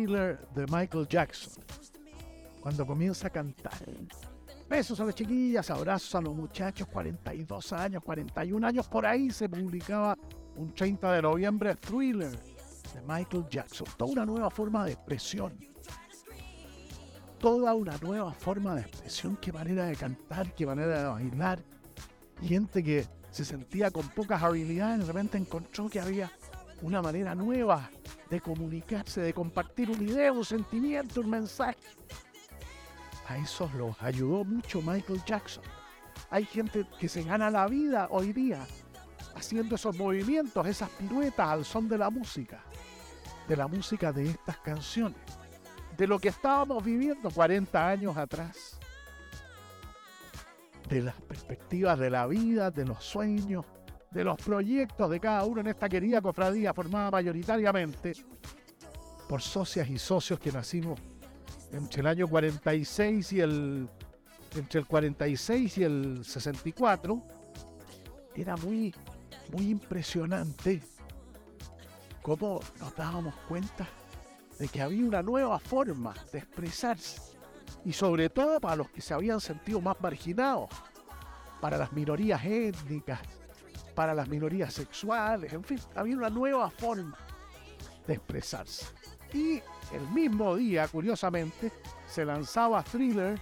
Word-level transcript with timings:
Thriller 0.00 0.38
de 0.54 0.66
Michael 0.66 1.06
Jackson. 1.06 1.62
Cuando 2.62 2.86
comienza 2.86 3.26
a 3.26 3.30
cantar. 3.30 3.72
Besos 4.68 4.98
a 5.00 5.04
las 5.04 5.14
chiquillas, 5.14 5.68
abrazos 5.70 6.14
a 6.14 6.20
los 6.22 6.34
muchachos, 6.34 6.86
42 6.88 7.72
años, 7.74 8.02
41 8.02 8.66
años, 8.66 8.88
por 8.88 9.04
ahí 9.04 9.30
se 9.30 9.48
publicaba 9.48 10.16
un 10.56 10.72
30 10.72 11.12
de 11.12 11.22
noviembre 11.22 11.74
Thriller 11.74 12.30
de 12.30 13.02
Michael 13.06 13.44
Jackson. 13.50 13.86
Toda 13.98 14.12
una 14.12 14.24
nueva 14.24 14.50
forma 14.50 14.86
de 14.86 14.92
expresión. 14.92 15.52
Toda 17.38 17.74
una 17.74 17.98
nueva 17.98 18.32
forma 18.32 18.74
de 18.76 18.82
expresión, 18.82 19.36
qué 19.36 19.52
manera 19.52 19.84
de 19.84 19.96
cantar, 19.96 20.54
qué 20.54 20.64
manera 20.64 21.02
de 21.02 21.08
bailar. 21.08 21.62
Gente 22.42 22.82
que 22.82 23.06
se 23.30 23.44
sentía 23.44 23.90
con 23.90 24.08
pocas 24.08 24.42
habilidades, 24.42 25.00
de 25.00 25.12
repente 25.12 25.36
encontró 25.36 25.90
que 25.90 26.00
había 26.00 26.30
una 26.82 27.02
manera 27.02 27.34
nueva 27.34 27.90
de 28.28 28.40
comunicarse, 28.40 29.20
de 29.20 29.34
compartir 29.34 29.90
una 29.90 30.02
idea, 30.02 30.32
un 30.32 30.44
sentimiento, 30.44 31.20
un 31.20 31.30
mensaje. 31.30 31.78
A 33.28 33.38
esos 33.38 33.72
los 33.74 34.00
ayudó 34.02 34.44
mucho 34.44 34.80
Michael 34.82 35.22
Jackson. 35.24 35.64
Hay 36.30 36.44
gente 36.44 36.86
que 36.98 37.08
se 37.08 37.22
gana 37.22 37.50
la 37.50 37.66
vida 37.66 38.08
hoy 38.10 38.32
día 38.32 38.66
haciendo 39.34 39.74
esos 39.76 39.96
movimientos, 39.96 40.66
esas 40.66 40.90
piruetas 40.90 41.48
al 41.48 41.64
son 41.64 41.88
de 41.88 41.98
la 41.98 42.10
música, 42.10 42.62
de 43.48 43.56
la 43.56 43.66
música 43.66 44.12
de 44.12 44.30
estas 44.30 44.58
canciones, 44.58 45.20
de 45.96 46.06
lo 46.06 46.18
que 46.18 46.28
estábamos 46.28 46.84
viviendo 46.84 47.30
40 47.30 47.88
años 47.88 48.16
atrás, 48.16 48.78
de 50.88 51.02
las 51.02 51.14
perspectivas 51.22 51.98
de 51.98 52.10
la 52.10 52.26
vida, 52.26 52.70
de 52.70 52.84
los 52.84 53.04
sueños, 53.04 53.64
de 54.10 54.24
los 54.24 54.36
proyectos 54.40 55.10
de 55.10 55.20
cada 55.20 55.44
uno 55.44 55.60
en 55.60 55.68
esta 55.68 55.88
querida 55.88 56.20
cofradía 56.20 56.74
formada 56.74 57.10
mayoritariamente 57.10 58.12
por 59.28 59.40
socias 59.40 59.88
y 59.88 59.98
socios 59.98 60.40
que 60.40 60.50
nacimos 60.50 60.98
entre 61.72 62.00
el 62.00 62.06
año 62.08 62.28
46 62.28 63.32
y 63.32 63.40
el 63.40 63.88
entre 64.56 64.80
el 64.80 64.86
46 64.86 65.78
y 65.78 65.84
el 65.84 66.24
64 66.24 67.22
era 68.34 68.56
muy 68.56 68.92
muy 69.52 69.70
impresionante 69.70 70.82
cómo 72.22 72.60
nos 72.80 72.96
dábamos 72.96 73.34
cuenta 73.48 73.88
de 74.58 74.68
que 74.68 74.82
había 74.82 75.06
una 75.06 75.22
nueva 75.22 75.58
forma 75.58 76.14
de 76.32 76.38
expresarse 76.38 77.20
y 77.84 77.92
sobre 77.92 78.28
todo 78.28 78.60
para 78.60 78.76
los 78.76 78.90
que 78.90 79.00
se 79.00 79.14
habían 79.14 79.40
sentido 79.40 79.80
más 79.80 79.96
marginados, 80.00 80.68
para 81.60 81.78
las 81.78 81.92
minorías 81.92 82.44
étnicas, 82.44 83.20
para 84.00 84.14
las 84.14 84.28
minorías 84.28 84.72
sexuales, 84.72 85.52
en 85.52 85.62
fin, 85.62 85.78
había 85.94 86.16
una 86.16 86.30
nueva 86.30 86.70
forma 86.70 87.18
de 88.06 88.14
expresarse. 88.14 88.86
Y 89.30 89.60
el 89.92 90.08
mismo 90.14 90.56
día, 90.56 90.88
curiosamente, 90.88 91.70
se 92.08 92.24
lanzaba 92.24 92.82
Thriller 92.82 93.38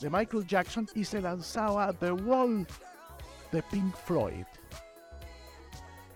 de 0.00 0.10
Michael 0.10 0.44
Jackson 0.48 0.88
y 0.96 1.04
se 1.04 1.22
lanzaba 1.22 1.92
The 1.92 2.10
Wall 2.10 2.66
de 3.52 3.62
Pink 3.70 3.94
Floyd. 3.94 4.46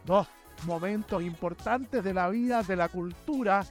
Dos 0.04 0.26
momentos 0.66 1.22
importantes 1.22 2.02
de 2.02 2.14
la 2.14 2.30
vida, 2.30 2.64
de 2.64 2.74
la 2.74 2.88
cultura, 2.88 3.64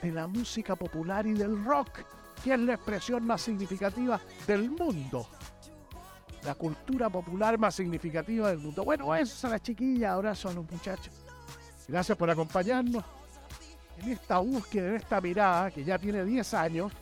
de 0.00 0.12
la 0.12 0.28
música 0.28 0.76
popular 0.76 1.26
y 1.26 1.32
del 1.32 1.64
rock, 1.64 2.04
que 2.44 2.54
es 2.54 2.60
la 2.60 2.74
expresión 2.74 3.26
más 3.26 3.42
significativa 3.42 4.20
del 4.46 4.70
mundo 4.70 5.26
la 6.44 6.54
cultura 6.54 7.08
popular 7.08 7.58
más 7.58 7.74
significativa 7.74 8.50
del 8.50 8.58
mundo. 8.58 8.84
Bueno, 8.84 9.14
eso 9.14 9.34
son 9.34 9.50
las 9.50 9.62
chiquillas, 9.62 10.10
ahora 10.10 10.34
son 10.34 10.56
los 10.56 10.70
muchachos. 10.70 11.12
Gracias 11.88 12.16
por 12.16 12.30
acompañarnos 12.30 13.04
en 13.98 14.10
esta 14.10 14.38
búsqueda, 14.38 14.88
en 14.88 14.94
esta 14.96 15.20
mirada 15.20 15.70
que 15.70 15.84
ya 15.84 15.98
tiene 15.98 16.24
10 16.24 16.54
años. 16.54 16.92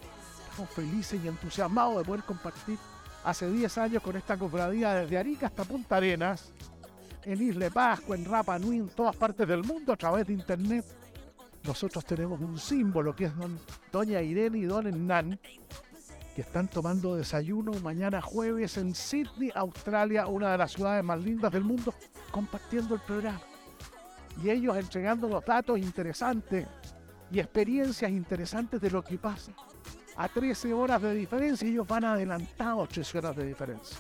Estamos 0.50 0.70
felices 0.70 1.20
y 1.22 1.28
entusiasmados 1.28 1.98
de 1.98 2.04
poder 2.04 2.22
compartir 2.25 2.78
hace 3.25 3.50
10 3.50 3.78
años 3.78 4.02
con 4.02 4.16
esta 4.16 4.36
cofradía 4.36 4.94
desde 4.94 5.19
Arica 5.19 5.47
hasta 5.47 5.64
Punta 5.64 5.97
Arenas, 5.97 6.52
en 7.25 7.41
Isla 7.41 7.70
Pascua, 7.70 8.16
en 8.16 8.25
Rapa 8.25 8.58
Nui, 8.58 8.78
en 8.78 8.88
todas 8.88 9.16
partes 9.16 9.47
del 9.47 9.62
mundo 9.62 9.92
a 9.92 9.97
través 9.97 10.26
de 10.26 10.34
internet. 10.34 10.84
Nosotros 11.64 12.04
tenemos 12.04 12.41
un 12.41 12.58
símbolo 12.58 13.14
que 13.14 13.26
es 13.26 13.36
don, 13.36 13.58
Doña 13.92 14.20
Irene 14.20 14.58
y 14.58 14.64
Don 14.64 14.86
Hernán, 14.86 15.38
que 16.34 16.41
están 16.41 16.69
tomando 16.69 17.16
desayuno 17.16 17.72
mañana 17.82 18.22
jueves 18.22 18.76
en 18.76 18.94
Sydney, 18.94 19.50
Australia, 19.54 20.26
una 20.26 20.53
de 20.53 20.59
las 20.59 20.72
ciudades 20.72 21.04
más 21.04 21.22
lindas 21.22 21.53
del 21.53 21.65
mundo, 21.65 21.94
compartiendo 22.31 22.94
el 22.94 23.00
programa. 23.00 23.41
Y 24.43 24.48
ellos 24.48 24.76
entregando 24.76 25.28
los 25.28 25.44
datos 25.44 25.78
interesantes 25.78 26.66
y 27.31 27.38
experiencias 27.38 28.10
interesantes 28.10 28.81
de 28.81 28.91
lo 28.91 29.03
que 29.03 29.19
pasa. 29.19 29.53
A 30.16 30.28
13 30.28 30.72
horas 30.72 31.03
de 31.03 31.15
diferencia, 31.15 31.69
ellos 31.69 31.87
van 31.87 32.04
adelantados 32.04 32.88
13 32.88 33.19
horas 33.19 33.37
de 33.37 33.47
diferencia. 33.47 33.99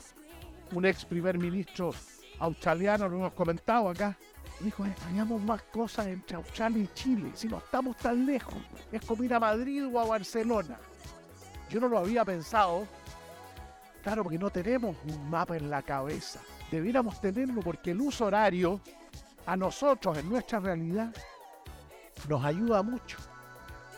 Un 0.72 0.86
ex 0.86 1.04
primer 1.04 1.38
ministro 1.38 1.92
australiano, 2.38 3.08
lo 3.08 3.16
hemos 3.16 3.32
comentado 3.34 3.90
acá, 3.90 4.16
dijo, 4.60 4.86
extrañamos 4.86 5.40
más 5.42 5.62
cosas 5.64 6.06
entre 6.06 6.36
Australia 6.36 6.82
y 6.82 6.88
Chile, 6.94 7.30
si 7.34 7.48
no 7.48 7.58
estamos 7.58 7.96
tan 7.96 8.24
lejos, 8.24 8.54
es 8.90 9.04
como 9.04 9.22
a 9.34 9.38
Madrid 9.38 9.86
o 9.86 10.00
a 10.00 10.06
Barcelona. 10.06 10.78
Yo 11.72 11.80
no 11.80 11.88
lo 11.88 11.98
había 11.98 12.22
pensado. 12.22 12.86
Claro, 14.02 14.24
porque 14.24 14.38
no 14.38 14.50
tenemos 14.50 14.94
un 15.06 15.30
mapa 15.30 15.56
en 15.56 15.70
la 15.70 15.80
cabeza. 15.80 16.40
Debiéramos 16.70 17.18
tenerlo 17.18 17.62
porque 17.62 17.92
el 17.92 18.00
uso 18.02 18.26
horario 18.26 18.78
a 19.46 19.56
nosotros 19.56 20.18
en 20.18 20.28
nuestra 20.28 20.60
realidad 20.60 21.14
nos 22.28 22.44
ayuda 22.44 22.82
mucho. 22.82 23.16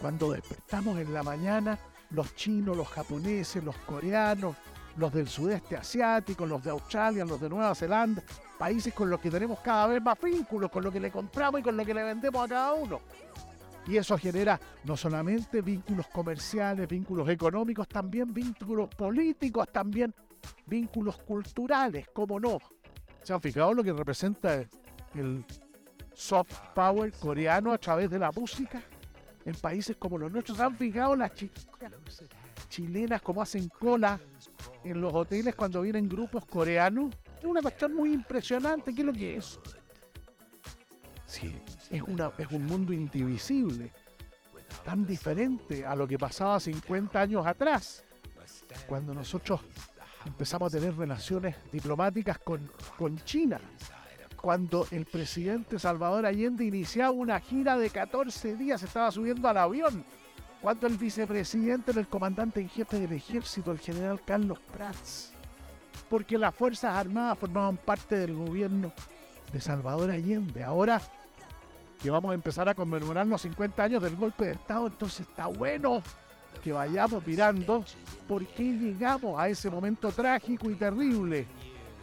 Cuando 0.00 0.30
despertamos 0.30 0.98
en 1.00 1.12
la 1.12 1.24
mañana, 1.24 1.76
los 2.10 2.36
chinos, 2.36 2.76
los 2.76 2.86
japoneses, 2.86 3.64
los 3.64 3.76
coreanos, 3.78 4.54
los 4.96 5.12
del 5.12 5.28
sudeste 5.28 5.76
asiático, 5.76 6.46
los 6.46 6.62
de 6.62 6.70
Australia, 6.70 7.24
los 7.24 7.40
de 7.40 7.48
Nueva 7.48 7.74
Zelanda, 7.74 8.22
países 8.56 8.94
con 8.94 9.10
los 9.10 9.18
que 9.18 9.32
tenemos 9.32 9.58
cada 9.58 9.88
vez 9.88 10.00
más 10.00 10.20
vínculos, 10.20 10.70
con 10.70 10.84
lo 10.84 10.92
que 10.92 11.00
le 11.00 11.10
compramos 11.10 11.60
y 11.60 11.64
con 11.64 11.76
lo 11.76 11.84
que 11.84 11.94
le 11.94 12.04
vendemos 12.04 12.44
a 12.44 12.48
cada 12.48 12.72
uno. 12.74 13.00
Y 13.86 13.96
eso 13.98 14.16
genera 14.16 14.58
no 14.84 14.96
solamente 14.96 15.60
vínculos 15.60 16.06
comerciales, 16.08 16.88
vínculos 16.88 17.28
económicos, 17.28 17.86
también 17.86 18.32
vínculos 18.32 18.88
políticos, 18.94 19.68
también 19.70 20.14
vínculos 20.66 21.18
culturales, 21.18 22.08
¿cómo 22.12 22.40
no? 22.40 22.58
¿Se 23.22 23.32
han 23.32 23.40
fijado 23.40 23.74
lo 23.74 23.82
que 23.84 23.92
representa 23.92 24.64
el 25.14 25.44
soft 26.14 26.58
power 26.74 27.12
coreano 27.12 27.72
a 27.72 27.78
través 27.78 28.10
de 28.10 28.18
la 28.18 28.30
música? 28.32 28.82
En 29.44 29.54
países 29.54 29.96
como 29.96 30.16
los 30.16 30.32
nuestros, 30.32 30.56
¿se 30.56 30.64
han 30.64 30.76
fijado 30.76 31.14
las 31.14 31.32
chilenas 32.68 33.20
cómo 33.20 33.42
hacen 33.42 33.68
cola 33.68 34.18
en 34.82 35.00
los 35.00 35.12
hoteles 35.12 35.54
cuando 35.54 35.82
vienen 35.82 36.08
grupos 36.08 36.46
coreanos? 36.46 37.14
Es 37.38 37.44
una 37.44 37.60
cuestión 37.60 37.94
muy 37.94 38.14
impresionante. 38.14 38.94
¿Qué 38.94 39.02
es 39.02 39.06
lo 39.06 39.12
que 39.12 39.36
es? 39.36 39.60
Sí, 41.26 41.54
es, 41.94 42.02
una, 42.02 42.32
es 42.36 42.50
un 42.50 42.66
mundo 42.66 42.92
indivisible, 42.92 43.92
tan 44.84 45.06
diferente 45.06 45.86
a 45.86 45.94
lo 45.94 46.08
que 46.08 46.18
pasaba 46.18 46.58
50 46.58 47.20
años 47.20 47.46
atrás, 47.46 48.04
cuando 48.88 49.14
nosotros 49.14 49.60
empezamos 50.26 50.74
a 50.74 50.78
tener 50.78 50.96
relaciones 50.96 51.54
diplomáticas 51.70 52.38
con, 52.38 52.68
con 52.98 53.16
China, 53.18 53.60
cuando 54.40 54.88
el 54.90 55.06
presidente 55.06 55.78
Salvador 55.78 56.26
Allende 56.26 56.64
iniciaba 56.64 57.12
una 57.12 57.38
gira 57.38 57.78
de 57.78 57.88
14 57.88 58.56
días, 58.56 58.82
estaba 58.82 59.12
subiendo 59.12 59.48
al 59.48 59.56
avión, 59.56 60.04
cuando 60.60 60.88
el 60.88 60.98
vicepresidente 60.98 61.92
era 61.92 62.00
el 62.00 62.08
comandante 62.08 62.60
en 62.60 62.68
jefe 62.68 62.98
del 62.98 63.12
ejército, 63.12 63.70
el 63.70 63.78
general 63.78 64.20
Carlos 64.24 64.58
Prats, 64.72 65.32
porque 66.10 66.38
las 66.38 66.54
Fuerzas 66.54 66.96
Armadas 66.96 67.38
formaban 67.38 67.76
parte 67.76 68.16
del 68.16 68.34
gobierno 68.34 68.92
de 69.52 69.60
Salvador 69.60 70.10
Allende. 70.10 70.64
Ahora 70.64 71.00
que 72.04 72.10
vamos 72.10 72.32
a 72.32 72.34
empezar 72.34 72.68
a 72.68 72.74
conmemorar 72.74 73.26
los 73.26 73.40
50 73.40 73.82
años 73.82 74.02
del 74.02 74.14
golpe 74.14 74.44
de 74.44 74.52
Estado, 74.52 74.88
entonces 74.88 75.20
está 75.20 75.46
bueno 75.46 76.02
que 76.62 76.70
vayamos 76.70 77.26
mirando 77.26 77.82
por 78.28 78.46
qué 78.46 78.62
llegamos 78.62 79.40
a 79.40 79.48
ese 79.48 79.70
momento 79.70 80.12
trágico 80.12 80.68
y 80.68 80.74
terrible 80.74 81.46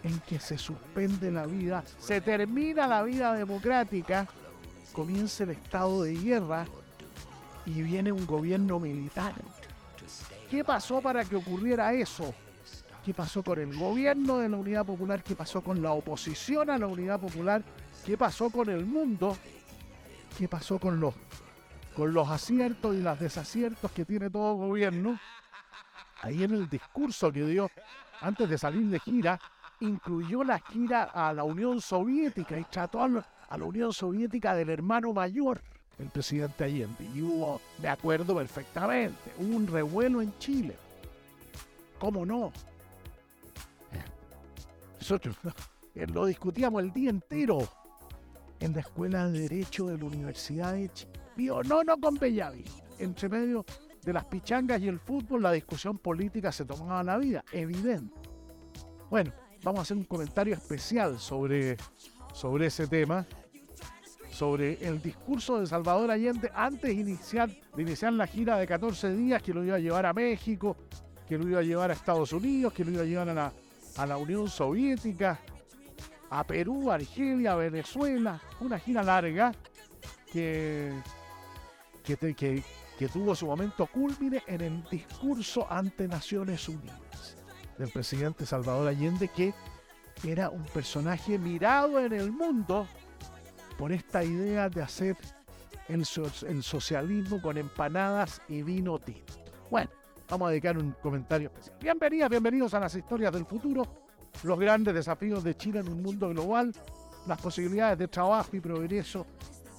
en 0.04 0.20
que 0.22 0.40
se 0.40 0.58
suspende 0.58 1.30
la 1.30 1.46
vida, 1.46 1.84
se 2.00 2.20
termina 2.20 2.88
la 2.88 3.04
vida 3.04 3.36
democrática, 3.36 4.28
comienza 4.92 5.44
el 5.44 5.52
estado 5.52 6.02
de 6.02 6.16
guerra 6.16 6.66
y 7.68 7.84
viene 7.84 8.12
un 8.12 8.26
gobierno 8.26 8.80
militar. 8.80 9.36
¿Qué 10.50 10.64
pasó 10.64 11.00
para 11.00 11.24
que 11.26 11.36
ocurriera 11.36 11.94
eso? 11.94 12.34
¿Qué 13.06 13.14
pasó 13.14 13.44
con 13.44 13.60
el 13.60 13.78
gobierno 13.78 14.40
de 14.40 14.50
la 14.50 14.58
Unidad 14.58 14.84
Popular? 14.84 15.22
¿Qué 15.24 15.36
pasó 15.36 15.62
con 15.62 15.80
la 15.80 15.92
oposición 15.92 16.72
a 16.72 16.80
la 16.80 16.88
Unidad 16.88 17.20
Popular? 17.20 17.62
¿Qué 18.04 18.18
pasó 18.18 18.50
con 18.50 18.68
el 18.68 18.84
mundo? 18.84 19.38
¿Qué 20.38 20.48
pasó 20.48 20.80
con 20.80 21.00
los, 21.00 21.14
con 21.96 22.14
los 22.14 22.30
aciertos 22.30 22.96
y 22.96 23.02
los 23.02 23.20
desaciertos 23.20 23.92
que 23.92 24.06
tiene 24.06 24.30
todo 24.30 24.56
gobierno? 24.56 25.20
Ahí 26.22 26.44
en 26.44 26.54
el 26.54 26.70
discurso 26.70 27.32
que 27.32 27.46
dio 27.46 27.70
antes 28.22 28.50
de 28.50 28.58
salir 28.58 28.88
de 28.88 29.00
gira, 29.00 29.40
incluyó 29.80 30.44
la 30.44 30.60
gira 30.60 31.04
a 31.04 31.34
la 31.34 31.44
Unión 31.44 31.82
Soviética 31.82 32.58
y 32.58 32.64
trató 32.66 33.04
a, 33.04 33.08
la 33.08 33.66
Unión 33.66 33.92
Soviética 33.92 34.56
del 34.56 34.70
hermano 34.70 35.12
mayor, 35.12 35.62
el 36.00 36.08
presidente 36.08 36.64
Allende. 36.64 37.04
Y 37.14 37.22
hubo, 37.22 37.60
me 37.82 37.90
acuerdo 37.90 38.36
perfectamente, 38.36 39.34
un 39.40 39.68
revuelo 39.68 40.22
en 40.22 40.38
Chile. 40.38 40.76
¿Cómo 42.00 42.26
no? 42.26 42.52
Nosotros 45.00 45.36
lo 45.96 46.26
discutíamos 46.26 46.84
el 46.84 46.94
día 46.94 47.10
entero 47.10 47.68
en 48.62 48.74
la 48.74 48.82
Escuela 48.82 49.28
de 49.28 49.42
Derecho 49.42 49.88
de 49.88 49.98
la 49.98 50.06
Universidad 50.06 50.74
de 50.74 50.90
Chile. 50.94 51.12
No, 51.66 51.84
no 51.84 51.98
con 51.98 52.16
Bellavi. 52.16 52.64
Entre 53.00 53.28
medio 53.28 53.66
de 54.04 54.14
las 54.14 54.26
pichangas 54.26 54.80
y 54.82 54.88
el 54.88 55.00
fútbol, 55.00 55.42
la 55.42 55.52
discusión 55.52 55.98
política 55.98 56.52
se 56.52 56.66
tomaba 56.66 57.04
la 57.04 57.18
vida, 57.18 57.44
evidente. 57.52 58.14
Bueno, 59.10 59.34
vamos 59.64 59.80
a 59.80 59.82
hacer 59.82 59.98
un 59.98 60.04
comentario 60.04 60.54
especial 60.54 61.20
sobre, 61.20 61.78
sobre 62.34 62.68
ese 62.68 62.88
tema, 62.88 63.26
sobre 64.32 64.78
el 64.86 65.02
discurso 65.02 65.60
de 65.60 65.68
Salvador 65.68 66.12
Allende 66.12 66.52
antes 66.54 66.84
de 66.84 66.94
iniciar, 66.94 67.50
de 67.76 67.82
iniciar 67.82 68.14
la 68.14 68.28
gira 68.28 68.58
de 68.58 68.68
14 68.68 69.16
días 69.16 69.42
que 69.42 69.54
lo 69.54 69.64
iba 69.64 69.76
a 69.76 69.80
llevar 69.80 70.06
a 70.06 70.14
México, 70.14 70.78
que 71.28 71.38
lo 71.38 71.48
iba 71.48 71.60
a 71.60 71.64
llevar 71.64 71.90
a 71.90 71.94
Estados 71.94 72.32
Unidos, 72.34 72.74
que 72.74 72.86
lo 72.86 72.92
iba 72.92 73.02
a 73.02 73.06
llevar 73.06 73.30
a 73.30 73.34
la, 73.34 73.54
a 73.98 74.06
la 74.06 74.18
Unión 74.18 74.48
Soviética, 74.48 75.40
a 76.32 76.46
Perú, 76.46 76.90
Argelia, 76.90 77.56
Venezuela, 77.56 78.42
una 78.62 78.80
gira 78.80 79.04
larga 79.04 79.52
que, 80.32 80.94
que, 82.04 82.16
que, 82.98 83.08
tuvo 83.10 83.36
su 83.36 83.46
momento 83.46 83.86
cúlmine 83.86 84.42
en 84.48 84.62
el 84.62 84.84
discurso 84.90 85.68
ante 85.70 86.08
Naciones 86.08 86.70
Unidas 86.70 87.36
del 87.78 87.90
presidente 87.90 88.46
Salvador 88.46 88.88
Allende, 88.88 89.28
que 89.28 89.54
era 90.24 90.50
un 90.50 90.64
personaje 90.64 91.38
mirado 91.38 92.00
en 92.00 92.14
el 92.14 92.32
mundo 92.32 92.88
por 93.78 93.92
esta 93.92 94.24
idea 94.24 94.70
de 94.70 94.82
hacer 94.82 95.18
el, 95.90 96.06
socialismo 96.06 97.42
con 97.42 97.58
empanadas 97.58 98.42
y 98.48 98.64
vino 98.64 99.00
tinto. 99.00 99.34
Bueno, 99.70 99.90
vamos 100.30 100.48
a 100.48 100.52
dedicar 100.52 100.78
un 100.78 100.92
comentario 101.02 101.50
especial. 101.50 101.78
Bienvenidas, 101.82 102.30
bienvenidos 102.30 102.74
a 102.74 102.80
las 102.80 102.96
historias 102.96 103.34
del 103.34 103.46
futuro, 103.46 104.01
los 104.44 104.60
grandes 104.60 104.94
desafíos 104.94 105.44
de 105.44 105.56
Chile 105.56 105.80
en 105.80 105.90
un 105.90 106.02
mundo 106.02 106.30
global, 106.30 106.74
las 107.28 107.42
posibilidades 107.42 107.98
de 107.98 108.08
trabajo 108.08 108.56
y 108.56 108.60
progreso 108.60 109.26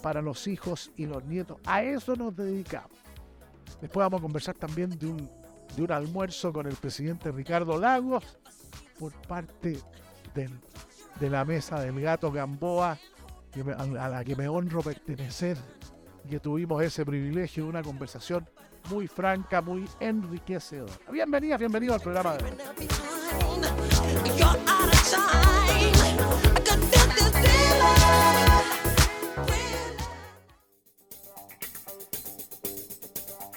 para 0.03 0.21
los 0.23 0.47
hijos 0.47 0.91
y 0.97 1.07
los 1.07 1.25
nietos. 1.25 1.59
A 1.65 1.83
eso 1.83 2.15
nos 2.17 2.35
dedicamos. 2.35 2.91
Después 3.81 4.05
vamos 4.05 4.21
a 4.21 4.23
conversar 4.23 4.55
también 4.55 4.91
de 4.99 5.07
un 5.07 5.43
de 5.77 5.83
un 5.83 5.93
almuerzo 5.93 6.53
con 6.53 6.67
el 6.67 6.75
presidente 6.75 7.31
Ricardo 7.33 7.79
Lagos 7.79 8.25
por 8.99 9.13
parte 9.23 9.79
de 10.35 11.31
la 11.31 11.45
mesa 11.45 11.81
del 11.81 12.01
gato 12.01 12.31
Gamboa, 12.31 12.99
a 13.99 14.09
la 14.09 14.25
que 14.25 14.35
me 14.37 14.49
honro 14.49 14.83
pertenecer, 14.83 15.57
que 16.29 16.41
tuvimos 16.41 16.83
ese 16.83 17.05
privilegio 17.05 17.65
de 17.65 17.71
una 17.71 17.83
conversación 17.83 18.49
muy 18.91 19.07
franca, 19.07 19.61
muy 19.61 19.89
enriquecedora. 20.01 20.93
Bienvenida, 21.11 21.57
bienvenido 21.57 21.95
al 21.95 22.01
programa 22.01 22.37
de 22.37 22.45
hoy. 22.45 23.12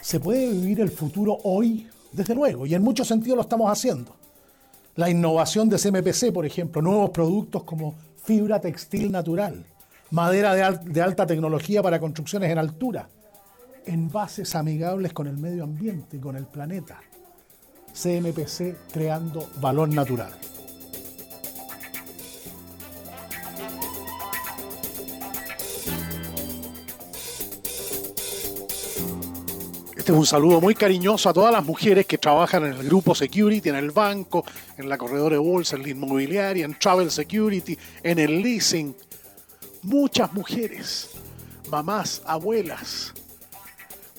¿Se 0.00 0.20
puede 0.20 0.48
vivir 0.50 0.80
el 0.80 0.90
futuro 0.90 1.36
hoy 1.42 1.88
desde 2.16 2.34
luego, 2.34 2.64
y 2.64 2.74
en 2.74 2.82
muchos 2.82 3.06
sentidos 3.06 3.36
lo 3.36 3.42
estamos 3.42 3.70
haciendo. 3.70 4.16
La 4.94 5.10
innovación 5.10 5.68
de 5.68 5.78
CMPC, 5.78 6.32
por 6.32 6.46
ejemplo, 6.46 6.80
nuevos 6.80 7.10
productos 7.10 7.64
como 7.64 7.94
fibra 8.24 8.60
textil 8.60 9.12
natural, 9.12 9.66
madera 10.10 10.54
de, 10.54 10.78
de 10.90 11.02
alta 11.02 11.26
tecnología 11.26 11.82
para 11.82 12.00
construcciones 12.00 12.50
en 12.50 12.58
altura, 12.58 13.08
envases 13.84 14.54
amigables 14.54 15.12
con 15.12 15.26
el 15.26 15.36
medio 15.36 15.64
ambiente 15.64 16.16
y 16.16 16.20
con 16.20 16.36
el 16.36 16.46
planeta. 16.46 17.00
CMPC 17.96 18.76
creando 18.92 19.48
valor 19.60 19.88
natural. 19.88 20.30
Este 29.96 30.12
es 30.12 30.18
un 30.20 30.26
saludo 30.26 30.60
muy 30.60 30.76
cariñoso 30.76 31.28
a 31.28 31.32
todas 31.32 31.52
las 31.52 31.64
mujeres 31.64 32.06
que 32.06 32.16
trabajan 32.16 32.64
en 32.64 32.74
el 32.74 32.86
grupo 32.86 33.12
Security, 33.12 33.70
en 33.70 33.74
el 33.74 33.90
banco, 33.90 34.44
en 34.76 34.88
la 34.88 34.98
corredora 34.98 35.34
de 35.34 35.40
bolsa, 35.40 35.74
en 35.74 35.82
la 35.82 35.88
inmobiliaria, 35.88 36.64
en 36.64 36.78
Travel 36.78 37.10
Security, 37.10 37.76
en 38.04 38.20
el 38.20 38.40
leasing. 38.40 38.94
Muchas 39.82 40.32
mujeres, 40.32 41.10
mamás, 41.70 42.22
abuelas, 42.24 43.14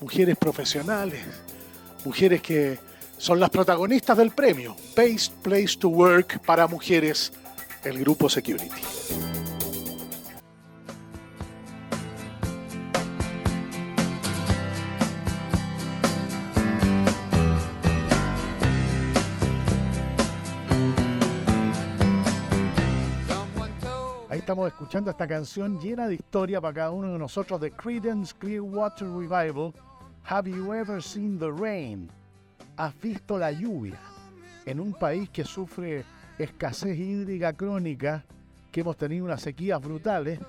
mujeres 0.01 0.35
profesionales, 0.35 1.23
mujeres 2.03 2.41
que 2.41 2.77
son 3.17 3.39
las 3.39 3.49
protagonistas 3.49 4.17
del 4.17 4.31
premio 4.31 4.75
Best 4.95 5.33
Place 5.41 5.77
to 5.79 5.89
Work 5.89 6.39
para 6.45 6.67
mujeres, 6.67 7.33
el 7.83 7.99
grupo 7.99 8.29
Security. 8.29 8.81
estamos 24.47 24.67
escuchando 24.69 25.11
esta 25.11 25.27
canción 25.27 25.77
llena 25.77 26.07
de 26.07 26.13
historia 26.15 26.61
para 26.61 26.73
cada 26.73 26.91
uno 26.91 27.11
de 27.11 27.19
nosotros 27.19 27.59
de 27.59 27.69
Creedence 27.69 28.33
Clearwater 28.39 29.05
Revival. 29.05 29.73
Have 30.23 30.49
you 30.49 30.73
ever 30.73 31.03
seen 31.03 31.37
the 31.37 31.51
rain? 31.51 32.09
¿Has 32.77 32.99
visto 33.01 33.39
la 33.39 33.51
lluvia? 33.51 33.99
En 34.63 34.79
un 34.79 34.93
país 34.93 35.29
que 35.31 35.43
sufre 35.43 36.05
escasez 36.37 36.95
hídrica 36.95 37.53
crónica, 37.53 38.23
que 38.71 38.81
hemos 38.81 38.95
tenido 38.95 39.25
unas 39.25 39.41
sequías 39.41 39.81
brutales, 39.81 40.39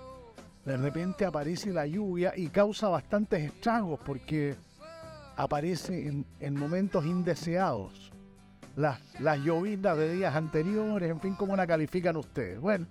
de 0.66 0.76
repente 0.76 1.25
aparece 1.25 1.73
la 1.73 1.87
lluvia 1.87 2.35
y 2.37 2.49
causa 2.49 2.88
bastantes 2.88 3.42
estragos 3.42 3.99
porque 4.04 4.56
aparece 5.37 6.23
en, 6.38 6.54
momentos 6.54 7.06
indeseados. 7.06 8.12
Las, 8.76 9.00
las 9.20 9.42
de 9.42 10.14
días 10.14 10.37
anteriores, 10.37 11.11
en 11.11 11.20
fin, 11.20 11.35
¿cómo 11.35 11.56
la 11.56 11.66
califican 11.66 12.18
ustedes? 12.18 12.61
Bueno, 12.61 12.87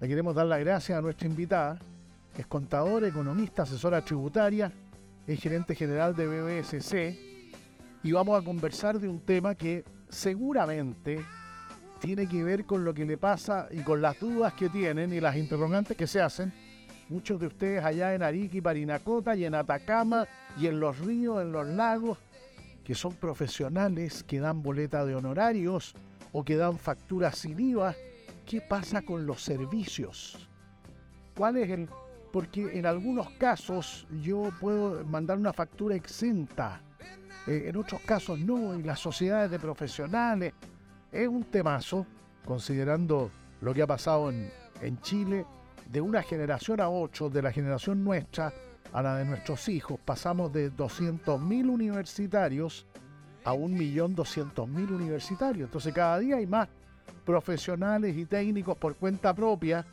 le 0.00 0.06
queremos 0.06 0.36
dar 0.36 0.46
las 0.46 0.60
gracias 0.60 0.96
a 0.96 1.02
nuestra 1.02 1.26
invitada, 1.26 1.80
que 2.32 2.42
es 2.42 2.46
contadora, 2.46 3.08
economista, 3.08 3.64
asesora 3.64 4.02
tributaria, 4.02 4.70
es 5.26 5.40
gerente 5.40 5.74
general 5.74 6.14
de 6.14 6.26
BBSC, 6.28 7.27
y 8.02 8.12
vamos 8.12 8.40
a 8.40 8.44
conversar 8.44 8.98
de 8.98 9.08
un 9.08 9.20
tema 9.20 9.54
que 9.54 9.84
seguramente 10.08 11.24
tiene 12.00 12.28
que 12.28 12.42
ver 12.44 12.64
con 12.64 12.84
lo 12.84 12.94
que 12.94 13.04
le 13.04 13.18
pasa 13.18 13.68
y 13.70 13.80
con 13.80 14.00
las 14.00 14.18
dudas 14.20 14.54
que 14.54 14.68
tienen 14.68 15.12
y 15.12 15.20
las 15.20 15.36
interrogantes 15.36 15.96
que 15.96 16.06
se 16.06 16.20
hacen 16.20 16.52
muchos 17.08 17.40
de 17.40 17.46
ustedes 17.46 17.84
allá 17.84 18.14
en 18.14 18.22
Arica 18.22 18.56
y 18.56 18.60
Parinacota 18.60 19.34
y 19.34 19.44
en 19.44 19.54
Atacama 19.54 20.26
y 20.58 20.66
en 20.66 20.78
los 20.78 20.98
ríos, 20.98 21.40
en 21.40 21.52
los 21.52 21.66
lagos, 21.66 22.18
que 22.84 22.94
son 22.94 23.14
profesionales 23.14 24.22
que 24.22 24.40
dan 24.40 24.62
boleta 24.62 25.04
de 25.04 25.14
honorarios 25.14 25.94
o 26.32 26.44
que 26.44 26.56
dan 26.56 26.78
facturas 26.78 27.38
sin 27.38 27.58
IVA 27.58 27.94
¿Qué 28.48 28.62
pasa 28.62 29.02
con 29.02 29.26
los 29.26 29.42
servicios? 29.42 30.48
¿Cuál 31.36 31.58
es 31.58 31.68
el...? 31.68 31.86
Porque 32.32 32.78
en 32.78 32.86
algunos 32.86 33.28
casos 33.32 34.06
yo 34.22 34.50
puedo 34.58 35.04
mandar 35.04 35.36
una 35.36 35.52
factura 35.52 35.94
exenta, 35.94 36.80
eh, 37.48 37.68
en 37.68 37.76
otros 37.76 38.00
casos 38.02 38.38
no, 38.38 38.74
y 38.78 38.82
las 38.82 39.00
sociedades 39.00 39.50
de 39.50 39.58
profesionales. 39.58 40.52
Es 41.10 41.26
un 41.26 41.44
temazo, 41.44 42.06
considerando 42.44 43.30
lo 43.60 43.72
que 43.74 43.82
ha 43.82 43.86
pasado 43.86 44.30
en, 44.30 44.50
en 44.82 45.00
Chile 45.00 45.46
de 45.90 46.00
una 46.00 46.22
generación 46.22 46.80
a 46.80 46.90
ocho, 46.90 47.30
de 47.30 47.42
la 47.42 47.50
generación 47.50 48.04
nuestra 48.04 48.52
a 48.92 49.02
la 49.02 49.16
de 49.16 49.24
nuestros 49.24 49.68
hijos, 49.68 49.98
pasamos 50.04 50.52
de 50.52 50.72
200.000 50.72 51.68
universitarios 51.68 52.86
a 53.44 53.52
1.200.000 53.52 54.90
universitarios. 54.90 55.66
Entonces 55.66 55.92
cada 55.92 56.18
día 56.18 56.36
hay 56.36 56.46
más 56.46 56.68
profesionales 57.24 58.16
y 58.16 58.24
técnicos 58.24 58.76
por 58.76 58.96
cuenta 58.96 59.34
propia 59.34 59.84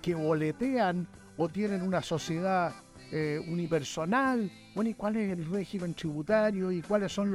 que 0.00 0.14
boletean 0.14 1.06
o 1.36 1.48
tienen 1.48 1.82
una 1.82 2.02
sociedad 2.02 2.72
eh, 3.10 3.42
unipersonal. 3.48 4.50
Bueno, 4.78 4.90
¿y 4.90 4.94
cuál 4.94 5.16
es 5.16 5.36
el 5.36 5.44
régimen 5.50 5.92
tributario? 5.92 6.70
¿Y 6.70 6.82
cuáles 6.82 7.10
son 7.10 7.32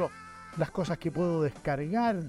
las 0.55 0.71
cosas 0.71 0.97
que 0.97 1.11
puedo 1.11 1.41
descargar? 1.43 2.23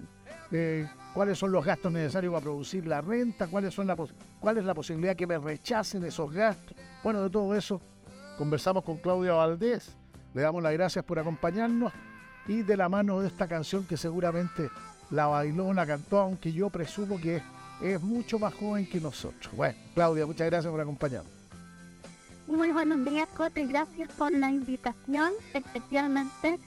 Eh, 0.50 0.88
¿Cuáles 1.14 1.38
son 1.38 1.52
los 1.52 1.64
gastos 1.64 1.92
necesarios 1.92 2.32
para 2.32 2.42
producir 2.42 2.84
la 2.84 3.00
renta? 3.00 3.46
¿Cuáles 3.46 3.72
son 3.72 3.86
la 3.86 3.96
¿Cuál 4.40 4.58
es 4.58 4.64
la 4.64 4.74
posibilidad 4.74 5.14
que 5.14 5.24
me 5.24 5.38
rechacen 5.38 6.02
esos 6.04 6.32
gastos? 6.32 6.76
Bueno, 7.04 7.22
de 7.22 7.30
todo 7.30 7.54
eso 7.54 7.80
conversamos 8.36 8.82
con 8.82 8.96
Claudia 8.96 9.34
Valdés. 9.34 9.96
Le 10.34 10.42
damos 10.42 10.60
las 10.60 10.72
gracias 10.72 11.04
por 11.04 11.16
acompañarnos 11.20 11.92
y 12.48 12.62
de 12.62 12.76
la 12.76 12.88
mano 12.88 13.20
de 13.20 13.28
esta 13.28 13.46
canción 13.46 13.86
que 13.86 13.96
seguramente 13.96 14.68
la 15.12 15.28
bailó, 15.28 15.72
la 15.72 15.86
cantó, 15.86 16.18
aunque 16.18 16.52
yo 16.52 16.70
presumo 16.70 17.20
que 17.20 17.40
es, 17.80 18.02
mucho 18.02 18.40
más 18.40 18.52
joven 18.52 18.84
que 18.84 19.00
nosotros. 19.00 19.54
Bueno, 19.54 19.78
Claudia, 19.94 20.26
muchas 20.26 20.48
gracias 20.48 20.72
por 20.72 20.80
acompañarnos. 20.80 21.43
Muy 22.46 22.72
buenos 22.72 23.02
días, 23.06 23.26
Cote. 23.30 23.66
Gracias 23.66 24.12
por 24.12 24.30
la 24.30 24.50
invitación, 24.50 25.32
especialmente 25.54 26.58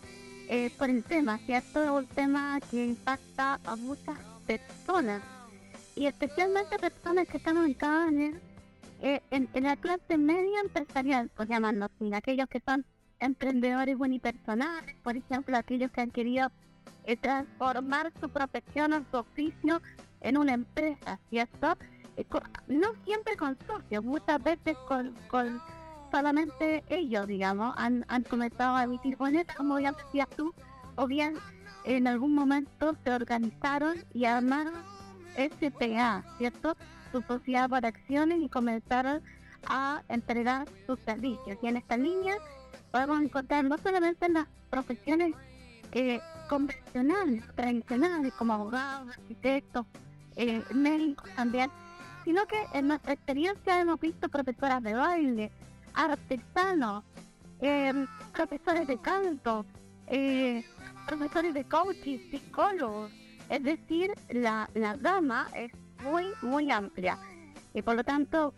eh, 0.49 0.71
por 0.75 0.89
el 0.89 1.03
tema, 1.03 1.37
¿cierto? 1.37 1.83
Es 1.83 1.89
un 1.89 2.07
tema 2.07 2.59
que 2.71 2.87
impacta 2.87 3.59
a 3.63 3.75
muchas 3.75 4.17
personas 4.47 5.21
y 5.95 6.07
especialmente 6.07 6.79
personas 6.79 7.27
que 7.27 7.37
están 7.37 7.57
en, 7.57 8.41
eh, 9.01 9.21
en, 9.29 9.49
la 9.63 9.75
clase 9.75 10.17
media 10.17 10.61
empresarial, 10.61 11.29
por 11.29 11.47
llamarlo 11.47 11.85
así, 11.85 12.11
aquellos 12.11 12.49
que 12.49 12.59
son 12.65 12.83
emprendedores 13.19 13.97
unipersonales, 13.99 14.95
por 15.03 15.15
ejemplo, 15.15 15.57
aquellos 15.57 15.91
que 15.91 16.01
han 16.01 16.11
querido 16.11 16.51
eh, 17.05 17.17
transformar 17.17 18.11
su 18.19 18.29
profesión 18.29 18.93
o 18.93 19.05
su 19.11 19.17
oficio 19.17 19.79
en 20.21 20.37
una 20.37 20.53
empresa, 20.53 21.19
¿cierto? 21.29 21.77
Eh, 22.17 22.25
no 22.67 22.87
siempre 23.05 23.37
con 23.37 23.57
socios, 23.67 24.03
muchas 24.03 24.43
veces 24.43 24.75
con, 24.87 25.13
con 25.29 25.61
solamente 26.11 26.83
ellos, 26.89 27.27
digamos, 27.27 27.75
han, 27.77 28.03
comenzado 28.29 28.75
a 28.75 28.83
emitir 28.83 29.17
monedas, 29.19 29.55
como 29.55 29.79
ya 29.79 29.91
decías 29.91 30.27
tú, 30.35 30.53
o 30.95 31.07
bien 31.07 31.35
en 31.85 32.07
algún 32.07 32.33
momento 32.33 32.95
se 33.03 33.11
organizaron 33.11 34.03
y 34.13 34.25
armaron 34.25 34.73
SPA, 35.35 36.23
¿cierto? 36.37 36.75
Su 37.11 37.21
sociedad 37.21 37.69
para 37.69 37.89
acciones 37.89 38.41
y 38.41 38.49
comenzaron 38.49 39.21
a 39.67 40.01
entregar 40.09 40.67
sus 40.85 40.99
servicios. 41.01 41.57
Y 41.61 41.67
en 41.67 41.77
esta 41.77 41.97
línea 41.97 42.35
podemos 42.91 43.21
encontrar 43.21 43.63
no 43.63 43.77
solamente 43.77 44.25
en 44.25 44.33
las 44.33 44.47
profesiones 44.69 45.33
eh, 45.91 46.19
convencionales, 46.49 47.43
tradicionales, 47.55 48.33
como 48.33 48.53
abogados, 48.53 49.09
arquitectos, 49.09 49.85
eh, 50.35 50.63
médicos 50.73 51.29
también, 51.35 51.69
sino 52.27 52.45
que 52.45 52.61
en 52.73 52.89
nuestra 52.89 53.13
experiencia 53.13 53.79
hemos 53.79 54.01
visto 54.01 54.27
profesoras 54.27 54.83
de 54.83 54.93
baile, 54.93 55.49
artesanos, 55.93 57.05
eh, 57.61 58.05
profesores 58.33 58.85
de 58.85 58.97
canto, 58.97 59.65
profesores 61.07 61.53
de 61.53 61.63
coaching, 61.63 62.19
psicólogos, 62.29 63.13
es 63.49 63.63
decir, 63.63 64.11
la, 64.27 64.69
la 64.73 64.97
gama 64.97 65.47
es 65.55 65.71
muy, 66.03 66.25
muy 66.41 66.69
amplia 66.69 67.17
y 67.73 67.81
por 67.81 67.95
lo 67.95 68.03
tanto 68.03 68.53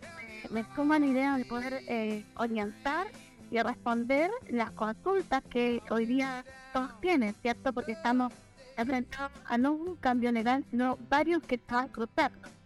me 0.50 0.64
suma 0.74 0.98
la 0.98 1.06
idea 1.06 1.36
de 1.36 1.44
poder 1.44 2.24
orientar 2.38 3.06
y 3.52 3.60
responder 3.60 4.32
las 4.48 4.72
consultas 4.72 5.44
que 5.48 5.80
hoy 5.90 6.06
día 6.06 6.44
todos 6.72 7.00
tienen, 7.00 7.36
¿cierto? 7.40 7.72
Porque 7.72 7.92
estamos 7.92 8.32
enfrentados 8.76 9.30
a 9.46 9.56
no 9.58 9.70
un 9.70 9.94
cambio 9.94 10.32
legal, 10.32 10.64
sino 10.72 10.98
varios 11.08 11.40
que 11.44 11.54
están 11.54 11.86
cruzando. 11.86 12.59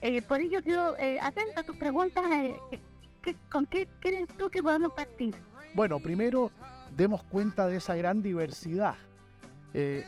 Eh, 0.00 0.22
por 0.22 0.40
ello 0.40 0.62
quiero 0.62 0.96
eh, 0.98 1.18
atenta 1.20 1.60
a 1.60 1.64
tus 1.64 1.76
preguntas, 1.76 2.24
eh, 2.30 2.56
¿con 3.50 3.66
qué 3.66 3.88
crees 4.00 4.28
tú 4.36 4.48
que 4.48 4.62
podemos 4.62 4.92
partir? 4.92 5.34
Bueno, 5.74 5.98
primero 5.98 6.50
demos 6.96 7.22
cuenta 7.24 7.66
de 7.66 7.76
esa 7.76 7.94
gran 7.96 8.22
diversidad. 8.22 8.94
Eh, 9.74 10.04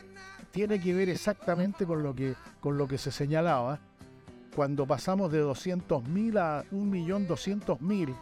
tiene 0.51 0.81
que 0.81 0.93
ver 0.93 1.09
exactamente 1.09 1.85
con 1.85 2.03
lo 2.03 2.13
que, 2.13 2.35
con 2.59 2.77
lo 2.77 2.87
que 2.87 2.97
se 2.97 3.11
señalaba. 3.11 3.79
Cuando 4.55 4.85
pasamos 4.85 5.31
de 5.31 5.43
200.000 5.43 6.37
a 6.37 6.65
1.200.000 6.71 8.15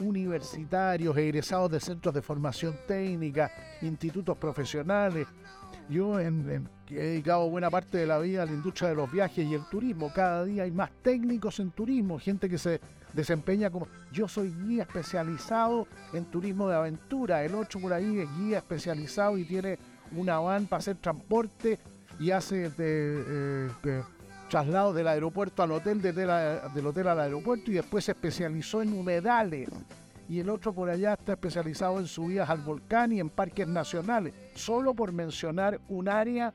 universitarios, 0.00 1.16
egresados 1.16 1.70
de 1.70 1.80
centros 1.80 2.14
de 2.14 2.22
formación 2.22 2.76
técnica, 2.86 3.50
institutos 3.82 4.36
profesionales. 4.36 5.26
Yo 5.88 6.18
en, 6.18 6.68
he 6.90 6.94
dedicado 6.94 7.48
buena 7.48 7.70
parte 7.70 7.98
de 7.98 8.06
la 8.06 8.18
vida 8.18 8.42
a 8.42 8.46
la 8.46 8.52
industria 8.52 8.90
de 8.90 8.96
los 8.96 9.10
viajes 9.10 9.46
y 9.46 9.54
el 9.54 9.64
turismo. 9.68 10.12
Cada 10.14 10.44
día 10.44 10.64
hay 10.64 10.70
más 10.70 10.90
técnicos 11.02 11.60
en 11.60 11.70
turismo, 11.70 12.18
gente 12.18 12.48
que 12.48 12.58
se 12.58 12.80
desempeña 13.12 13.70
como... 13.70 13.88
Yo 14.12 14.28
soy 14.28 14.52
guía 14.52 14.82
especializado 14.82 15.86
en 16.12 16.24
turismo 16.26 16.68
de 16.68 16.76
aventura, 16.76 17.44
el 17.44 17.54
otro 17.54 17.80
por 17.80 17.92
ahí 17.92 18.20
es 18.20 18.28
guía 18.38 18.58
especializado 18.58 19.38
y 19.38 19.44
tiene 19.44 19.78
una 20.12 20.38
van 20.38 20.66
para 20.66 20.78
hacer 20.78 20.96
transporte 20.96 21.78
y 22.18 22.30
hace 22.30 22.70
de, 22.70 23.68
eh, 23.84 24.02
traslado 24.48 24.92
del 24.92 25.08
aeropuerto 25.08 25.62
al 25.62 25.72
hotel, 25.72 26.00
del 26.00 26.86
hotel 26.86 27.08
al 27.08 27.20
aeropuerto 27.20 27.70
y 27.70 27.74
después 27.74 28.04
se 28.04 28.12
especializó 28.12 28.82
en 28.82 28.92
humedales. 28.92 29.68
Y 30.28 30.40
el 30.40 30.50
otro 30.50 30.72
por 30.72 30.90
allá 30.90 31.12
está 31.14 31.32
especializado 31.32 31.98
en 32.00 32.06
subidas 32.06 32.50
al 32.50 32.58
volcán 32.58 33.12
y 33.12 33.20
en 33.20 33.30
parques 33.30 33.68
nacionales. 33.68 34.34
Solo 34.54 34.92
por 34.94 35.12
mencionar 35.12 35.80
un 35.88 36.08
área 36.08 36.52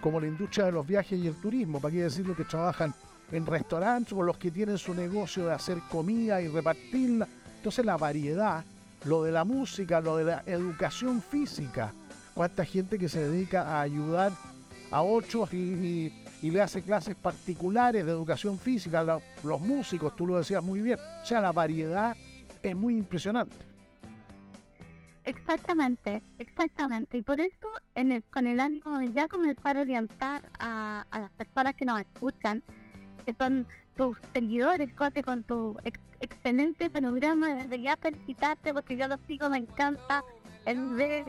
como 0.00 0.20
la 0.20 0.26
industria 0.26 0.64
de 0.66 0.72
los 0.72 0.86
viajes 0.86 1.18
y 1.18 1.28
el 1.28 1.36
turismo. 1.36 1.80
¿Para 1.80 1.92
qué 1.92 2.02
decirlo 2.02 2.34
que 2.34 2.44
trabajan 2.44 2.92
en 3.30 3.46
restaurantes 3.46 4.12
o 4.12 4.22
los 4.22 4.36
que 4.36 4.50
tienen 4.50 4.78
su 4.78 4.94
negocio 4.94 5.46
de 5.46 5.52
hacer 5.52 5.78
comida 5.90 6.42
y 6.42 6.48
repartirla? 6.48 7.28
Entonces 7.56 7.84
la 7.86 7.96
variedad, 7.96 8.64
lo 9.04 9.22
de 9.22 9.30
la 9.30 9.44
música, 9.44 10.00
lo 10.00 10.16
de 10.16 10.24
la 10.24 10.42
educación 10.46 11.22
física. 11.22 11.92
Cuánta 12.34 12.64
gente 12.64 12.98
que 12.98 13.08
se 13.08 13.28
dedica 13.28 13.62
a 13.62 13.80
ayudar 13.82 14.32
a 14.90 15.02
otros 15.02 15.54
y 15.54 16.10
le 16.42 16.60
hace 16.60 16.82
clases 16.82 17.14
particulares 17.14 18.04
de 18.04 18.10
educación 18.10 18.58
física, 18.58 19.20
los 19.44 19.60
músicos, 19.60 20.16
tú 20.16 20.26
lo 20.26 20.38
decías 20.38 20.64
muy 20.64 20.80
bien. 20.80 20.98
O 21.22 21.26
sea, 21.26 21.40
la 21.40 21.52
variedad 21.52 22.16
es 22.70 22.76
muy 22.76 22.96
impresionante. 22.96 23.56
Exactamente, 25.24 26.22
exactamente. 26.38 27.18
Y 27.18 27.22
por 27.22 27.40
eso, 27.40 27.68
en 27.94 28.12
el, 28.12 28.24
con 28.24 28.46
el 28.46 28.58
ánimo 28.58 28.98
de 28.98 29.12
ya 29.12 29.28
comenzar 29.28 29.76
a 29.76 29.80
orientar 29.82 30.42
a, 30.58 31.04
las 31.12 31.30
personas 31.32 31.74
que 31.74 31.84
nos 31.84 32.00
escuchan, 32.00 32.62
que 33.24 33.34
son 33.34 33.66
tus 33.96 34.16
seguidores, 34.32 34.92
Cote, 34.94 35.22
con 35.22 35.44
tu 35.44 35.76
excelente 36.20 36.90
panorama, 36.90 37.54
desde 37.54 37.80
ya 37.80 37.96
felicitarte 37.96 38.74
porque 38.74 38.96
yo 38.96 39.06
lo 39.06 39.16
sigo, 39.28 39.48
me 39.48 39.58
encanta 39.58 40.24
el 40.66 40.88
ver 40.90 41.24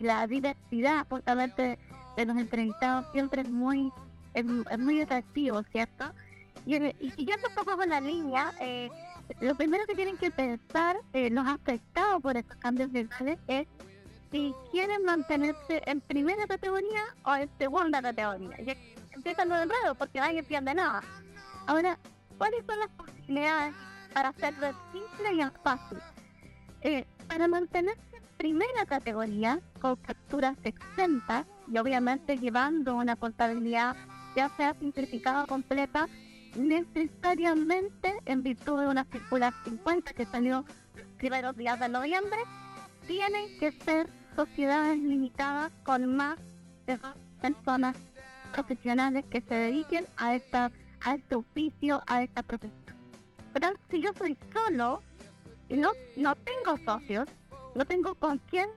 la 0.00 0.26
diversidad 0.26 1.06
justamente 1.08 1.78
de 2.16 2.24
los 2.24 2.36
entrevistados, 2.36 3.06
siempre 3.12 3.42
es 3.42 3.50
muy 3.50 3.92
es, 4.36 4.44
muy 4.78 5.00
atractivo, 5.00 5.62
¿cierto? 5.64 6.12
Y, 6.66 6.76
y 6.76 7.10
siguiendo 7.10 7.48
un 7.48 7.76
con 7.76 7.88
la 7.88 8.00
línea, 8.00 8.52
eh, 8.60 8.90
lo 9.40 9.54
primero 9.54 9.84
que 9.86 9.94
tienen 9.94 10.16
que 10.16 10.30
pensar 10.30 10.96
eh, 11.12 11.30
los 11.30 11.46
afectados 11.46 12.22
por 12.22 12.36
estos 12.36 12.56
cambios 12.58 12.90
legales 12.92 13.38
es 13.46 13.66
si 14.30 14.54
quieren 14.70 15.04
mantenerse 15.04 15.82
en 15.86 16.00
primera 16.00 16.46
categoría 16.46 17.02
o 17.24 17.34
en 17.34 17.50
segunda 17.58 18.02
categoría. 18.02 18.60
Y 18.60 18.76
empiezan 19.12 19.48
lo 19.48 19.56
enredo 19.56 19.94
porque 19.96 20.20
nadie 20.20 20.40
entiende 20.40 20.74
nada. 20.74 21.02
Ahora, 21.66 21.98
¿cuáles 22.38 22.64
son 22.66 22.78
las 22.78 22.88
posibilidades 22.90 23.74
para 24.12 24.28
hacerlo 24.30 24.68
simple 24.92 25.34
y 25.34 25.62
fácil? 25.62 25.98
Eh, 26.82 27.06
para 27.28 27.48
mantenerse 27.48 28.16
en 28.16 28.22
primera 28.36 28.86
categoría 28.86 29.60
con 29.80 29.96
facturas 29.98 30.56
exentas 30.62 31.46
y 31.66 31.78
obviamente 31.78 32.38
llevando 32.38 32.94
una 32.94 33.16
contabilidad 33.16 33.96
ya 34.36 34.50
sea 34.56 34.74
simplificada 34.74 35.46
completa, 35.46 36.08
necesariamente 36.56 38.14
en 38.24 38.42
virtud 38.42 38.80
de 38.80 38.88
una 38.88 39.04
circular 39.04 39.52
50 39.64 40.12
que 40.12 40.26
salió 40.26 40.64
primeros 41.18 41.56
días 41.56 41.78
de 41.80 41.88
noviembre, 41.88 42.38
tienen 43.06 43.58
que 43.58 43.72
ser 43.72 44.08
sociedades 44.34 44.98
limitadas 44.98 45.72
con 45.84 46.16
más 46.16 46.38
de 46.86 46.96
dos 46.96 47.14
personas 47.40 47.96
profesionales 48.52 49.24
que 49.30 49.40
se 49.40 49.54
dediquen 49.54 50.06
a 50.16 50.34
esta 50.34 50.70
a 51.06 51.14
este 51.14 51.36
oficio, 51.36 52.02
a 52.06 52.22
esta 52.22 52.42
profesión. 52.42 52.96
Pero 53.52 53.68
si 53.90 54.00
yo 54.00 54.10
soy 54.18 54.36
solo 54.52 55.02
y 55.68 55.76
no, 55.76 55.90
no 56.16 56.34
tengo 56.34 56.76
socios, 56.84 57.28
no 57.74 57.84
tengo 57.84 58.14
con 58.16 58.38
quién 58.50 58.68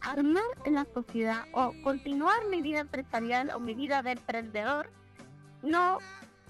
armar 0.00 0.44
en 0.64 0.74
la 0.74 0.86
sociedad 0.92 1.44
o 1.52 1.72
continuar 1.82 2.46
mi 2.50 2.62
vida 2.62 2.80
empresarial 2.80 3.50
o 3.50 3.60
mi 3.60 3.74
vida 3.74 4.02
de 4.02 4.12
emprendedor, 4.12 4.90
no 5.62 5.98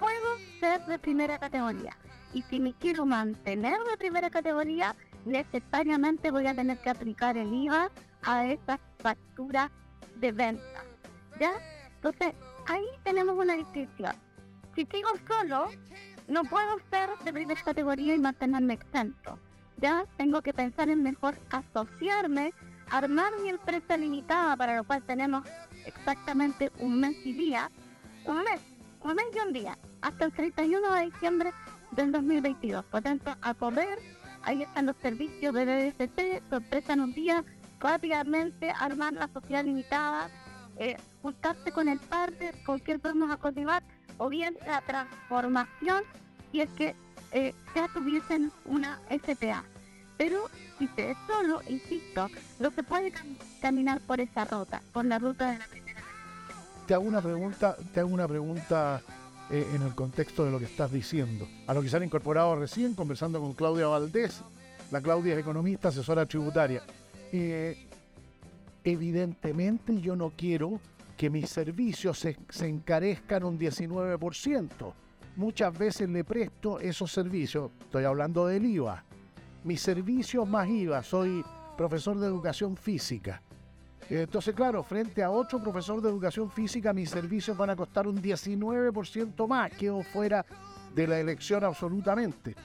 puedo 0.00 0.38
ser 0.58 0.84
de 0.86 0.98
primera 0.98 1.38
categoría. 1.38 1.96
Y 2.32 2.42
si 2.42 2.58
me 2.58 2.72
quiero 2.74 3.04
mantener 3.04 3.78
de 3.84 3.96
primera 3.98 4.30
categoría, 4.30 4.96
necesariamente 5.24 6.30
voy 6.30 6.46
a 6.46 6.54
tener 6.54 6.78
que 6.78 6.90
aplicar 6.90 7.36
el 7.36 7.52
IVA 7.52 7.90
a 8.22 8.46
esa 8.46 8.80
factura 8.98 9.70
de 10.16 10.32
venta. 10.32 10.84
¿Ya? 11.38 11.52
Entonces, 11.96 12.34
ahí 12.66 12.86
tenemos 13.04 13.36
una 13.36 13.54
distinción. 13.54 14.14
Si 14.74 14.86
sigo 14.86 15.10
solo, 15.28 15.68
no 16.28 16.44
puedo 16.44 16.78
ser 16.90 17.10
de 17.24 17.32
primera 17.32 17.60
categoría 17.62 18.14
y 18.14 18.18
mantenerme 18.18 18.74
exento. 18.74 19.38
Ya 19.78 20.04
tengo 20.16 20.40
que 20.42 20.54
pensar 20.54 20.88
en 20.88 21.02
mejor 21.02 21.36
asociarme, 21.50 22.52
armar 22.90 23.32
mi 23.42 23.48
empresa 23.48 23.96
limitada, 23.96 24.56
para 24.56 24.76
lo 24.76 24.84
cual 24.84 25.02
tenemos 25.02 25.44
exactamente 25.84 26.70
un 26.78 27.00
mes 27.00 27.16
y 27.24 27.32
día, 27.32 27.70
un 28.24 28.42
mes, 28.44 28.60
un 29.02 29.14
mes 29.14 29.26
y 29.34 29.38
un 29.46 29.52
día, 29.52 29.78
hasta 30.02 30.24
el 30.24 30.32
31 30.32 30.94
de 30.94 31.04
diciembre 31.06 31.52
del 31.92 32.12
2022. 32.12 32.84
Por 32.86 33.02
tanto, 33.02 33.34
a 33.40 33.54
poder, 33.54 33.98
ahí 34.42 34.62
están 34.62 34.86
los 34.86 34.96
servicios 34.96 35.54
de 35.54 35.92
DST, 35.98 36.48
su 36.48 36.56
empresa 36.56 36.92
en 36.92 37.00
un 37.00 37.12
día, 37.12 37.44
rápidamente 37.78 38.70
armar 38.70 39.12
la 39.12 39.28
sociedad 39.28 39.64
limitada, 39.64 40.30
eh, 40.76 40.96
juntarse 41.22 41.72
con 41.72 41.88
el 41.88 41.98
partner 41.98 42.54
con 42.64 42.78
quien 42.78 43.00
podemos 43.00 43.30
a 43.30 43.36
cultivar, 43.36 43.82
o 44.18 44.28
bien 44.28 44.56
la 44.66 44.80
transformación, 44.82 46.04
y 46.52 46.60
es 46.60 46.70
que 46.70 46.94
eh, 47.32 47.54
ya 47.74 47.88
tuviesen 47.88 48.52
una 48.64 49.00
SPA. 49.08 49.64
Pero 50.16 50.50
si 50.78 50.86
se 50.88 51.12
es 51.12 51.16
solo, 51.26 51.62
insisto, 51.68 52.28
no 52.58 52.70
se 52.70 52.82
puede 52.82 53.12
caminar 53.62 54.00
por 54.00 54.20
esa 54.20 54.44
ruta, 54.44 54.82
por 54.92 55.04
la 55.04 55.18
ruta 55.18 55.52
de 55.52 55.58
la 55.58 55.66
primera. 55.66 56.00
Te 56.86 56.94
hago 56.94 57.04
una 57.04 57.22
pregunta, 57.22 57.76
te 57.94 58.00
hago 58.00 58.10
una 58.10 58.28
pregunta 58.28 59.00
eh, 59.50 59.66
en 59.74 59.82
el 59.82 59.94
contexto 59.94 60.44
de 60.44 60.50
lo 60.50 60.58
que 60.58 60.64
estás 60.66 60.92
diciendo. 60.92 61.48
A 61.66 61.74
lo 61.74 61.82
que 61.82 61.88
se 61.88 61.96
han 61.96 62.04
incorporado 62.04 62.56
recién, 62.56 62.94
conversando 62.94 63.40
con 63.40 63.52
Claudia 63.52 63.86
Valdés, 63.86 64.42
la 64.90 65.00
Claudia 65.00 65.34
es 65.34 65.40
economista, 65.40 65.88
asesora 65.88 66.26
tributaria. 66.26 66.82
Eh, 67.32 67.86
evidentemente 68.84 70.00
yo 70.00 70.16
no 70.16 70.32
quiero 70.36 70.80
que 71.16 71.30
mis 71.30 71.48
servicios 71.50 72.18
se, 72.18 72.36
se 72.48 72.68
encarezcan 72.68 73.44
un 73.44 73.58
19%. 73.58 74.94
Muchas 75.36 75.78
veces 75.78 76.08
le 76.08 76.24
presto 76.24 76.80
esos 76.80 77.12
servicios, 77.12 77.70
estoy 77.80 78.04
hablando 78.04 78.46
del 78.46 78.64
IVA, 78.66 79.04
mis 79.64 79.80
servicios 79.80 80.48
más 80.48 80.68
IVA, 80.68 81.02
soy 81.02 81.44
profesor 81.76 82.18
de 82.18 82.26
educación 82.26 82.76
física. 82.76 83.42
Entonces, 84.10 84.54
claro, 84.56 84.82
frente 84.82 85.22
a 85.22 85.30
otro 85.30 85.62
profesor 85.62 86.02
de 86.02 86.08
educación 86.08 86.50
física, 86.50 86.92
mis 86.92 87.10
servicios 87.10 87.56
van 87.56 87.70
a 87.70 87.76
costar 87.76 88.08
un 88.08 88.20
19% 88.20 89.46
más, 89.46 89.70
quedo 89.70 90.02
fuera 90.02 90.44
de 90.92 91.06
la 91.06 91.20
elección 91.20 91.62
absolutamente. 91.62 92.56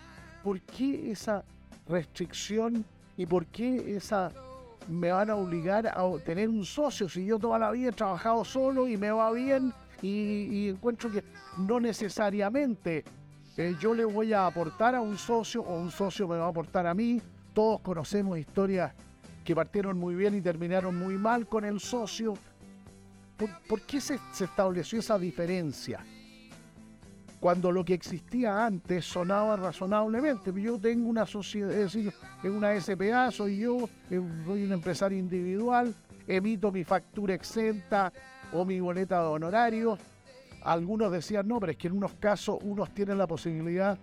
¿Por 0.44 0.60
qué 0.62 1.12
esa 1.12 1.44
restricción 1.88 2.84
y 3.16 3.28
por 3.28 3.46
qué 3.46 3.96
esa 3.96 4.32
me 4.88 5.12
van 5.12 5.30
a 5.30 5.36
obligar 5.36 5.88
a 5.88 6.04
tener 6.25 6.50
un 6.50 6.66
socio 6.66 7.08
si 7.08 7.25
yo 7.25 7.38
toda 7.38 7.60
la 7.60 7.72
vida 7.72 7.90
he 7.90 7.94
trabajado 7.94 8.44
solo 8.44 8.88
y 8.88 8.98
me 8.98 9.12
va 9.12 9.32
bien 9.32 9.72
y, 10.02 10.70
encuentro 10.70 11.12
que 11.12 11.24
no 11.58 11.80
necesariamente 11.80 13.04
eh, 13.58 13.75
yo 13.80 13.94
le 13.94 14.06
voy 14.06 14.34
a 14.34 14.46
aportar 14.46 14.96
a 14.96 15.02
un 15.02 15.18
socio 15.18 15.62
o 15.62 15.80
un 15.80 15.90
socio 15.90 16.28
me 16.28 16.38
va 16.38 16.46
a 16.46 16.50
aportar 16.50 16.86
a 16.86 16.94
mí. 16.94 17.22
Todos 17.54 17.80
conocemos 17.80 18.38
historias 18.38 18.94
que 19.46 19.56
partieron 19.56 19.98
muy 19.98 20.16
bien 20.16 20.36
y 20.36 20.42
terminaron 20.42 20.98
muy 20.98 21.18
mal 21.18 21.48
con 21.48 21.64
el 21.64 21.80
socio. 21.80 22.34
¿Por, 23.70 23.82
qué 23.82 24.02
se, 24.02 24.20
estableció 24.42 25.00
esa 25.00 25.20
diferencia? 25.20 26.04
Cuando 27.40 27.72
lo 27.72 27.86
que 27.86 27.94
existía 27.94 28.66
antes 28.66 29.06
sonaba 29.06 29.56
razonablemente. 29.56 30.52
Yo 30.60 30.80
tengo 30.80 31.08
una 31.08 31.28
sociedad, 31.28 31.70
es 31.72 31.94
decir, 31.94 32.12
en 32.44 32.54
una 32.54 32.80
SPA, 32.82 33.30
soy 33.30 33.60
yo, 33.60 33.88
eh, 34.10 34.20
soy 34.46 34.64
un 34.64 34.72
empresario 34.72 35.20
individual, 35.20 35.94
emito 36.28 36.72
mi 36.72 36.84
factura 36.84 37.36
exenta 37.36 38.12
o 38.51 38.66
mi 38.66 38.79
boleta 38.79 39.22
de 39.22 39.27
honorarios. 39.27 40.00
Algunos 40.64 41.12
decían, 41.12 41.48
no, 41.48 41.60
pero 41.60 41.74
es 41.74 41.77
que 41.77 41.88
en 41.88 41.98
unos 41.98 42.14
casos 42.16 42.58
unos 42.64 42.92
tienen 42.96 43.20
la 43.20 43.27
posibilidad 43.27 43.96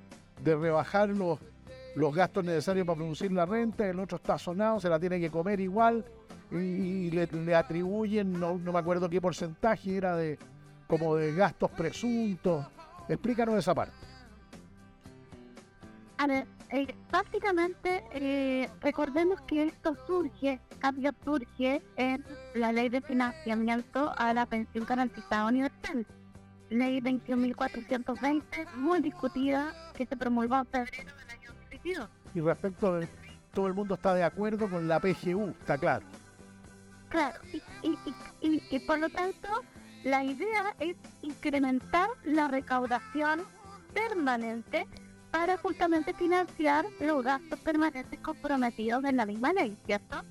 de 0.44 0.54
rebajar 0.54 1.08
los, 1.08 1.40
los 1.94 2.14
gastos 2.14 2.44
necesarios 2.44 2.86
para 2.86 2.96
producir 2.96 3.32
la 3.32 3.46
renta, 3.46 3.88
el 3.88 3.98
otro 3.98 4.16
está 4.16 4.38
sonado, 4.38 4.80
se 4.80 4.88
la 4.88 4.98
tiene 4.98 5.20
que 5.20 5.30
comer 5.30 5.60
igual 5.60 6.04
y, 6.50 7.10
le, 7.10 7.54
atribuyen, 7.54 8.38
no, 8.38 8.56
me 8.56 8.78
acuerdo 8.78 9.08
qué 9.08 9.20
porcentaje 9.20 9.96
era 9.96 10.16
de 10.16 10.38
como 10.86 11.16
de 11.16 11.34
gastos 11.34 11.70
presuntos. 11.70 12.66
Explícanos 13.08 13.54
esa 13.54 13.74
parte. 13.74 13.94
A 16.18 16.26
ver, 16.26 16.46
eh, 16.70 16.94
básicamente 17.10 18.04
eh, 18.12 18.68
recordemos 18.80 19.40
que 19.42 19.64
esto 19.64 19.96
surge, 20.06 20.60
cambio 20.78 21.12
surge 21.24 21.82
en 21.96 22.24
la 22.54 22.72
ley 22.72 22.90
de 22.90 23.00
financiamiento 23.00 24.12
a 24.16 24.32
la 24.34 24.46
pensión 24.46 24.84
garantizada 24.84 25.46
universal 25.46 26.06
ley 26.72 27.00
21.420, 27.00 28.74
muy 28.76 29.00
discutida, 29.00 29.72
que 29.94 30.06
se 30.06 30.16
promulgó 30.16 30.56
en 30.56 30.66
febrero 30.66 31.12
año 31.84 32.00
2022. 32.00 32.08
Y 32.34 32.40
respecto 32.40 32.94
de 32.94 33.08
todo 33.52 33.66
el 33.66 33.74
mundo 33.74 33.94
está 33.94 34.14
de 34.14 34.24
acuerdo 34.24 34.68
con 34.68 34.88
la 34.88 35.00
PGU, 35.00 35.54
está 35.60 35.78
claro. 35.78 36.04
Claro, 37.08 37.38
y, 37.82 38.78
por 38.80 38.98
lo 38.98 39.10
tanto, 39.10 39.48
la 40.02 40.24
idea 40.24 40.74
es 40.80 40.96
incrementar 41.20 42.08
la 42.24 42.48
recaudación 42.48 43.42
permanente 43.92 44.86
para 45.30 45.58
justamente 45.58 46.14
financiar 46.14 46.86
los 47.00 47.22
gastos 47.22 47.58
permanentes 47.60 48.18
comprometidos 48.20 49.04
en 49.04 49.18
la 49.18 49.26
misma 49.26 49.52
ley, 49.52 49.76
¿cierto? 49.84 50.22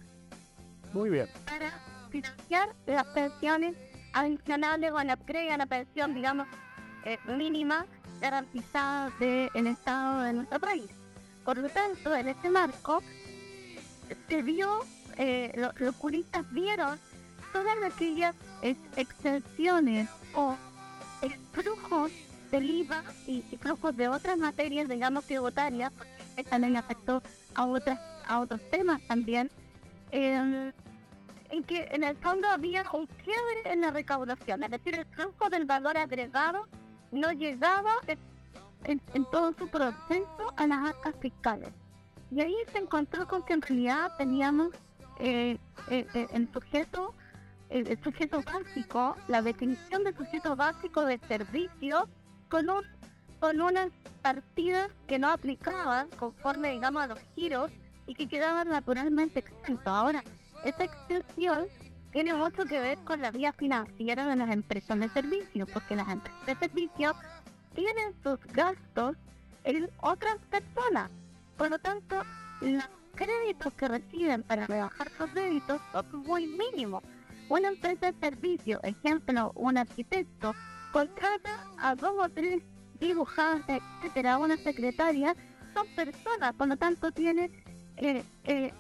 Muy 0.94 1.12
bien. 1.12 1.28
Para 1.46 1.72
financiar 2.10 2.76
las 2.88 3.06
pensiones 3.08 3.76
adicionales 4.14 4.92
o 4.92 5.04
la 5.04 5.14
a 5.14 5.58
la 5.58 5.66
pensión, 5.68 6.16
digamos, 6.16 6.48
eh, 7.06 7.18
mínima 7.38 7.86
garantizada 8.20 9.12
del 9.20 9.68
Estado 9.68 10.22
de 10.22 10.34
nuestro 10.34 10.60
país. 10.60 11.01
Por 11.46 11.58
lo 11.58 11.70
tanto, 11.70 12.16
en 12.16 12.28
este 12.28 12.50
marco, 12.50 13.02
se 14.28 14.42
vio, 14.42 14.80
eh, 15.18 15.52
los, 15.80 15.96
juristas 15.96 16.50
vieron 16.52 17.00
todas 17.54 17.76
aquellas 17.84 18.36
exenciones 18.96 20.08
o 20.36 20.56
flujos 21.52 22.12
del 22.52 22.70
IVA 22.70 23.04
y, 23.28 23.42
flujos 23.60 23.96
de 23.96 24.08
otras 24.08 24.38
materias, 24.38 24.88
digamos, 24.88 25.26
tributarias, 25.26 25.92
porque 25.94 26.44
también 26.50 26.78
afectó 26.78 27.22
a, 27.56 27.66
otras, 27.66 28.00
a 28.28 28.40
otros 28.40 28.62
temas 28.70 29.02
también, 29.08 29.50
eh, 30.12 30.72
en 31.50 31.64
que 31.64 31.88
en 31.92 32.04
el 32.04 32.16
fondo 32.18 32.48
había 32.48 32.86
un 32.94 33.08
quiebre 33.08 33.62
en 33.66 33.82
la 33.82 33.92
recaudación, 33.92 34.64
es 34.64 34.72
decir, 34.72 34.96
el 34.96 35.06
flujo 35.06 35.50
del 35.50 35.66
valor 35.66 35.98
agregado 35.98 36.68
no 37.12 37.32
llegaba 37.32 37.94
en, 38.86 39.26
todo 39.32 39.54
su 39.54 39.68
proceso 39.68 40.54
a 40.56 40.68
las 40.68 40.90
arcas 40.90 41.16
fiscales. 41.20 41.70
Y 42.32 42.42
ahí 42.42 42.56
se 42.72 42.80
encontró 42.80 43.28
con 43.28 43.44
que 43.44 43.54
en 43.54 43.62
realidad 43.62 44.12
teníamos 44.18 44.70
eh, 45.20 45.58
eh, 45.90 46.08
eh, 46.14 46.28
el 46.34 46.52
sujeto 46.52 47.14
el, 47.72 48.04
sujeto 48.04 48.44
básico, 48.44 49.16
la 49.28 49.42
definición 49.42 50.04
de 50.04 50.14
sujeto 50.14 50.56
básico 50.56 51.06
de 51.06 51.20
servicio 51.28 52.08
con, 52.50 52.70
un, 52.70 52.84
con 53.40 53.62
unas 53.62 53.90
partidas 54.22 54.92
que 55.08 55.18
no 55.18 55.30
aplicaban 55.30 56.10
conforme, 56.20 56.72
digamos, 56.72 57.02
a 57.02 57.08
los 57.08 57.20
giros 57.34 57.72
y 58.08 58.16
que 58.16 58.28
quedaban 58.28 58.68
naturalmente 58.68 59.40
exentos. 59.40 59.88
Ahora, 59.88 60.24
esta 60.66 60.84
extensión 60.84 61.68
tiene 62.12 62.34
mucho 62.34 62.66
que 62.66 62.80
ver 62.80 62.98
con 63.00 63.22
la 63.22 63.32
vía 63.32 63.54
financiera 63.54 64.28
de 64.28 64.36
las 64.36 64.52
empresas 64.52 65.00
de 65.00 65.10
servicios, 65.10 65.70
porque 65.72 65.96
las 65.96 66.10
empresas 66.10 66.46
de 66.46 66.56
servicios 66.56 67.16
tienen 67.74 68.14
sus 68.24 68.40
gastos 68.54 69.16
en 69.64 69.90
otras 70.02 70.38
personas. 70.50 71.10
Por 71.58 71.70
lo 71.70 71.80
tanto, 71.80 72.24
los 72.62 72.84
créditos 73.16 73.74
que 73.74 73.88
reciben 73.88 74.44
para 74.44 74.68
rebajar 74.68 75.10
sus 75.18 75.30
créditos 75.32 75.82
son 75.92 76.06
muy 76.26 76.48
mínimos. 76.48 77.04
Una 77.50 77.68
empresa 77.68 78.12
de 78.12 78.20
servicio, 78.20 78.80
ejemplo, 78.84 79.52
un 79.56 79.78
arquitecto, 79.78 80.54
contrata 80.92 81.68
a 81.80 81.96
dos 81.96 82.14
o 82.18 82.30
tres 82.30 82.64
dibujantes, 83.00 83.82
etcétera, 83.98 84.38
una 84.38 84.58
secretaria, 84.58 85.36
son 85.74 85.88
personas, 85.96 86.54
por 86.54 86.68
lo 86.68 86.78
tanto 86.78 87.12
tiene 87.12 87.50
eh, 87.98 88.24
eh, 88.46 88.74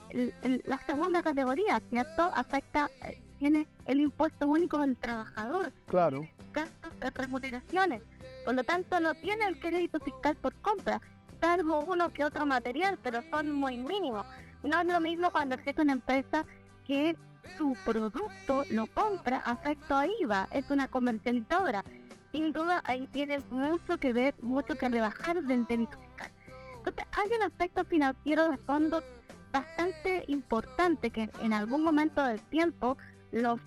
la 0.65 0.77
segunda 0.85 1.21
categoría, 1.21 1.81
¿cierto? 1.89 2.23
Afecta, 2.33 2.89
eh, 3.05 3.21
tiene 3.39 3.67
el 3.85 3.99
impuesto 3.99 4.47
único 4.47 4.79
del 4.79 4.95
trabajador. 4.97 5.71
Claro. 5.87 6.27
Gastos 6.53 6.99
de 6.99 7.09
remuneraciones. 7.09 8.01
Por 8.45 8.55
lo 8.55 8.63
tanto, 8.63 8.99
no 8.99 9.13
tiene 9.13 9.45
el 9.45 9.59
crédito 9.59 9.99
fiscal 9.99 10.35
por 10.35 10.53
compra, 10.61 11.01
salvo 11.39 11.83
uno 11.87 12.11
que 12.11 12.23
otro 12.23 12.45
material, 12.45 12.97
pero 13.01 13.21
son 13.29 13.51
muy 13.51 13.77
mínimos. 13.77 14.25
No 14.63 14.79
es 14.79 14.87
lo 14.87 14.99
mismo 14.99 15.31
cuando 15.31 15.55
es 15.55 15.77
una 15.77 15.93
empresa 15.93 16.45
que 16.85 17.15
su 17.57 17.75
producto 17.85 18.63
lo 18.69 18.87
compra 18.87 19.37
afecto 19.37 19.95
a 19.95 20.05
IVA, 20.07 20.47
es 20.51 20.69
una 20.69 20.87
comercializadora. 20.87 21.83
sin 22.31 22.53
duda 22.53 22.81
ahí 22.85 23.07
tiene 23.07 23.39
mucho 23.49 23.97
que 23.97 24.13
ver, 24.13 24.33
mucho 24.41 24.75
que 24.75 24.87
rebajar 24.87 25.43
del 25.43 25.65
delito 25.65 25.97
fiscal. 25.99 26.31
Entonces, 26.77 27.05
hay 27.11 27.29
un 27.37 27.43
aspecto 27.43 27.83
financiero 27.83 28.49
de 28.49 28.57
fondo 28.57 29.03
bastante 29.51 30.23
importante 30.27 31.09
que 31.09 31.29
en 31.41 31.53
algún 31.53 31.83
momento 31.83 32.23
del 32.23 32.41
tiempo 32.43 32.97
los 33.31 33.59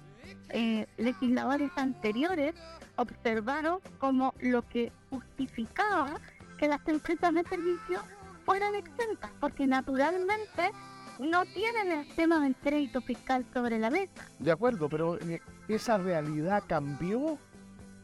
eh, 0.50 0.86
legisladores 0.96 1.70
anteriores 1.76 2.54
observaron 2.96 3.80
como 3.98 4.34
lo 4.40 4.62
que 4.68 4.92
justificaba 5.10 6.20
que 6.58 6.68
las 6.68 6.86
empresas 6.86 7.34
de 7.34 7.42
servicio 7.44 8.00
fueran 8.44 8.74
exentas, 8.74 9.30
porque 9.40 9.66
naturalmente 9.66 10.70
no 11.18 11.44
tienen 11.46 11.92
el 11.92 12.08
tema 12.14 12.40
del 12.40 12.54
crédito 12.56 13.00
fiscal 13.00 13.44
sobre 13.52 13.78
la 13.78 13.90
mesa. 13.90 14.28
De 14.38 14.50
acuerdo, 14.50 14.88
pero 14.88 15.18
eh, 15.20 15.40
esa 15.68 15.98
realidad 15.98 16.62
cambió, 16.66 17.38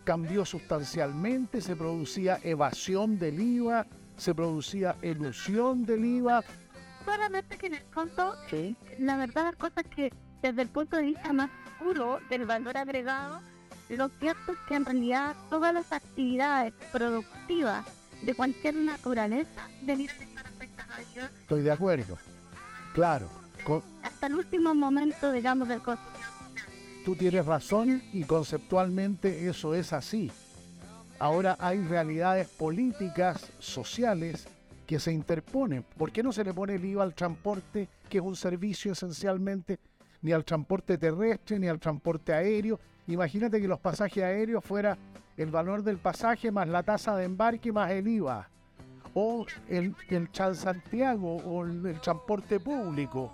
cambió 0.05 0.45
sustancialmente, 0.45 1.61
se 1.61 1.77
producía 1.77 2.39
evasión 2.43 3.19
del 3.19 3.41
IVA, 3.41 3.87
se 4.17 4.35
producía 4.35 4.97
ilusión 5.03 5.85
del 5.85 6.05
IVA. 6.05 6.43
Solamente 7.05 7.57
que 7.57 7.67
en 7.67 7.75
el 7.75 7.85
fondo, 7.91 8.35
la 8.99 9.17
verdad 9.17 9.45
las 9.45 9.57
cosas 9.57 9.85
que 9.95 10.13
desde 10.43 10.63
el 10.63 10.69
punto 10.69 10.97
de 10.97 11.05
vista 11.05 11.33
más 11.33 11.51
puro 11.81 12.21
del 12.29 12.47
valor 12.47 12.77
agregado, 12.77 13.41
lo 13.89 14.09
cierto 14.21 14.53
es 14.53 14.59
que 14.69 14.77
en 14.77 14.85
realidad 14.85 15.35
todas 15.49 15.75
las 15.75 15.93
actividades 15.93 16.73
productivas 16.93 17.85
de 18.23 18.35
cualquier 18.35 18.77
naturaleza 18.77 19.69
deberían 19.83 20.17
estar 20.21 20.47
afectadas 20.47 20.99
a 20.99 21.25
Estoy 21.41 21.63
de 21.63 21.73
acuerdo. 21.73 22.19
Claro. 22.95 23.29
Hasta 24.03 24.27
el 24.27 24.35
último 24.35 24.75
momento, 24.75 25.33
digamos, 25.33 25.69
del 25.69 25.81
Tú 27.05 27.17
tienes 27.17 27.47
razón 27.47 28.03
y 28.13 28.25
conceptualmente 28.25 29.49
eso 29.49 29.75
es 29.75 29.93
así. 29.93 30.31
Ahora 31.19 31.57
hay 31.59 31.83
realidades 31.83 32.49
políticas, 32.49 33.53
sociales, 33.59 34.47
que 34.87 34.99
se 34.99 35.13
interponen. 35.13 35.85
¿Por 35.97 36.13
qué 36.13 36.23
no 36.23 36.33
se 36.33 36.45
le 36.45 36.53
pone 36.53 36.75
el 36.75 36.85
IVA 36.85 37.05
al 37.05 37.15
transporte, 37.15 37.89
que 38.09 38.19
es 38.19 38.25
un 38.25 38.37
servicio 38.37 38.93
esencialmente, 38.93 39.79
ni 40.23 40.33
al 40.33 40.45
transporte 40.45 40.99
terrestre, 40.99 41.59
ni 41.59 41.69
al 41.69 41.79
transporte 41.79 42.33
aéreo? 42.33 42.79
Imagínate 43.07 43.61
que 43.61 43.69
los 43.69 43.81
pasajes 43.81 44.23
aéreos 44.23 44.65
fuera 44.65 44.97
el 45.37 45.51
valor 45.51 45.83
del 45.83 45.99
pasaje 45.99 46.51
más 46.51 46.69
la 46.69 46.83
tasa 46.83 47.17
de 47.17 47.25
embarque 47.25 47.73
más 47.73 47.91
el 47.91 48.07
IVA 48.07 48.49
o 49.15 49.47
el, 49.69 49.95
el 50.09 50.29
Santiago 50.55 51.37
o 51.37 51.65
el, 51.65 52.01
transporte 52.01 52.61
público. 52.61 53.33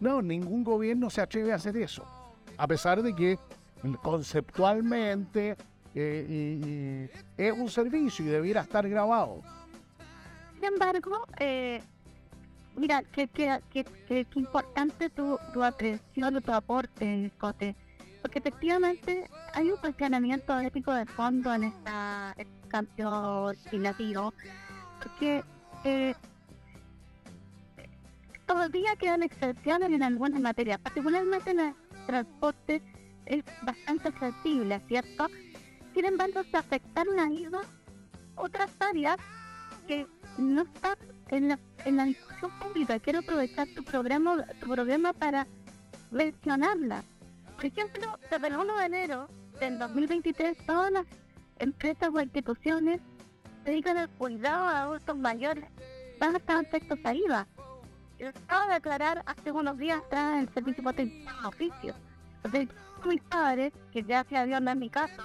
No, 0.00 0.22
ningún 0.22 0.64
gobierno 0.64 1.10
se 1.10 1.20
atreve 1.20 1.52
a 1.52 1.56
hacer 1.56 1.76
eso. 1.76 2.04
A 2.56 2.66
pesar 2.66 3.02
de 3.02 3.14
que 3.14 3.38
conceptualmente 4.02 5.56
eh, 5.94 7.10
es 7.36 7.52
un 7.52 7.68
servicio 7.68 8.24
y 8.24 8.28
debiera 8.28 8.62
estar 8.62 8.88
grabado. 8.88 9.42
Sin 10.54 10.64
embargo, 10.64 11.26
eh, 11.38 11.82
mira, 12.76 13.02
que, 13.02 13.28
que, 13.28 13.60
que, 13.70 14.26
importante 14.34 15.10
tu, 15.10 15.38
tu 15.52 15.62
atención, 15.62 16.42
tu 16.42 16.52
aporte, 16.52 17.30
Cote, 17.38 17.76
porque 18.22 18.38
efectivamente 18.38 19.28
hay 19.52 19.70
un 19.70 19.76
cuestionamiento 19.76 20.58
ético 20.60 20.92
de 20.92 21.06
fondo 21.06 21.52
en 21.52 21.64
esta 21.64 22.34
este 22.36 22.68
cambio 22.68 23.52
legislativo 23.52 24.32
porque 25.02 25.44
eh, 25.84 26.14
todavía 28.46 28.96
quedan 28.96 29.22
excepciones 29.22 29.90
en 29.90 30.02
algunas 30.02 30.40
materias, 30.40 30.78
particularmente 30.78 31.50
en 31.50 31.60
el 31.60 31.74
transporte 32.06 32.82
es 33.26 33.44
bastante 33.62 34.12
flexible, 34.12 34.80
¿cierto? 34.88 35.28
Sin 35.94 36.04
embargo, 36.04 36.42
se 36.50 36.56
afectaron 36.56 37.18
ahí 37.18 37.46
otras 38.36 38.70
áreas 38.80 39.16
que 39.86 40.06
no 40.38 40.62
están 40.62 40.96
en 41.28 41.48
la, 41.48 41.58
en 41.84 41.96
la 41.96 42.04
discusión 42.04 42.50
pública. 42.58 42.98
Quiero 42.98 43.20
aprovechar 43.20 43.68
tu 43.74 43.84
programa, 43.84 44.44
tu 44.60 44.68
programa 44.68 45.12
para 45.12 45.46
mencionarlas. 46.10 47.04
Por 47.56 47.66
ejemplo, 47.66 48.18
desde 48.30 48.46
el 48.46 48.56
1 48.56 48.76
de 48.76 48.86
enero 48.86 49.28
del 49.60 49.78
2023, 49.78 50.58
todas 50.66 50.90
las 50.90 51.06
empresas 51.58 52.10
o 52.12 52.20
instituciones 52.20 53.00
dedican 53.64 53.96
el 53.96 54.08
cuidado 54.10 54.64
a 54.64 54.82
adultos 54.82 55.16
mayores 55.16 55.64
van 56.18 56.34
a 56.34 56.38
estar 56.38 56.56
afectos 56.56 56.98
a 57.04 57.14
IVA. 57.14 57.46
Yo 58.18 58.28
acabo 58.28 58.68
de 58.68 58.74
aclarar 58.74 59.22
hace 59.26 59.50
unos 59.50 59.76
días 59.78 60.00
atrás 60.06 60.34
en 60.34 60.38
el 60.40 60.48
servicio 60.54 60.84
potencial 60.84 61.34
de 61.42 61.48
oficio. 61.48 61.94
Entonces, 62.36 62.68
mis 63.04 63.22
padres, 63.22 63.72
que 63.92 64.02
ya 64.02 64.24
se 64.24 64.46
Dios 64.46 64.62
no 64.62 64.70
en 64.70 64.78
mi 64.78 64.88
caso, 64.88 65.22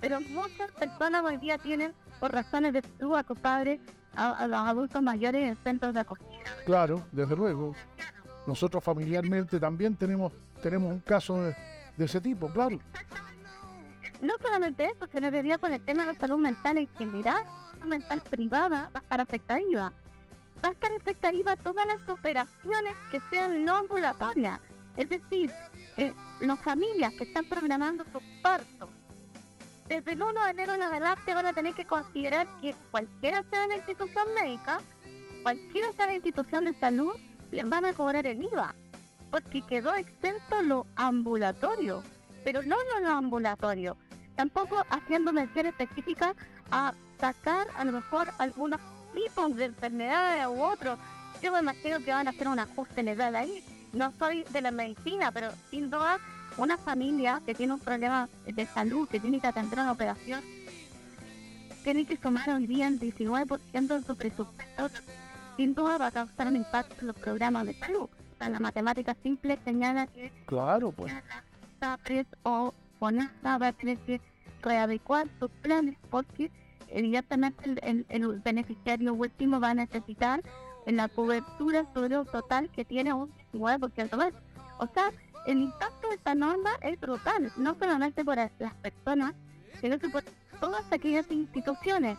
pero 0.00 0.20
muchas 0.20 0.70
personas 0.72 1.24
hoy 1.24 1.38
día 1.38 1.58
tienen, 1.58 1.94
por 2.20 2.32
razones 2.32 2.72
de 2.72 2.82
salud, 2.82 3.16
a 3.16 3.22
sus 3.22 3.38
padres, 3.38 3.80
a, 4.16 4.46
los 4.46 4.58
adultos 4.58 5.02
mayores 5.02 5.50
en 5.50 5.56
centros 5.62 5.94
de 5.94 6.00
acogida. 6.00 6.28
Claro, 6.64 7.04
desde 7.12 7.36
luego. 7.36 7.74
Nosotros 8.46 8.84
familiarmente 8.84 9.58
también 9.58 9.96
tenemos, 9.96 10.32
tenemos 10.62 10.92
un 10.92 11.00
caso 11.00 11.42
de, 11.42 11.56
de 11.96 12.04
ese 12.04 12.20
tipo, 12.20 12.48
claro. 12.48 12.78
No 14.20 14.34
solamente 14.40 14.84
eso, 14.84 15.06
se 15.10 15.20
debería 15.20 15.58
con 15.58 15.72
el 15.72 15.80
tema 15.80 16.06
de 16.06 16.12
la 16.12 16.18
salud 16.18 16.38
mental 16.38 16.78
en 16.78 16.88
general 16.98 17.44
mental 17.86 18.22
privada 18.22 18.90
va 18.94 19.00
a 19.00 19.02
estar 19.02 19.20
afectativa. 19.20 19.92
Va 20.64 20.68
a 20.68 20.72
estar 20.72 20.92
afectativa 20.92 21.56
todas 21.56 21.86
las 21.86 22.08
operaciones 22.08 22.94
que 23.10 23.20
sean 23.30 23.64
no 23.64 23.76
ambulatorias. 23.76 24.60
Es 24.96 25.08
decir, 25.08 25.50
eh, 25.96 26.12
las 26.40 26.58
familias 26.60 27.12
que 27.14 27.24
están 27.24 27.44
programando 27.46 28.04
su 28.04 28.20
parto. 28.42 28.88
Desde 29.94 30.10
el 30.10 30.22
1 30.24 30.44
de 30.44 30.50
enero 30.50 30.74
en 30.74 30.82
adelante 30.82 31.34
van 31.34 31.46
a 31.46 31.52
tener 31.52 31.72
que 31.72 31.84
considerar 31.84 32.48
que 32.60 32.74
cualquiera 32.90 33.44
sea 33.48 33.68
la 33.68 33.76
institución 33.76 34.24
médica, 34.34 34.80
cualquiera 35.44 35.92
sea 35.92 36.06
la 36.06 36.14
institución 36.14 36.64
de 36.64 36.74
salud, 36.74 37.12
les 37.52 37.68
van 37.68 37.84
a 37.84 37.92
cobrar 37.92 38.26
el 38.26 38.42
IVA. 38.42 38.74
Porque 39.30 39.62
quedó 39.62 39.94
exento 39.94 40.62
lo 40.62 40.88
ambulatorio. 40.96 42.02
Pero 42.42 42.64
no 42.64 42.74
lo 43.02 43.08
ambulatorio. 43.08 43.96
Tampoco 44.34 44.84
haciendo 44.90 45.32
mención 45.32 45.66
específica 45.66 46.34
a 46.72 46.92
sacar 47.20 47.68
a 47.76 47.84
lo 47.84 47.92
mejor 47.92 48.30
algunos 48.38 48.80
tipos 49.14 49.54
de 49.54 49.66
enfermedades 49.66 50.44
u 50.48 50.60
otros. 50.60 50.98
Yo 51.40 51.52
me 51.52 51.60
imagino 51.60 52.00
que 52.00 52.10
van 52.10 52.26
a 52.26 52.30
hacer 52.30 52.48
un 52.48 52.58
ajuste 52.58 53.04
legal 53.04 53.36
ahí. 53.36 53.64
No 53.92 54.12
soy 54.18 54.42
de 54.50 54.60
la 54.60 54.72
medicina, 54.72 55.30
pero 55.30 55.52
sin 55.70 55.88
duda 55.88 56.18
una 56.56 56.76
familia 56.76 57.40
que 57.44 57.54
tiene 57.54 57.74
un 57.74 57.80
problema 57.80 58.28
de 58.46 58.66
salud, 58.66 59.08
que 59.08 59.20
tiene 59.20 59.40
que 59.40 59.46
atender 59.46 59.78
una 59.78 59.92
operación, 59.92 60.40
tiene 61.82 62.06
que 62.06 62.16
sumar 62.16 62.48
hoy 62.48 62.66
día 62.66 62.88
el 62.88 62.98
19% 62.98 63.86
de 63.86 64.02
su 64.02 64.16
presupuesto. 64.16 64.88
Sin 65.56 65.74
duda 65.74 65.98
va 65.98 66.06
a 66.06 66.10
causar 66.10 66.48
un 66.48 66.56
impacto 66.56 66.96
en 67.00 67.08
los 67.08 67.16
programas 67.16 67.66
de 67.66 67.74
salud. 67.74 68.08
la 68.40 68.60
matemática 68.60 69.16
simple 69.22 69.58
señala 69.64 70.06
que 70.06 70.32
claro, 70.46 70.92
pues. 70.92 71.12
o 72.42 72.74
FONASA 72.98 73.58
va 73.58 73.68
a 73.68 73.72
tener 73.72 73.98
que 73.98 74.20
readecuar 74.62 75.28
sus 75.38 75.50
planes 75.62 75.96
porque 76.10 76.50
evidentemente 76.88 77.76
el, 77.82 78.06
el, 78.08 78.40
beneficiario 78.40 79.12
último 79.12 79.60
va 79.60 79.70
a 79.70 79.74
necesitar 79.74 80.42
la 80.86 81.08
cobertura 81.08 81.86
sobre 81.92 82.18
un 82.18 82.26
total 82.26 82.70
que 82.70 82.84
tiene 82.84 83.12
un 83.12 83.30
19% 83.52 84.16
más. 84.16 84.32
O 84.78 84.86
sea, 84.92 85.10
el 85.46 85.58
impacto 85.58 86.08
de 86.08 86.14
esta 86.14 86.34
norma 86.34 86.70
es 86.80 86.98
brutal, 87.00 87.52
no 87.56 87.74
solamente 87.74 88.24
por 88.24 88.36
las 88.36 88.74
personas, 88.82 89.34
sino 89.80 89.98
que 89.98 90.08
por 90.08 90.22
todas 90.60 90.90
aquellas 90.92 91.30
instituciones 91.30 92.18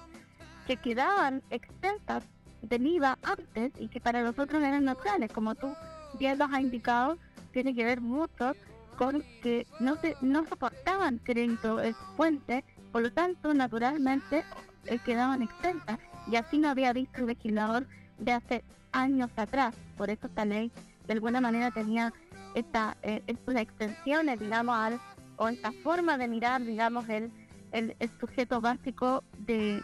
que 0.67 0.77
quedaban 0.77 1.41
exentas 1.49 2.23
del 2.61 2.85
IVA 2.85 3.17
antes 3.23 3.71
y 3.79 3.87
que 3.87 3.99
para 3.99 4.23
nosotros 4.23 4.61
eran 4.61 4.85
naturales, 4.85 5.31
como 5.31 5.55
tú 5.55 5.73
bien 6.19 6.37
los 6.37 6.51
has 6.51 6.61
indicado, 6.61 7.17
tiene 7.51 7.75
que 7.75 7.85
ver 7.85 8.01
mucho 8.01 8.53
con 8.97 9.23
que 9.41 9.67
no 9.79 9.95
se 9.97 10.15
no 10.21 10.45
soportaban 10.45 11.19
crédito 11.19 11.79
fuente 12.15 12.63
por 12.95 13.01
lo 13.01 13.11
tanto, 13.11 13.53
naturalmente, 13.53 14.45
eh, 14.85 14.99
quedaban 14.99 15.41
exentas 15.41 15.99
y 16.31 16.37
así 16.37 16.59
no 16.59 16.69
había 16.69 16.93
visto 16.93 17.19
el 17.19 17.25
legislador 17.25 17.85
de 18.19 18.31
hace 18.31 18.63
años 18.93 19.29
atrás. 19.35 19.75
Por 19.97 20.09
eso 20.09 20.27
esta 20.27 20.45
ley, 20.45 20.71
de 21.05 21.11
alguna 21.11 21.41
manera, 21.41 21.71
tenía 21.71 22.13
esta, 22.55 22.97
eh, 23.03 23.21
estas 23.27 23.55
extensiones, 23.57 24.39
digamos, 24.39 24.75
al, 24.75 24.99
o 25.37 25.47
esta 25.47 25.71
forma 25.83 26.17
de 26.17 26.27
mirar, 26.27 26.63
digamos, 26.63 27.07
el, 27.09 27.31
el, 27.71 27.95
sujeto 28.19 28.61
básico 28.61 29.23
de, 29.37 29.81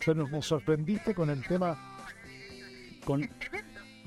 servicio. 0.00 0.28
me 0.28 0.42
sorprendiste 0.42 1.14
con 1.14 1.30
el 1.30 1.42
tema, 1.46 1.78
con, 3.04 3.28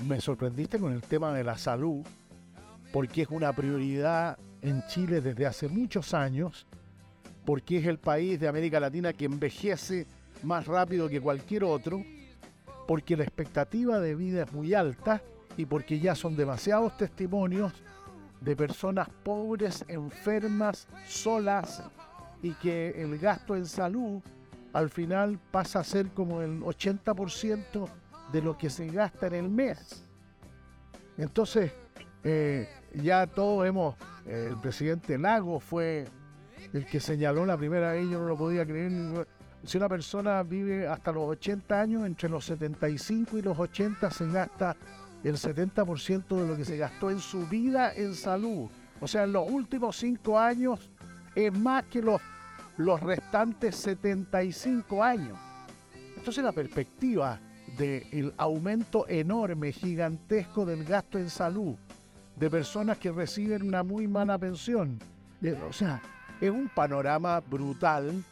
me 0.06 0.20
sorprendiste 0.20 0.78
con 0.78 0.92
el 0.92 1.00
tema 1.00 1.32
de 1.32 1.42
la 1.42 1.56
salud, 1.56 2.06
porque 2.92 3.22
es 3.22 3.28
una 3.30 3.52
prioridad 3.52 4.38
en 4.60 4.86
Chile 4.86 5.20
desde 5.20 5.46
hace 5.46 5.68
muchos 5.68 6.14
años 6.14 6.66
porque 7.44 7.78
es 7.78 7.86
el 7.86 7.98
país 7.98 8.40
de 8.40 8.48
América 8.48 8.80
Latina 8.80 9.12
que 9.12 9.26
envejece 9.26 10.06
más 10.42 10.66
rápido 10.66 11.08
que 11.08 11.20
cualquier 11.20 11.64
otro, 11.64 12.02
porque 12.86 13.16
la 13.16 13.24
expectativa 13.24 14.00
de 14.00 14.14
vida 14.14 14.44
es 14.44 14.52
muy 14.52 14.74
alta 14.74 15.22
y 15.56 15.66
porque 15.66 15.98
ya 15.98 16.14
son 16.14 16.36
demasiados 16.36 16.96
testimonios 16.96 17.72
de 18.40 18.56
personas 18.56 19.08
pobres, 19.22 19.84
enfermas, 19.88 20.86
solas, 21.06 21.82
y 22.42 22.52
que 22.54 22.90
el 23.02 23.18
gasto 23.18 23.56
en 23.56 23.64
salud 23.64 24.20
al 24.74 24.90
final 24.90 25.38
pasa 25.50 25.80
a 25.80 25.84
ser 25.84 26.08
como 26.08 26.42
el 26.42 26.60
80% 26.60 27.88
de 28.32 28.42
lo 28.42 28.58
que 28.58 28.68
se 28.68 28.88
gasta 28.88 29.28
en 29.28 29.34
el 29.34 29.48
mes. 29.48 30.04
Entonces, 31.16 31.72
eh, 32.22 32.68
ya 32.92 33.26
todos 33.26 33.66
hemos, 33.66 33.94
eh, 34.26 34.48
el 34.50 34.58
presidente 34.58 35.16
Lago 35.16 35.60
fue 35.60 36.06
el 36.72 36.84
que 36.86 37.00
señaló 37.00 37.46
la 37.46 37.56
primera 37.56 37.92
vez, 37.92 38.08
yo 38.10 38.18
no 38.18 38.26
lo 38.26 38.36
podía 38.36 38.66
creer. 38.66 39.26
Si 39.62 39.78
una 39.78 39.88
persona 39.88 40.42
vive 40.42 40.86
hasta 40.86 41.12
los 41.12 41.28
80 41.28 41.80
años, 41.80 42.04
entre 42.04 42.28
los 42.28 42.44
75 42.44 43.38
y 43.38 43.42
los 43.42 43.58
80 43.58 44.10
se 44.10 44.26
gasta 44.28 44.76
el 45.24 45.36
70% 45.36 46.36
de 46.36 46.46
lo 46.46 46.56
que 46.56 46.64
se 46.64 46.76
gastó 46.76 47.10
en 47.10 47.18
su 47.18 47.46
vida 47.46 47.92
en 47.94 48.14
salud. 48.14 48.68
O 49.00 49.08
sea, 49.08 49.24
en 49.24 49.32
los 49.32 49.50
últimos 49.50 49.96
5 49.96 50.38
años 50.38 50.90
es 51.34 51.52
más 51.52 51.84
que 51.84 52.00
los, 52.00 52.20
los 52.76 53.00
restantes 53.00 53.74
75 53.76 55.02
años. 55.02 55.38
Entonces 56.16 56.44
la 56.44 56.52
perspectiva 56.52 57.40
del 57.76 58.32
aumento 58.36 59.08
enorme, 59.08 59.72
gigantesco 59.72 60.64
del 60.64 60.84
gasto 60.84 61.18
en 61.18 61.28
salud, 61.28 61.74
de 62.36 62.50
personas 62.50 62.98
que 62.98 63.10
reciben 63.10 63.62
una 63.62 63.82
muy 63.82 64.06
mala 64.06 64.38
pensión. 64.38 64.98
O 65.68 65.72
sea, 65.72 66.00
es 66.40 66.50
un 66.50 66.68
panorama 66.68 67.40
brutal 67.40 68.24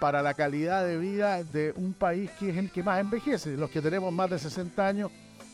para 0.00 0.20
la 0.20 0.34
calidad 0.34 0.84
de 0.84 0.98
vida 0.98 1.44
de 1.44 1.72
un 1.76 1.92
país 1.92 2.30
que 2.32 2.50
es 2.50 2.56
el 2.56 2.70
que 2.70 2.82
más 2.82 3.00
envejece. 3.00 3.56
Los 3.56 3.70
que 3.70 3.80
tenemos 3.80 4.12
más 4.12 4.30
de 4.30 4.38
60 4.38 4.86
años, 4.86 5.10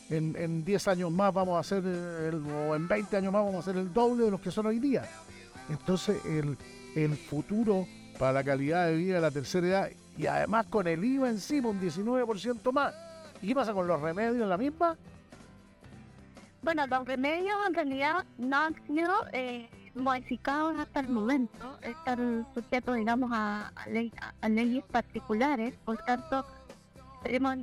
en, 0.09 0.65
10 0.65 0.87
años 0.87 1.11
más 1.11 1.33
vamos 1.33 1.59
a 1.59 1.63
ser, 1.63 1.83
o 1.85 2.75
en 2.75 2.87
20 2.87 3.17
años 3.17 3.31
más 3.31 3.43
vamos 3.43 3.67
a 3.67 3.71
ser 3.71 3.79
el 3.79 3.93
doble 3.93 4.25
de 4.25 4.31
los 4.31 4.41
que 4.41 4.51
son 4.51 4.65
hoy 4.65 4.79
día. 4.79 5.03
Entonces, 5.69 6.23
el, 6.25 6.57
el 6.95 7.15
futuro 7.15 7.87
para 8.17 8.33
la 8.33 8.43
calidad 8.43 8.87
de 8.87 8.95
vida 8.95 9.15
de 9.15 9.21
la 9.21 9.31
tercera 9.31 9.67
edad, 9.67 9.89
y 10.17 10.27
además 10.27 10.65
con 10.67 10.87
el 10.87 11.03
IVA 11.03 11.29
encima, 11.29 11.69
un 11.69 11.79
19% 11.79 12.71
más. 12.71 12.93
¿Y 13.41 13.47
qué 13.47 13.55
pasa 13.55 13.73
con 13.73 13.87
los 13.87 14.01
remedios 14.01 14.43
en 14.43 14.49
la 14.49 14.57
misma? 14.57 14.97
Bueno, 16.61 16.85
los 16.87 17.07
remedios 17.07 17.55
en 17.67 17.73
realidad 17.73 18.25
no 18.37 18.57
han 18.57 18.75
sido 18.85 19.13
eh, 19.31 19.69
modificados 19.95 20.77
hasta 20.77 20.99
el 20.99 21.09
momento. 21.09 21.79
Están 21.81 22.45
sujetos, 22.53 22.97
digamos, 22.97 23.31
a, 23.33 23.71
leyes 24.49 24.83
particulares. 24.91 25.73
Por 25.85 25.97
tanto, 25.99 26.45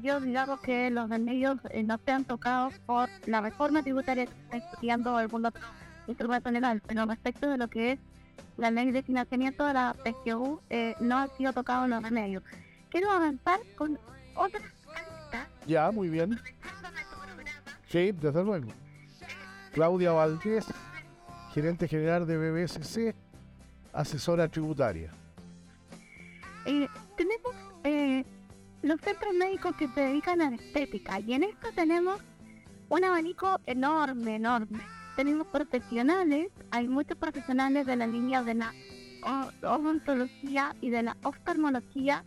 yo 0.03 0.21
digamos, 0.21 0.61
que 0.61 0.90
los 0.90 1.09
remedios 1.09 1.59
eh, 1.71 1.83
no 1.83 1.99
sean 2.05 2.25
tocados 2.25 2.75
por 2.87 3.09
la 3.27 3.40
reforma 3.40 3.83
tributaria 3.83 4.27
que 4.27 4.33
está 4.33 4.57
estudiando 4.59 5.16
algún 5.16 5.47
otro 5.47 5.62
instrumento 6.07 6.51
legal. 6.51 6.83
Pero 6.87 7.07
respecto 7.07 7.49
de 7.49 7.59
lo 7.59 7.69
que 7.69 7.92
es 7.92 8.01
la 8.57 8.71
ley 8.71 8.90
de 8.90 9.03
financiamiento 9.03 9.64
de 9.66 9.75
la 9.75 9.95
PGU, 9.95 10.61
eh, 10.71 10.95
no 11.01 11.19
han 11.19 11.31
sido 11.37 11.53
tocados 11.53 11.88
los 11.88 12.03
remedios. 12.03 12.42
Quiero 12.90 13.11
avanzar 13.11 13.61
con 13.77 13.99
otras 14.35 14.62
Ya, 15.66 15.90
muy 15.90 16.09
bien. 16.09 16.38
Sí, 17.88 18.12
desde 18.12 18.45
luego. 18.45 18.69
Claudia 19.73 20.12
Valdés, 20.12 20.66
gerente 21.53 21.88
general 21.88 22.27
de 22.27 22.37
BBSC, 22.37 23.14
asesora 23.92 24.49
tributaria. 24.49 25.11
Eh, 26.64 26.88
tenemos 27.16 27.55
eh, 27.85 28.25
los 28.87 29.01
centros 29.01 29.35
médicos 29.35 29.75
que 29.75 29.88
se 29.88 30.01
dedican 30.01 30.40
a 30.40 30.51
la 30.51 30.57
estética 30.57 31.18
y 31.18 31.35
en 31.35 31.42
esto 31.42 31.68
tenemos 31.75 32.20
un 32.88 33.05
abanico 33.05 33.59
enorme, 33.66 34.37
enorme. 34.37 34.79
Tenemos 35.16 35.49
profesionales, 35.49 36.53
hay 36.70 36.87
muchos 36.87 37.16
profesionales 37.16 37.85
de 37.87 37.96
la 37.96 38.07
línea 38.07 38.44
de 38.44 38.55
la 38.55 38.72
odontología 39.62 40.77
y 40.81 40.90
de 40.90 41.03
la 41.03 41.16
oftalmología 41.25 42.22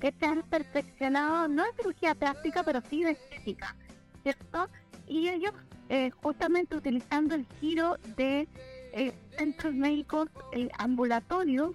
que 0.00 0.14
se 0.18 0.24
han 0.24 0.44
perfeccionado, 0.44 1.46
no 1.46 1.66
en 1.66 1.76
cirugía 1.76 2.14
plástica, 2.14 2.62
pero 2.62 2.80
sí 2.88 3.04
de 3.04 3.10
estética, 3.10 3.76
¿cierto? 4.22 4.66
Y 5.06 5.28
ellos 5.28 5.52
eh, 5.90 6.10
justamente 6.22 6.74
utilizando 6.74 7.34
el 7.34 7.44
giro 7.60 7.98
de 8.16 8.48
eh, 8.94 9.12
centros 9.36 9.74
médicos 9.74 10.30
eh, 10.52 10.70
ambulatorios, 10.78 11.72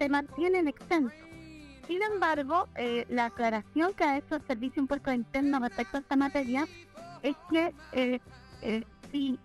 se 0.00 0.08
mantienen 0.08 0.66
exentos. 0.66 1.29
Sin 1.90 2.04
embargo, 2.04 2.68
la 3.08 3.24
aclaración 3.24 3.92
que 3.94 4.04
ha 4.04 4.16
hecho 4.16 4.36
el 4.36 4.46
Servicio 4.46 4.80
Impuesto 4.80 5.10
Interno 5.10 5.58
respecto 5.58 5.96
a 5.96 6.00
esta 6.00 6.14
materia 6.14 6.64
es 7.20 7.34
que 7.50 8.20
si 9.10 9.36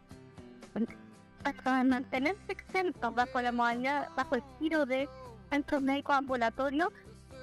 para 1.64 1.84
mantenerse 1.84 2.52
exentos 2.52 3.16
bajo 3.16 3.42
la 3.42 3.52
modalidad, 3.52 4.10
bajo 4.16 4.36
el 4.36 4.44
giro 4.60 4.86
de 4.86 5.10
centros 5.50 5.82
médicos 5.82 6.18
ambulatorios, 6.18 6.90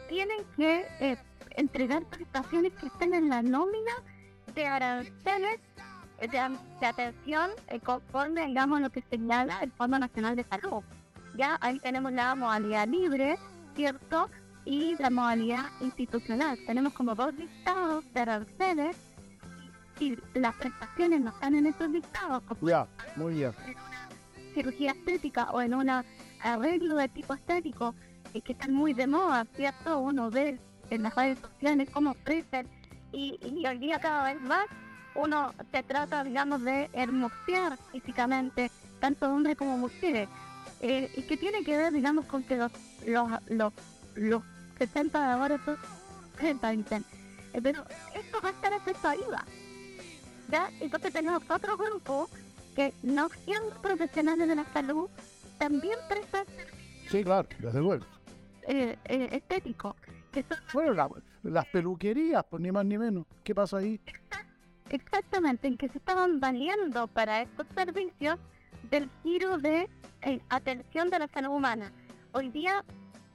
tienen 0.08 0.38
que 0.56 1.18
entregar 1.56 2.04
prestaciones 2.04 2.72
que 2.74 2.86
estén 2.86 3.12
en 3.12 3.28
la 3.28 3.42
nómina 3.42 3.94
de 4.54 4.66
aranceles 4.68 5.58
de, 6.20 6.86
atención 6.86 7.50
eh, 7.66 7.80
conforme, 7.80 8.46
digamos, 8.46 8.80
lo 8.80 8.90
que 8.90 9.02
señala 9.10 9.58
el 9.62 9.72
Fondo 9.72 9.98
Nacional 9.98 10.36
de 10.36 10.44
Salud. 10.44 10.84
Ya 11.34 11.58
ahí 11.60 11.80
tenemos 11.80 12.12
la 12.12 12.36
modalidad 12.36 12.86
libre, 12.86 13.36
¿cierto? 13.74 14.30
Y 14.64 14.96
la 14.96 15.10
modalidad 15.10 15.66
institucional. 15.80 16.58
Tenemos 16.66 16.92
como 16.92 17.14
dos 17.14 17.34
listados 17.34 18.04
de 18.12 18.20
aranceles 18.20 18.96
y 19.98 20.16
las 20.34 20.54
prestaciones 20.56 21.20
no 21.20 21.30
están 21.30 21.54
en 21.54 21.66
esos 21.66 21.88
listados. 21.90 22.42
Ya, 22.60 22.86
muy 23.16 23.34
bien. 23.34 23.52
cirugía 24.54 24.92
estética 24.92 25.50
o 25.50 25.60
en 25.60 25.74
un 25.74 25.90
arreglo 26.42 26.96
de 26.96 27.08
tipo 27.08 27.34
estético 27.34 27.94
y 28.32 28.40
que 28.40 28.52
están 28.52 28.72
muy 28.72 28.94
de 28.94 29.06
moda, 29.06 29.46
¿cierto? 29.54 29.98
Uno 29.98 30.30
ve 30.30 30.58
en 30.90 31.02
las 31.02 31.14
redes 31.14 31.38
sociales 31.38 31.88
cómo 31.90 32.10
ofrecen 32.10 32.68
y, 33.12 33.38
y 33.42 33.66
hoy 33.66 33.78
día 33.78 33.98
cada 33.98 34.32
vez 34.32 34.40
más 34.42 34.66
uno 35.14 35.52
se 35.70 35.82
trata, 35.82 36.24
digamos, 36.24 36.62
de 36.62 36.88
hermosear 36.92 37.76
físicamente, 37.90 38.70
tanto 39.00 39.30
hombres 39.32 39.56
como 39.56 39.76
mujeres, 39.76 40.28
eh, 40.80 41.10
y 41.16 41.22
que 41.22 41.36
tiene 41.36 41.62
que 41.64 41.76
ver, 41.76 41.92
digamos, 41.92 42.24
con 42.26 42.42
que 42.42 42.56
los, 42.56 42.72
los, 43.06 43.30
los, 43.48 43.72
los 44.14 44.42
60 44.86 45.18
de 45.18 45.32
ahora 45.32 45.60
son 45.64 45.76
30, 46.38 46.70
dicen. 46.70 47.04
Pero 47.52 47.84
esto 48.14 48.40
va 48.42 48.48
a 48.48 48.52
estar 48.52 48.72
efecto 48.72 49.08
ayuda. 49.08 49.44
¿ya? 50.48 50.70
Entonces 50.80 51.12
tenemos 51.12 51.42
otro 51.48 51.76
grupo 51.76 52.28
que 52.74 52.92
no 53.02 53.28
siendo 53.44 53.70
profesionales 53.80 54.48
de 54.48 54.56
la 54.56 54.64
salud, 54.72 55.08
también 55.58 55.98
prestan 56.08 56.46
Sí, 57.08 57.22
claro, 57.22 57.46
desde 57.58 57.80
luego. 57.80 58.04
Eh, 58.66 58.96
eh, 59.04 59.28
estético. 59.32 59.94
Que 60.32 60.44
Bueno, 60.72 61.10
las 61.42 61.66
peluquerías, 61.66 62.42
pues 62.48 62.62
ni 62.62 62.72
más 62.72 62.86
ni 62.86 62.96
menos. 62.96 63.26
¿Qué 63.44 63.54
pasa 63.54 63.78
ahí? 63.78 64.00
exactamente 64.88 65.68
en 65.68 65.78
que 65.78 65.88
se 65.88 65.98
estaban 65.98 66.38
valiendo 66.40 67.06
para 67.06 67.42
estos 67.42 67.66
servicios 67.74 68.38
del 68.90 69.08
giro 69.22 69.56
de 69.58 69.88
eh, 70.22 70.40
atención 70.50 71.08
de 71.08 71.18
la 71.18 71.28
salud 71.28 71.50
humana. 71.50 71.92
Hoy 72.32 72.50
día 72.50 72.84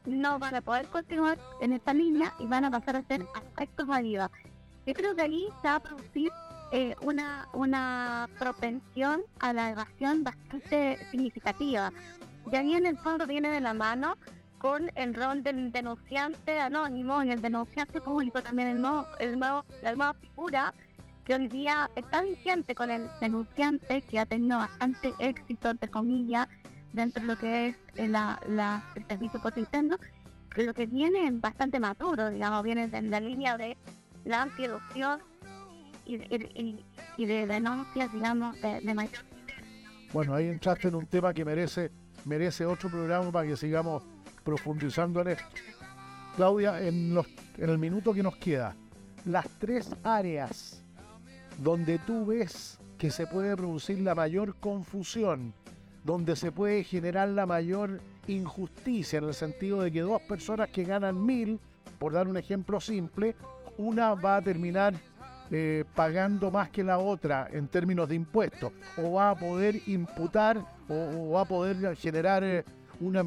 no 0.08 0.40
van 0.40 0.56
a 0.56 0.62
poder 0.62 0.88
continuar 0.88 1.38
en 1.62 1.74
esta 1.74 1.94
línea 1.94 2.34
y 2.40 2.48
van 2.48 2.66
a 2.66 2.72
pasar 2.72 2.96
a 2.96 3.04
ser 3.04 3.26
aspectos 3.36 3.88
IVA. 4.04 4.32
Yo 4.86 4.94
creo 4.94 5.16
que 5.16 5.22
ahí 5.22 5.50
se 5.62 5.68
va 5.68 5.76
a 5.76 5.80
producir 5.82 6.32
eh, 6.72 6.96
una, 7.02 7.48
una 7.54 8.30
propensión 8.40 9.22
a 9.40 9.54
la 9.54 9.72
evasión 9.72 10.24
bastante 10.24 10.98
significativa. 11.12 11.92
Y 12.50 12.56
ahí 12.56 12.74
en 12.74 12.86
el 12.86 12.98
fondo 12.98 13.28
viene 13.28 13.50
de 13.50 13.60
la 13.60 13.74
mano 13.74 14.18
con 14.58 14.90
el 14.96 15.14
rol 15.14 15.44
del 15.44 15.72
denunciante 15.72 16.60
anónimo 16.60 17.22
y 17.24 17.32
el 17.32 17.42
denunciante 17.42 18.02
público 18.02 18.42
también 18.42 18.70
el 18.70 18.82
nuevo, 18.82 19.06
el 19.20 19.38
nuevo, 19.38 19.66
la 19.84 19.94
nueva 19.94 20.14
figura 20.16 20.74
que 21.26 21.36
hoy 21.36 21.50
día 21.50 21.92
está 21.98 22.22
vigente 22.22 22.74
con 22.74 22.90
el 22.90 23.08
denunciante 23.20 24.02
que 24.02 24.20
ha 24.20 24.26
tenido 24.26 24.58
bastante 24.58 25.14
éxito, 25.20 25.70
entre 25.70 25.90
comillas, 25.90 26.48
dentro 26.98 27.22
de 27.22 27.28
lo 27.28 27.38
que 27.38 27.68
es 27.70 27.76
eh, 27.96 28.08
la, 28.08 28.40
la, 28.50 28.84
el 28.96 29.06
servicio 29.08 29.42
post 29.42 29.58
lo 30.56 30.74
que 30.74 30.88
viene 30.88 31.28
es 31.28 31.40
bastante 31.40 31.80
maduro, 31.80 32.30
digamos, 32.32 32.64
viene 32.64 32.88
de 32.88 33.02
la 33.04 33.20
línea 33.20 33.58
de 33.58 33.78
la 34.26 34.42
antieducción 34.42 35.22
y, 36.06 36.16
y, 37.18 37.26
de 37.26 37.46
denuncias, 37.46 38.12
digamos, 38.12 38.60
de, 38.62 38.94
mayor. 38.96 39.24
Bueno, 40.12 40.34
ahí 40.34 40.48
entraste 40.48 40.88
en 40.88 40.96
un 40.96 41.06
tema 41.06 41.34
que 41.34 41.46
merece, 41.46 41.92
merece 42.26 42.66
otro 42.66 42.90
programa 42.90 43.32
para 43.32 43.48
que 43.48 43.56
sigamos 43.56 44.04
profundizando 44.44 45.22
en 45.22 45.28
esto. 45.28 45.46
Claudia, 46.36 46.82
en, 46.82 47.14
los, 47.14 47.28
en 47.58 47.70
el 47.70 47.78
minuto 47.78 48.14
que 48.14 48.24
nos 48.24 48.38
queda, 48.38 48.76
las 49.26 49.48
tres 49.60 49.92
áreas 50.04 50.84
donde 51.60 52.00
tú 52.00 52.26
ves 52.26 52.80
que 52.98 53.12
se 53.12 53.28
puede 53.28 53.56
producir 53.56 54.00
la 54.00 54.16
mayor 54.16 54.56
confusión, 54.56 55.54
donde 56.08 56.38
se 56.38 56.54
puede 56.54 56.86
generar 56.86 57.28
la 57.28 57.46
mayor 57.46 58.00
injusticia 58.28 59.20
en 59.20 59.26
el 59.26 59.34
sentido 59.34 59.82
de 59.82 59.92
que 59.92 60.00
dos 60.00 60.22
personas 60.22 60.70
que 60.70 60.86
ganan 60.86 61.24
mil, 61.24 61.60
por 62.00 62.14
dar 62.14 62.30
un 62.30 62.38
ejemplo 62.38 62.80
simple, 62.80 63.36
una 63.78 64.16
va 64.16 64.38
a 64.38 64.42
terminar 64.42 64.94
eh, 65.52 65.84
pagando 65.96 66.50
más 66.50 66.70
que 66.70 66.82
la 66.82 66.98
otra 66.98 67.50
en 67.52 67.68
términos 67.68 68.08
de 68.08 68.16
impuestos, 68.16 68.72
o 68.96 69.12
va 69.12 69.32
a 69.32 69.36
poder 69.36 69.82
imputar 69.88 70.66
o, 70.88 71.32
va 71.32 71.42
a 71.42 71.46
poder 71.46 71.94
generar 71.98 72.42
eh, 72.42 72.64
una 73.02 73.26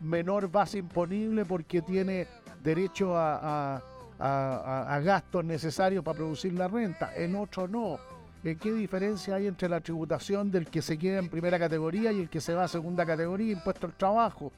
menor 0.00 0.50
base 0.50 0.78
imponible 0.78 1.44
porque 1.44 1.80
tiene 1.80 2.26
derecho 2.60 3.16
a, 3.16 3.80
a 4.18 5.00
gastos 5.04 5.44
necesarios 5.44 6.02
para 6.02 6.16
producir 6.16 6.54
la 6.54 6.66
renta, 6.66 7.14
en 7.14 7.36
otro 7.36 7.68
no. 7.68 8.15
¿Qué 8.42 8.72
diferencia 8.72 9.34
hay 9.34 9.48
entre 9.48 9.68
la 9.68 9.80
tributación 9.80 10.52
del 10.52 10.66
que 10.66 10.80
se 10.80 10.96
queda 10.96 11.18
en 11.18 11.28
primera 11.28 11.58
categoría 11.58 12.12
y 12.12 12.20
el 12.20 12.28
que 12.28 12.40
se 12.40 12.54
va 12.54 12.64
a 12.64 12.68
segunda 12.68 13.04
categoría, 13.04 13.52
impuesto 13.52 13.86
al 13.86 13.94
trabajo? 13.94 14.52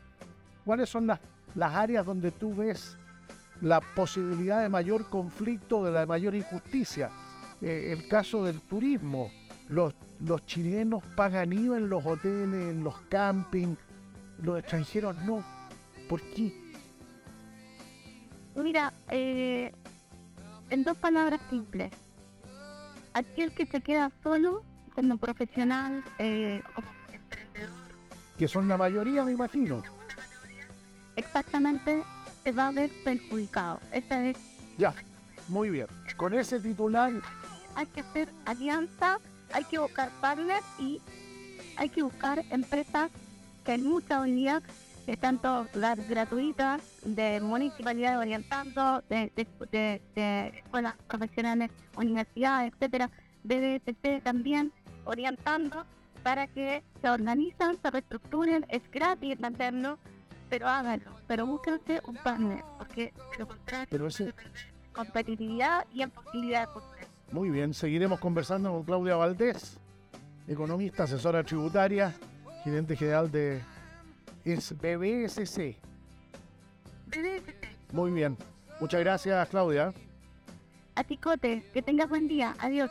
¿Cuáles 0.65 0.91
son 0.91 1.07
las, 1.07 1.21
las 1.55 1.75
áreas 1.75 2.05
donde 2.05 2.31
tú 2.31 2.55
ves 2.55 2.99
la 3.63 3.81
posibilidad 3.81 4.61
de 4.61 4.69
mayor 4.69 5.09
conflicto, 5.09 5.83
de 5.85 5.93
la 5.93 6.05
mayor 6.05 6.35
injusticia? 6.35 7.11
Eh, 7.63 7.95
el 7.97 8.07
caso 8.09 8.45
del 8.45 8.61
turismo. 8.61 9.31
Los, 9.69 9.95
los 10.21 10.45
chilenos 10.45 11.03
pagan 11.17 11.53
IVA 11.53 11.79
en 11.79 11.89
los 11.89 12.05
hoteles, 12.05 12.71
en 12.71 12.85
los 12.85 13.01
campings, 13.09 13.79
los 14.43 14.59
extranjeros 14.59 15.17
no. 15.23 15.43
¿Por 16.09 16.21
qué? 16.35 16.53
Mira, 18.55 18.93
eh, 19.11 19.73
en 20.71 20.85
dos 20.85 20.97
palabras 20.97 21.41
simples 21.49 21.93
aquel 23.19 23.53
que 23.53 23.67
se 23.67 23.81
queda 23.81 24.11
solo 24.23 24.63
como 24.95 25.17
profesional 25.19 26.05
eh, 26.19 26.63
Que 28.39 28.49
son 28.49 28.69
la 28.69 28.77
mayoría, 28.77 29.25
me 29.25 29.33
imagino. 29.33 29.83
Exactamente, 31.17 32.03
se 32.45 32.53
va 32.53 32.69
a 32.69 32.71
ver 32.71 32.91
perjudicado. 33.05 33.81
Esta 33.93 34.25
es. 34.25 34.37
Ya, 34.79 34.95
muy 35.49 35.71
bien. 35.71 35.87
Con 36.17 36.35
ese 36.35 36.61
titular. 36.61 37.13
Hay 37.75 37.87
que 37.87 38.01
hacer 38.01 38.29
alianzas, 38.45 39.19
hay 39.53 39.65
que 39.65 39.79
buscar 39.79 40.11
partners 40.21 40.65
y 40.79 41.01
hay 41.77 41.89
que 41.89 42.03
buscar 42.03 42.45
empresas 42.51 43.11
que 43.65 43.75
en 43.75 43.85
muchas 43.85 44.23
unidades 45.09 45.17
tanto 45.17 45.67
las 45.75 46.07
gratuitas 46.09 46.83
de 47.05 47.41
municipalidades 47.41 48.19
orientando, 48.19 49.03
de, 49.09 49.33
de, 49.71 50.53
escuelas 50.59 50.95
profesionales, 51.09 51.71
universidades, 51.97 52.73
etcétera, 52.75 53.11
BDSC 53.43 54.23
también 54.23 54.73
orientando 55.05 55.87
para 56.23 56.47
que 56.47 56.83
se 57.01 57.09
organizan, 57.09 57.81
se 57.81 57.91
reestructuren, 57.91 58.67
es 58.69 58.83
gratis 58.91 59.41
mantenerlo, 59.41 59.99
pero 60.51 60.69
háganlo, 60.69 61.13
pero 61.27 61.47
búsquense 61.47 62.03
un 62.07 62.17
partner, 62.17 62.63
porque 62.77 63.13
lo 63.39 63.49
contrario 63.49 63.89
competitividad 64.93 65.87
y 65.93 66.03
imposibilidad 66.03 66.69
de 66.69 66.81
Muy 67.33 67.51
bien, 67.51 67.73
seguiremos 67.73 68.19
conversando 68.19 68.73
con 68.73 68.83
Claudia 68.83 69.15
Valdés, 69.15 69.79
economista, 70.49 71.05
asesora 71.05 71.45
tributaria, 71.45 72.13
gerente 72.65 72.97
general 72.97 73.31
de 73.31 73.63
es 74.53 74.73
BBSC. 74.77 75.77
Muy 77.93 78.11
bien. 78.11 78.37
Muchas 78.81 79.01
gracias, 79.01 79.49
Claudia. 79.49 79.93
A 80.95 81.05
ti, 81.05 81.17
Cote. 81.17 81.63
Que 81.73 81.83
tengas 81.83 82.09
buen 82.09 82.29
día. 82.29 82.55
Adiós. 82.59 82.91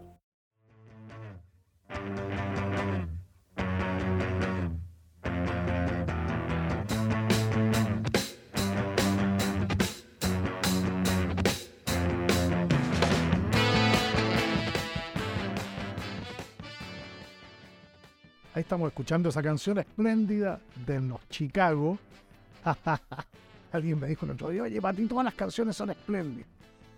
Ahí 18.53 18.63
estamos 18.63 18.89
escuchando 18.89 19.29
esa 19.29 19.41
canción 19.41 19.77
espléndida 19.77 20.59
de 20.85 20.99
los 20.99 21.25
Chicago. 21.29 21.97
Alguien 23.71 23.97
me 23.97 24.07
dijo 24.07 24.25
el 24.25 24.31
otro 24.33 24.49
día, 24.49 24.63
oye, 24.63 24.81
para 24.81 24.97
ti 24.97 25.05
todas 25.05 25.23
las 25.23 25.35
canciones 25.35 25.77
son 25.77 25.91
espléndidas. 25.91 26.49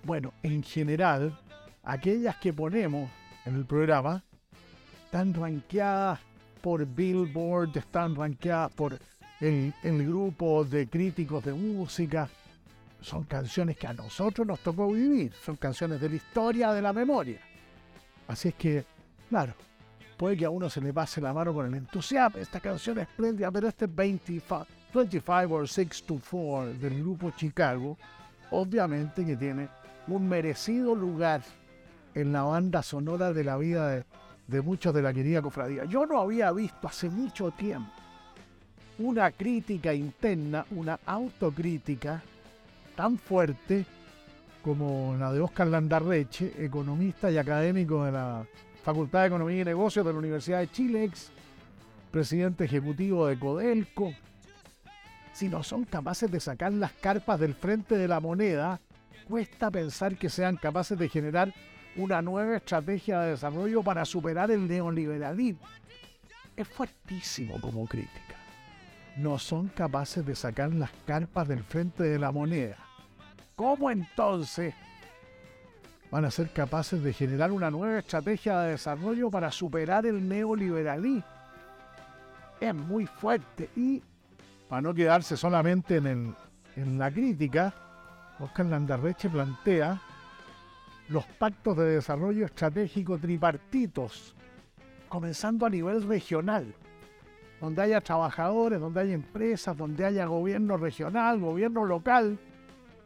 Bueno, 0.03 0.33
en 0.41 0.63
general, 0.63 1.39
aquellas 1.83 2.37
que 2.37 2.51
ponemos 2.53 3.07
en 3.45 3.55
el 3.55 3.65
programa 3.65 4.23
están 5.13 5.31
rankeadas 5.31 6.19
por 6.59 6.83
Billboard, 6.87 7.77
están 7.77 8.15
rankeadas 8.15 8.73
por 8.73 8.97
el, 9.39 9.71
grupo 9.83 10.65
de 10.65 10.87
críticos 10.87 11.45
de 11.45 11.53
música. 11.53 12.27
Son 12.99 13.23
canciones 13.25 13.77
que 13.77 13.85
a 13.85 13.93
nosotros 13.93 14.47
nos 14.47 14.59
tocó 14.61 14.91
vivir, 14.91 15.31
son 15.33 15.55
canciones 15.57 16.01
de 16.01 16.09
la 16.09 16.15
historia, 16.15 16.71
de 16.71 16.81
la 16.81 16.93
memoria. 16.93 17.39
Así 18.27 18.47
es 18.47 18.55
que, 18.55 18.85
claro, 19.29 19.53
puede 20.17 20.35
que 20.35 20.45
a 20.45 20.49
uno 20.49 20.67
se 20.67 20.81
le 20.81 20.91
pase 20.91 21.21
la 21.21 21.31
mano 21.31 21.53
con 21.53 21.67
el 21.67 21.75
entusiasmo. 21.75 22.39
Esta 22.39 22.59
canción 22.59 22.97
es 22.97 23.07
espléndida, 23.07 23.51
pero 23.51 23.67
este 23.67 23.85
25, 23.85 24.65
25 24.95 25.53
or 25.53 25.69
6 25.69 26.03
to 26.07 26.19
4 26.27 26.73
del 26.79 26.97
grupo 27.03 27.29
Chicago, 27.29 27.99
obviamente 28.49 29.23
que 29.23 29.37
tiene 29.37 29.69
un 30.07 30.27
merecido 30.27 30.95
lugar 30.95 31.43
en 32.15 32.33
la 32.33 32.41
banda 32.41 32.81
sonora 32.81 33.31
de 33.31 33.43
la 33.43 33.57
vida 33.57 33.89
de, 33.89 34.05
de 34.47 34.61
muchos 34.61 34.93
de 34.93 35.01
la 35.01 35.13
querida 35.13 35.41
cofradía. 35.41 35.85
Yo 35.85 36.05
no 36.05 36.19
había 36.19 36.51
visto 36.51 36.87
hace 36.87 37.09
mucho 37.09 37.51
tiempo 37.51 37.91
una 38.99 39.31
crítica 39.31 39.93
interna, 39.93 40.65
una 40.71 40.99
autocrítica 41.05 42.21
tan 42.95 43.17
fuerte 43.17 43.85
como 44.61 45.15
la 45.19 45.33
de 45.33 45.41
Oscar 45.41 45.67
Landarreche, 45.67 46.53
economista 46.63 47.29
y 47.31 47.37
académico 47.37 48.05
de 48.05 48.11
la 48.11 48.45
Facultad 48.83 49.21
de 49.21 49.27
Economía 49.27 49.61
y 49.61 49.65
Negocios 49.65 50.05
de 50.05 50.13
la 50.13 50.19
Universidad 50.19 50.59
de 50.59 50.71
Chile, 50.71 51.03
ex 51.05 51.31
presidente 52.11 52.65
ejecutivo 52.65 53.27
de 53.27 53.39
Codelco, 53.39 54.13
si 55.33 55.49
no 55.49 55.63
son 55.63 55.83
capaces 55.83 56.31
de 56.31 56.39
sacar 56.39 56.71
las 56.71 56.91
carpas 56.93 57.39
del 57.39 57.55
frente 57.55 57.97
de 57.97 58.07
la 58.07 58.19
moneda, 58.19 58.79
cuesta 59.27 59.71
pensar 59.71 60.15
que 60.15 60.29
sean 60.29 60.57
capaces 60.57 60.97
de 60.97 61.09
generar 61.09 61.53
una 61.95 62.21
nueva 62.21 62.57
estrategia 62.57 63.21
de 63.21 63.31
desarrollo 63.31 63.83
para 63.83 64.05
superar 64.05 64.51
el 64.51 64.67
neoliberalismo. 64.67 65.67
Es 66.55 66.67
fuertísimo 66.67 67.59
como 67.59 67.87
crítica. 67.87 68.35
No 69.17 69.37
son 69.37 69.67
capaces 69.69 70.25
de 70.25 70.35
sacar 70.35 70.73
las 70.73 70.91
carpas 71.05 71.47
del 71.47 71.63
frente 71.63 72.03
de 72.03 72.19
la 72.19 72.31
moneda. 72.31 72.77
¿Cómo 73.55 73.91
entonces 73.91 74.73
van 76.13 76.25
a 76.25 76.29
ser 76.29 76.51
capaces 76.51 77.01
de 77.01 77.11
generar 77.11 77.51
una 77.51 77.71
nueva 77.71 77.97
estrategia 77.97 78.59
de 78.59 78.73
desarrollo 78.73 79.31
para 79.31 79.51
superar 79.51 80.05
el 80.05 80.29
neoliberalismo. 80.29 81.23
Es 82.61 82.75
muy 82.75 83.07
fuerte 83.07 83.71
y 83.75 83.99
para 84.69 84.83
no 84.83 84.93
quedarse 84.93 85.35
solamente 85.35 85.97
en, 85.97 86.35
en 86.75 86.99
la 86.99 87.09
crítica, 87.09 87.73
Oscar 88.37 88.67
Landarreche 88.67 89.27
plantea 89.27 89.99
los 91.13 91.25
pactos 91.25 91.77
de 91.77 91.85
desarrollo 91.85 92.45
estratégico 92.45 93.19
tripartitos 93.19 94.35
comenzando 95.07 95.67
a 95.67 95.69
nivel 95.69 96.01
regional, 96.07 96.73
donde 97.61 97.83
haya 97.83 98.01
trabajadores, 98.01 98.79
donde 98.79 98.99
haya 98.99 99.13
empresas, 99.13 99.77
donde 99.77 100.03
haya 100.03 100.25
gobierno 100.25 100.75
regional, 100.75 101.39
gobierno 101.39 101.85
local. 101.85 102.39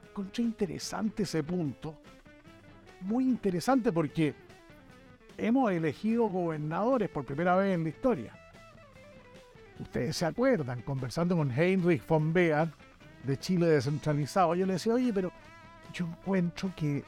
Encontré 0.09 0.43
interesante 0.43 1.23
ese 1.23 1.43
punto. 1.43 1.99
Muy 3.01 3.25
interesante 3.25 3.91
porque 3.91 4.33
hemos 5.37 5.69
elegido 5.73 6.29
gobernadores 6.29 7.09
por 7.09 7.25
primera 7.25 7.57
vez 7.57 7.75
en 7.75 7.83
la 7.83 7.89
historia. 7.89 8.33
Ustedes 9.79 10.15
se 10.15 10.25
acuerdan, 10.25 10.81
conversando 10.81 11.35
con 11.35 11.51
Heinrich 11.51 12.07
von 12.07 12.31
Beer 12.31 12.69
de 13.23 13.37
Chile 13.37 13.67
descentralizado, 13.67 14.55
yo 14.55 14.65
le 14.65 14.73
decía, 14.73 14.93
oye, 14.93 15.11
pero 15.13 15.29
yo 15.93 16.05
encuentro 16.05 16.71
que 16.73 17.03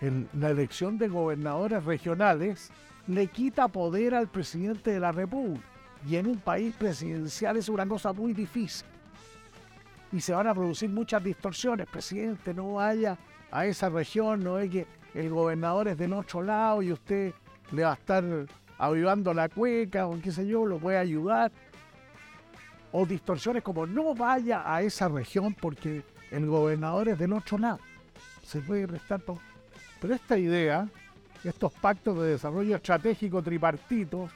la 0.00 0.50
elección 0.50 0.96
de 0.98 1.08
gobernadores 1.08 1.84
regionales 1.84 2.70
le 3.06 3.26
quita 3.26 3.68
poder 3.68 4.14
al 4.14 4.28
presidente 4.28 4.92
de 4.92 5.00
la 5.00 5.12
República. 5.12 5.64
Y 6.08 6.16
en 6.16 6.26
un 6.26 6.38
país 6.38 6.74
presidencial 6.74 7.56
es 7.56 7.68
una 7.68 7.86
cosa 7.86 8.12
muy 8.12 8.32
difícil. 8.32 8.86
Y 10.12 10.20
se 10.20 10.32
van 10.32 10.46
a 10.46 10.54
producir 10.54 10.88
muchas 10.88 11.22
distorsiones. 11.22 11.86
Presidente, 11.86 12.54
no 12.54 12.74
vaya 12.74 13.18
a 13.50 13.66
esa 13.66 13.90
región, 13.90 14.42
no 14.42 14.58
es 14.58 14.70
que 14.70 14.86
el 15.14 15.28
gobernador 15.28 15.88
es 15.88 15.98
del 15.98 16.12
otro 16.12 16.42
lado 16.42 16.82
y 16.82 16.92
usted 16.92 17.34
le 17.72 17.82
va 17.82 17.92
a 17.92 17.94
estar 17.94 18.24
avivando 18.78 19.34
la 19.34 19.48
cueca 19.48 20.06
o 20.06 20.18
qué 20.20 20.32
sé 20.32 20.46
yo, 20.46 20.64
lo 20.64 20.78
puede 20.78 20.96
ayudar. 20.96 21.52
O 22.92 23.04
distorsiones 23.06 23.62
como 23.62 23.86
no 23.86 24.14
vaya 24.14 24.62
a 24.64 24.82
esa 24.82 25.08
región 25.08 25.54
porque 25.54 26.02
el 26.30 26.46
gobernador 26.46 27.08
es 27.08 27.18
del 27.18 27.32
otro 27.34 27.58
lado. 27.58 27.78
Se 28.42 28.60
puede 28.60 28.86
restar 28.86 29.20
todo. 29.20 29.38
Pero 30.00 30.14
esta 30.14 30.38
idea, 30.38 30.88
estos 31.44 31.72
pactos 31.72 32.18
de 32.18 32.30
desarrollo 32.30 32.76
estratégico 32.76 33.42
tripartitos, 33.42 34.30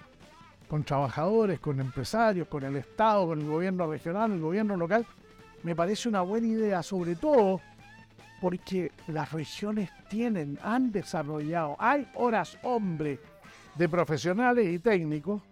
con 0.69 0.83
trabajadores, 0.85 1.61
con 1.61 1.79
empresarios, 1.81 2.49
con 2.49 2.65
el 2.65 2.77
Estado, 2.77 3.27
con 3.27 3.41
el 3.41 3.47
gobierno 3.47 3.87
regional, 3.87 4.33
el 4.33 4.41
gobierno 4.41 4.77
local, 4.77 5.07
me 5.63 5.75
parece 5.75 6.09
una 6.09 6.23
buena 6.23 6.47
idea, 6.47 6.83
sobre 6.83 7.17
todo 7.17 7.61
porque 8.41 8.93
las 9.07 9.33
regiones 9.33 9.91
tienen, 10.09 10.59
han 10.63 10.93
desarrollado, 10.93 11.77
hay 11.79 12.07
horas 12.15 12.59
hombre 12.63 13.19
de 13.75 13.89
profesionales 13.89 14.67
y 14.67 14.79
técnicos 14.79 15.43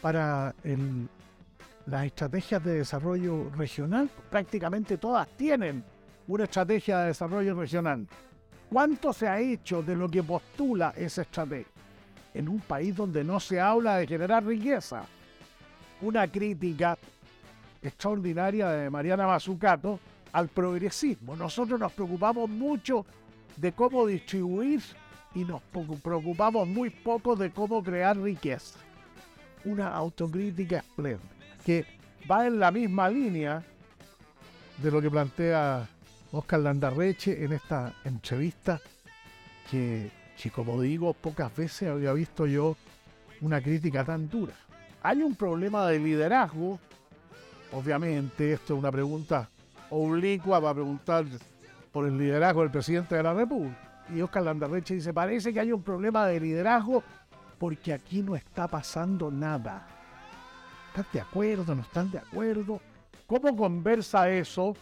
para 0.00 0.54
las 1.86 2.04
estrategias 2.04 2.62
de 2.62 2.78
desarrollo 2.78 3.50
regional. 3.56 4.08
Prácticamente 4.30 4.98
todas 4.98 5.28
tienen 5.36 5.82
una 6.28 6.44
estrategia 6.44 6.98
de 7.00 7.06
desarrollo 7.08 7.54
regional. 7.54 8.06
¿Cuánto 8.70 9.12
se 9.12 9.28
ha 9.28 9.38
hecho 9.38 9.82
de 9.82 9.94
lo 9.94 10.08
que 10.08 10.22
postula 10.22 10.92
esa 10.96 11.22
estrategia? 11.22 11.72
En 12.34 12.48
un 12.48 12.60
país 12.60 12.94
donde 12.94 13.22
no 13.22 13.38
se 13.40 13.60
habla 13.60 13.96
de 13.96 14.06
generar 14.06 14.44
riqueza. 14.44 15.04
Una 16.02 16.26
crítica 16.28 16.98
extraordinaria 17.80 18.68
de 18.70 18.90
Mariana 18.90 19.26
Mazzucato 19.26 20.00
al 20.32 20.48
progresismo. 20.48 21.36
Nosotros 21.36 21.78
nos 21.78 21.92
preocupamos 21.92 22.50
mucho 22.50 23.06
de 23.56 23.72
cómo 23.72 24.06
distribuir 24.06 24.82
y 25.34 25.44
nos 25.44 25.62
preocupamos 25.62 26.66
muy 26.66 26.90
poco 26.90 27.36
de 27.36 27.50
cómo 27.50 27.82
crear 27.82 28.18
riqueza. 28.18 28.78
Una 29.64 29.88
autocrítica 29.88 30.78
espléndida 30.78 31.30
que 31.64 31.86
va 32.30 32.46
en 32.46 32.58
la 32.58 32.70
misma 32.70 33.08
línea 33.08 33.62
de 34.78 34.90
lo 34.90 35.00
que 35.00 35.10
plantea 35.10 35.88
Oscar 36.32 36.60
Landarreche 36.60 37.44
en 37.44 37.52
esta 37.52 37.94
entrevista 38.04 38.80
que, 39.70 40.10
como 40.54 40.80
digo, 40.80 41.14
pocas 41.14 41.54
veces 41.56 41.88
había 41.88 42.12
visto 42.12 42.46
yo 42.46 42.76
una 43.40 43.60
crítica 43.60 44.04
tan 44.04 44.28
dura. 44.28 44.54
Hay 45.02 45.22
un 45.22 45.34
problema 45.34 45.86
de 45.86 45.98
liderazgo, 45.98 46.78
obviamente, 47.72 48.52
esto 48.52 48.74
es 48.74 48.78
una 48.80 48.90
pregunta 48.90 49.48
oblicua 49.90 50.60
para 50.60 50.74
preguntar 50.74 51.24
por 51.92 52.06
el 52.06 52.18
liderazgo 52.18 52.62
del 52.62 52.70
presidente 52.70 53.14
de 53.14 53.22
la 53.22 53.34
República. 53.34 54.04
Y 54.14 54.20
Oscar 54.20 54.42
Landarreche 54.42 54.94
dice, 54.94 55.12
parece 55.12 55.52
que 55.52 55.60
hay 55.60 55.72
un 55.72 55.82
problema 55.82 56.26
de 56.26 56.40
liderazgo 56.40 57.02
porque 57.58 57.92
aquí 57.92 58.22
no 58.22 58.36
está 58.36 58.68
pasando 58.68 59.30
nada. 59.30 59.86
¿Están 60.88 61.06
de 61.12 61.20
acuerdo? 61.20 61.74
¿No 61.74 61.82
están 61.82 62.10
de 62.10 62.18
acuerdo? 62.18 62.80
¿Cómo 63.26 63.56
conversa 63.56 64.30
eso 64.30 64.76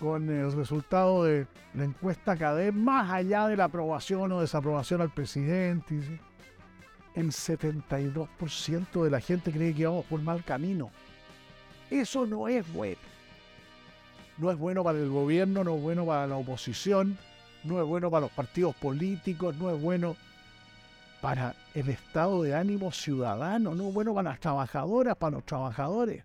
con 0.00 0.28
el 0.28 0.52
resultado 0.52 1.24
de 1.24 1.46
la 1.74 1.84
encuesta 1.84 2.36
CADEM, 2.36 2.82
más 2.82 3.10
allá 3.10 3.48
de 3.48 3.56
la 3.56 3.64
aprobación 3.64 4.32
o 4.32 4.40
desaprobación 4.40 5.00
al 5.00 5.10
presidente. 5.10 6.20
El 7.14 7.28
72% 7.28 9.04
de 9.04 9.10
la 9.10 9.20
gente 9.20 9.52
cree 9.52 9.74
que 9.74 9.86
vamos 9.86 10.04
por 10.06 10.20
mal 10.20 10.44
camino. 10.44 10.90
Eso 11.90 12.26
no 12.26 12.48
es 12.48 12.70
bueno. 12.72 12.98
No 14.36 14.50
es 14.50 14.58
bueno 14.58 14.82
para 14.82 14.98
el 14.98 15.08
gobierno, 15.08 15.62
no 15.62 15.76
es 15.76 15.82
bueno 15.82 16.04
para 16.04 16.26
la 16.26 16.36
oposición, 16.36 17.16
no 17.62 17.80
es 17.80 17.86
bueno 17.86 18.10
para 18.10 18.22
los 18.22 18.32
partidos 18.32 18.74
políticos, 18.74 19.54
no 19.56 19.70
es 19.70 19.80
bueno 19.80 20.16
para 21.20 21.54
el 21.72 21.88
estado 21.88 22.42
de 22.42 22.54
ánimo 22.54 22.90
ciudadano, 22.90 23.74
no 23.74 23.88
es 23.88 23.94
bueno 23.94 24.12
para 24.12 24.30
las 24.30 24.40
trabajadoras, 24.40 25.16
para 25.16 25.36
los 25.36 25.44
trabajadores. 25.44 26.24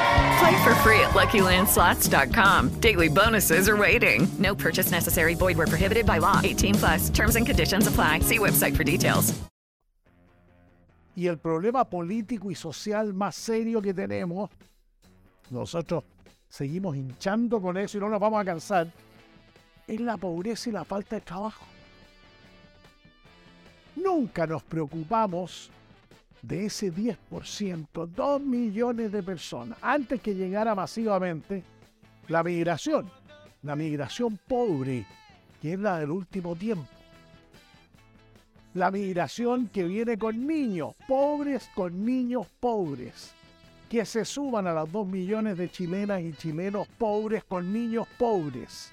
Are 0.41 0.49
waiting. 3.77 4.27
No 4.39 4.55
purchase 4.55 4.89
necessary. 4.89 5.35
Void 5.35 5.57
were 5.57 5.67
prohibited 5.67 6.07
by 6.07 6.17
law. 6.17 6.41
18 6.43 6.75
plus. 6.75 7.11
Terms 7.11 7.35
and. 7.35 7.47
Y 11.15 11.27
el 11.27 11.37
problema 11.37 11.85
político 11.85 12.49
y 12.49 12.55
social 12.55 13.13
más 13.13 13.35
serio 13.35 13.81
que 13.81 13.93
tenemos, 13.93 14.49
nosotros 15.51 16.03
seguimos 16.49 16.95
hinchando 16.95 17.61
con 17.61 17.77
eso 17.77 17.97
y 17.97 18.01
no 18.01 18.09
nos 18.09 18.19
vamos 18.19 18.41
a 18.41 18.45
cansar, 18.45 18.87
es 19.87 19.99
la 19.99 20.17
pobreza 20.17 20.69
y 20.69 20.71
la 20.71 20.85
falta 20.85 21.17
de 21.17 21.21
trabajo. 21.21 21.65
Nunca 23.95 24.47
nos 24.47 24.63
preocupamos 24.63 25.69
de 26.41 26.65
ese 26.65 26.93
10%, 26.93 28.07
2 28.07 28.41
millones 28.41 29.11
de 29.11 29.23
personas, 29.23 29.77
antes 29.81 30.21
que 30.21 30.35
llegara 30.35 30.73
masivamente 30.75 31.63
la 32.27 32.43
migración, 32.43 33.09
la 33.61 33.75
migración 33.75 34.39
pobre, 34.47 35.05
que 35.61 35.73
es 35.73 35.79
la 35.79 35.99
del 35.99 36.11
último 36.11 36.55
tiempo. 36.55 36.87
La 38.73 38.89
migración 38.89 39.67
que 39.67 39.83
viene 39.83 40.17
con 40.17 40.47
niños 40.47 40.95
pobres, 41.07 41.69
con 41.75 42.05
niños 42.05 42.47
pobres, 42.59 43.33
que 43.89 44.05
se 44.05 44.23
suban 44.23 44.65
a 44.65 44.73
las 44.73 44.89
2 44.89 45.05
millones 45.05 45.57
de 45.57 45.69
chilenas 45.69 46.21
y 46.21 46.31
chilenos 46.33 46.87
pobres 46.87 47.43
con 47.43 47.73
niños 47.73 48.07
pobres, 48.17 48.91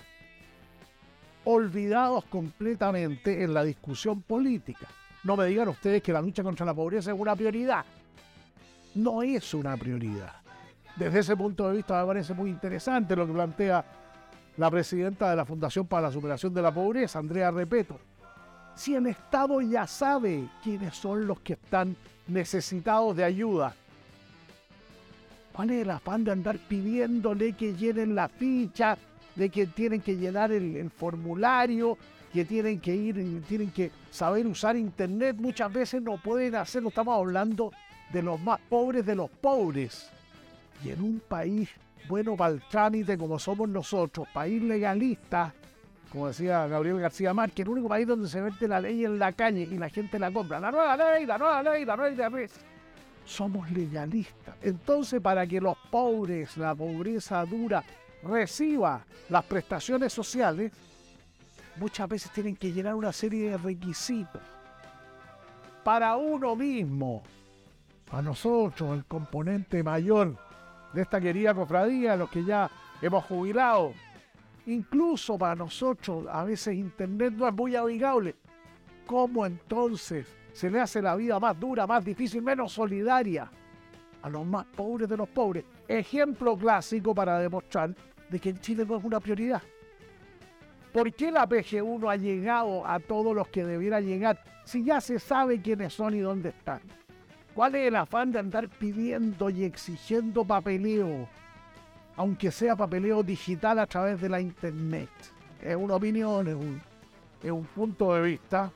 olvidados 1.44 2.24
completamente 2.24 3.44
en 3.44 3.54
la 3.54 3.62
discusión 3.62 4.20
política. 4.20 4.88
No 5.28 5.36
me 5.36 5.44
digan 5.44 5.68
ustedes 5.68 6.02
que 6.02 6.10
la 6.10 6.22
lucha 6.22 6.42
contra 6.42 6.64
la 6.64 6.72
pobreza 6.72 7.12
es 7.12 7.20
una 7.20 7.36
prioridad. 7.36 7.84
No 8.94 9.22
es 9.22 9.52
una 9.52 9.76
prioridad. 9.76 10.32
Desde 10.96 11.18
ese 11.18 11.36
punto 11.36 11.68
de 11.68 11.76
vista 11.76 12.00
me 12.00 12.06
parece 12.06 12.32
muy 12.32 12.48
interesante 12.48 13.14
lo 13.14 13.26
que 13.26 13.34
plantea 13.34 13.84
la 14.56 14.70
presidenta 14.70 15.28
de 15.28 15.36
la 15.36 15.44
Fundación 15.44 15.86
para 15.86 16.06
la 16.06 16.12
Superación 16.12 16.54
de 16.54 16.62
la 16.62 16.72
Pobreza, 16.72 17.18
Andrea 17.18 17.50
Repeto. 17.50 18.00
Si 18.74 18.94
el 18.94 19.06
Estado 19.06 19.60
ya 19.60 19.86
sabe 19.86 20.48
quiénes 20.64 20.96
son 20.96 21.26
los 21.26 21.40
que 21.40 21.52
están 21.52 21.94
necesitados 22.26 23.14
de 23.14 23.24
ayuda, 23.24 23.74
¿cuál 25.52 25.72
es 25.72 25.82
el 25.82 25.90
afán 25.90 26.24
de 26.24 26.32
andar 26.32 26.56
pidiéndole 26.56 27.52
que 27.52 27.74
llenen 27.74 28.14
la 28.14 28.30
ficha, 28.30 28.96
de 29.36 29.50
que 29.50 29.66
tienen 29.66 30.00
que 30.00 30.16
llenar 30.16 30.52
el, 30.52 30.74
el 30.74 30.88
formulario, 30.88 31.98
que 32.32 32.44
tienen 32.44 32.80
que 32.80 32.94
ir, 32.94 33.42
tienen 33.48 33.70
que 33.70 33.90
saber 34.10 34.46
usar 34.46 34.76
internet, 34.76 35.36
muchas 35.38 35.72
veces 35.72 36.02
no 36.02 36.16
pueden 36.16 36.54
hacerlo. 36.54 36.90
Estamos 36.90 37.16
hablando 37.18 37.72
de 38.12 38.22
los 38.22 38.40
más 38.40 38.60
pobres 38.68 39.04
de 39.06 39.14
los 39.14 39.30
pobres. 39.30 40.10
Y 40.84 40.90
en 40.90 41.02
un 41.02 41.20
país 41.20 41.68
bueno 42.08 42.36
para 42.36 42.54
el 42.54 42.62
trámite 42.62 43.18
como 43.18 43.38
somos 43.38 43.68
nosotros, 43.68 44.26
país 44.32 44.62
legalista, 44.62 45.52
como 46.10 46.28
decía 46.28 46.66
Gabriel 46.66 47.00
García 47.00 47.34
Márquez, 47.34 47.66
el 47.66 47.70
único 47.70 47.88
país 47.88 48.06
donde 48.06 48.28
se 48.28 48.40
vende 48.40 48.66
la 48.66 48.80
ley 48.80 49.04
en 49.04 49.18
la 49.18 49.32
calle 49.32 49.68
y 49.70 49.76
la 49.76 49.90
gente 49.90 50.18
la 50.18 50.30
compra. 50.30 50.58
La 50.58 50.70
nueva 50.70 50.96
ley, 50.96 51.26
la 51.26 51.36
nueva 51.36 51.62
ley, 51.62 51.84
la 51.84 51.96
nueva 51.96 52.30
ley. 52.30 52.46
Somos 53.26 53.70
legalistas. 53.70 54.54
Entonces, 54.62 55.20
para 55.20 55.46
que 55.46 55.60
los 55.60 55.76
pobres, 55.90 56.56
la 56.56 56.74
pobreza 56.74 57.44
dura, 57.44 57.84
reciba 58.22 59.04
las 59.28 59.44
prestaciones 59.44 60.12
sociales, 60.12 60.72
muchas 61.78 62.08
veces 62.08 62.30
tienen 62.32 62.56
que 62.56 62.72
llenar 62.72 62.94
una 62.94 63.12
serie 63.12 63.50
de 63.50 63.56
requisitos 63.58 64.42
para 65.88 66.16
uno 66.16 66.54
mismo, 66.54 67.22
para 68.10 68.22
nosotros, 68.22 68.94
el 68.94 69.06
componente 69.06 69.82
mayor 69.82 70.36
de 70.92 71.00
esta 71.00 71.18
querida 71.18 71.54
cofradía, 71.54 72.14
los 72.14 72.28
que 72.28 72.44
ya 72.44 72.70
hemos 73.00 73.24
jubilado. 73.24 73.94
Incluso 74.66 75.38
para 75.38 75.54
nosotros, 75.54 76.26
a 76.30 76.44
veces 76.44 76.74
Internet 76.74 77.32
no 77.34 77.48
es 77.48 77.54
muy 77.54 77.74
amigable. 77.74 78.34
¿Cómo 79.06 79.46
entonces 79.46 80.26
se 80.52 80.70
le 80.70 80.78
hace 80.78 81.00
la 81.00 81.16
vida 81.16 81.40
más 81.40 81.58
dura, 81.58 81.86
más 81.86 82.04
difícil, 82.04 82.42
menos 82.42 82.72
solidaria 82.72 83.50
a 84.20 84.28
los 84.28 84.44
más 84.44 84.66
pobres 84.66 85.08
de 85.08 85.16
los 85.16 85.28
pobres? 85.30 85.64
Ejemplo 85.88 86.54
clásico 86.54 87.14
para 87.14 87.38
demostrar 87.38 87.94
de 88.28 88.38
que 88.38 88.50
en 88.50 88.60
Chile 88.60 88.84
no 88.86 88.98
es 88.98 89.04
una 89.04 89.20
prioridad. 89.20 89.62
¿Por 90.92 91.12
qué 91.12 91.30
la 91.30 91.46
PGU 91.46 91.98
no 91.98 92.08
ha 92.08 92.16
llegado 92.16 92.86
a 92.86 92.98
todos 92.98 93.34
los 93.34 93.48
que 93.48 93.64
debiera 93.64 94.00
llegar 94.00 94.42
si 94.64 94.84
ya 94.84 95.00
se 95.00 95.18
sabe 95.18 95.60
quiénes 95.60 95.92
son 95.92 96.14
y 96.14 96.20
dónde 96.20 96.50
están? 96.50 96.80
¿Cuál 97.54 97.74
es 97.74 97.88
el 97.88 97.96
afán 97.96 98.32
de 98.32 98.38
andar 98.38 98.68
pidiendo 98.68 99.50
y 99.50 99.64
exigiendo 99.64 100.44
papeleo? 100.44 101.28
Aunque 102.16 102.50
sea 102.50 102.76
papeleo 102.76 103.22
digital 103.22 103.78
a 103.78 103.86
través 103.86 104.20
de 104.20 104.28
la 104.28 104.40
internet. 104.40 105.10
Es 105.60 105.76
una 105.76 105.96
opinión, 105.96 106.80
es 107.42 107.50
un 107.50 107.64
punto 107.64 108.14
de 108.14 108.22
vista. 108.22 108.70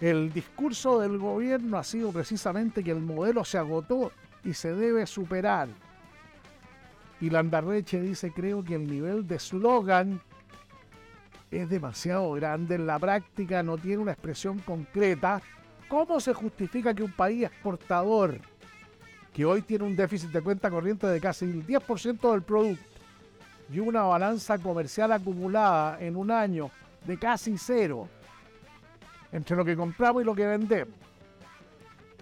El 0.00 0.32
discurso 0.32 1.00
del 1.00 1.18
gobierno 1.18 1.78
ha 1.78 1.84
sido 1.84 2.12
precisamente 2.12 2.82
que 2.82 2.90
el 2.90 3.00
modelo 3.00 3.44
se 3.44 3.58
agotó 3.58 4.10
y 4.44 4.54
se 4.54 4.74
debe 4.74 5.06
superar. 5.06 5.68
Y 7.24 7.30
Landarreche 7.30 8.02
dice, 8.02 8.32
creo 8.32 8.62
que 8.62 8.74
el 8.74 8.86
nivel 8.86 9.26
de 9.26 9.38
slogan 9.38 10.20
es 11.50 11.70
demasiado 11.70 12.30
grande. 12.32 12.74
En 12.74 12.86
la 12.86 12.98
práctica 12.98 13.62
no 13.62 13.78
tiene 13.78 14.02
una 14.02 14.12
expresión 14.12 14.58
concreta. 14.58 15.40
¿Cómo 15.88 16.20
se 16.20 16.34
justifica 16.34 16.92
que 16.92 17.02
un 17.02 17.12
país 17.12 17.44
exportador, 17.44 18.38
que 19.32 19.46
hoy 19.46 19.62
tiene 19.62 19.84
un 19.84 19.96
déficit 19.96 20.32
de 20.32 20.42
cuenta 20.42 20.68
corriente 20.68 21.06
de 21.06 21.18
casi 21.18 21.46
el 21.46 21.66
10% 21.66 22.30
del 22.30 22.42
producto 22.42 22.84
y 23.72 23.78
una 23.78 24.02
balanza 24.02 24.58
comercial 24.58 25.10
acumulada 25.12 25.98
en 26.00 26.16
un 26.16 26.30
año 26.30 26.70
de 27.06 27.18
casi 27.18 27.56
cero, 27.56 28.06
entre 29.32 29.56
lo 29.56 29.64
que 29.64 29.74
compramos 29.74 30.22
y 30.22 30.26
lo 30.26 30.34
que 30.34 30.46
vendemos, 30.46 30.94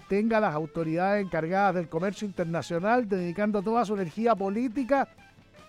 tenga 0.08 0.40
las 0.40 0.54
autoridades 0.54 1.24
encargadas 1.24 1.74
del 1.74 1.88
comercio 1.88 2.26
internacional 2.26 3.08
dedicando 3.08 3.62
toda 3.62 3.84
su 3.84 3.94
energía 3.94 4.34
política 4.34 5.08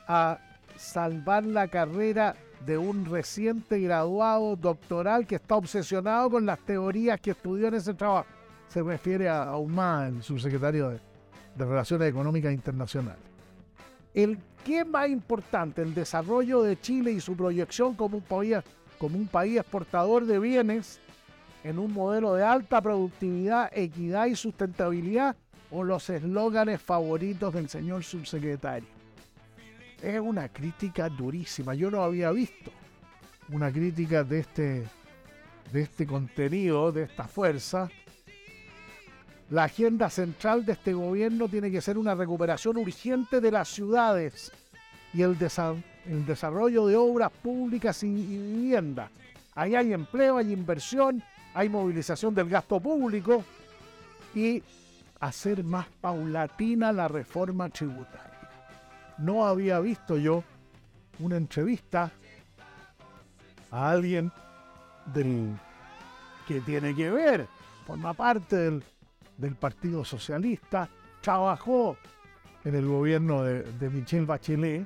a 0.08 0.40
salvar 0.76 1.44
la 1.44 1.68
carrera 1.68 2.36
de 2.66 2.78
un 2.78 3.06
reciente 3.06 3.80
graduado 3.80 4.56
doctoral 4.56 5.28
que 5.28 5.36
está 5.36 5.56
obsesionado 5.56 6.30
con 6.30 6.46
las 6.46 6.60
teorías 6.60 7.20
que 7.20 7.32
estudió 7.32 7.68
en 7.68 7.76
ese 7.76 7.94
trabajo. 7.94 8.28
Se 8.68 8.82
refiere 8.82 9.30
a, 9.30 9.44
a 9.44 9.58
Humá, 9.58 10.08
el 10.08 10.24
subsecretario 10.24 10.90
de, 10.90 11.00
Relaciones 11.56 12.10
Económicas 12.10 12.52
Internacionales. 12.52 13.22
El 14.14 14.40
qué 14.66 14.84
más 14.84 15.10
importante, 15.10 15.82
el 15.82 15.94
desarrollo 15.94 16.64
de 16.64 16.80
Chile 16.80 17.12
y 17.12 17.20
su 17.20 17.36
proyección 17.36 17.96
como 17.96 18.18
un 18.18 19.28
país 19.28 19.58
exportador 19.58 20.26
de 20.26 20.40
bienes 20.40 21.00
en 21.64 21.80
un 21.80 21.94
modelo 21.94 22.34
de 22.36 22.44
alta 22.44 22.82
productividad, 22.82 23.72
equidad 23.74 24.26
y 24.26 24.36
sustentabilidad 24.36 25.36
o 25.72 25.84
los 25.84 26.10
eslóganes 26.10 26.82
favoritos 26.82 27.54
del 27.54 27.70
señor 27.70 28.04
subsecretario. 28.04 28.90
Es 30.02 30.20
una 30.20 30.50
crítica 30.50 31.08
durísima, 31.10 31.74
yo 31.74 31.90
no 31.90 32.04
había 32.04 32.32
visto 32.32 32.72
una 33.50 33.72
crítica 33.72 34.24
de 34.24 34.40
este, 34.40 34.84
de 35.72 35.82
este 35.82 36.06
contenido, 36.06 36.92
de 36.92 37.04
esta 37.04 37.28
fuerza. 37.28 37.90
La 39.50 39.66
agenda 39.66 40.10
central 40.10 40.66
de 40.66 40.74
este 40.74 40.94
gobierno 40.94 41.48
tiene 41.48 41.72
que 41.72 41.82
ser 41.82 41.98
una 41.98 42.16
recuperación 42.16 42.78
urgente 42.78 43.40
de 43.40 43.52
las 43.52 43.70
ciudades 43.70 44.52
y 45.14 45.22
el, 45.22 45.38
desa 45.38 45.76
el 46.06 46.26
desarrollo 46.26 46.88
de 46.88 46.96
obras 46.98 47.32
públicas 47.32 48.04
y, 48.04 48.08
y 48.08 48.38
vivienda. 48.38 49.10
Ahí 49.56 49.76
hay 49.76 49.94
empleo, 49.94 50.38
hay 50.38 50.52
inversión, 50.52 51.24
hay 51.54 51.70
movilización 51.70 52.34
del 52.34 52.50
gasto 52.50 52.80
público 52.80 53.44
y 54.34 54.64
hacer 55.20 55.64
más 55.64 55.88
paulatina 56.02 56.92
la 56.92 57.08
reforma 57.08 57.70
tributaria. 57.70 58.50
No 59.18 59.46
había 59.46 59.80
visto 59.80 60.18
yo 60.18 60.44
una 61.20 61.38
entrevista 61.38 62.12
a 63.72 63.90
alguien 63.90 64.32
que 66.48 66.62
tiene 66.62 66.96
que 66.96 67.10
ver, 67.10 67.48
forma 67.86 68.14
parte 68.14 68.56
del, 68.56 68.84
del 69.38 69.56
Partido 69.56 70.04
Socialista, 70.04 70.90
trabajó 71.22 71.98
en 72.64 72.76
el 72.76 72.88
gobierno 72.88 73.44
de, 73.44 73.64
de 73.64 73.90
Michelle 73.90 74.26
Bachelet, 74.26 74.86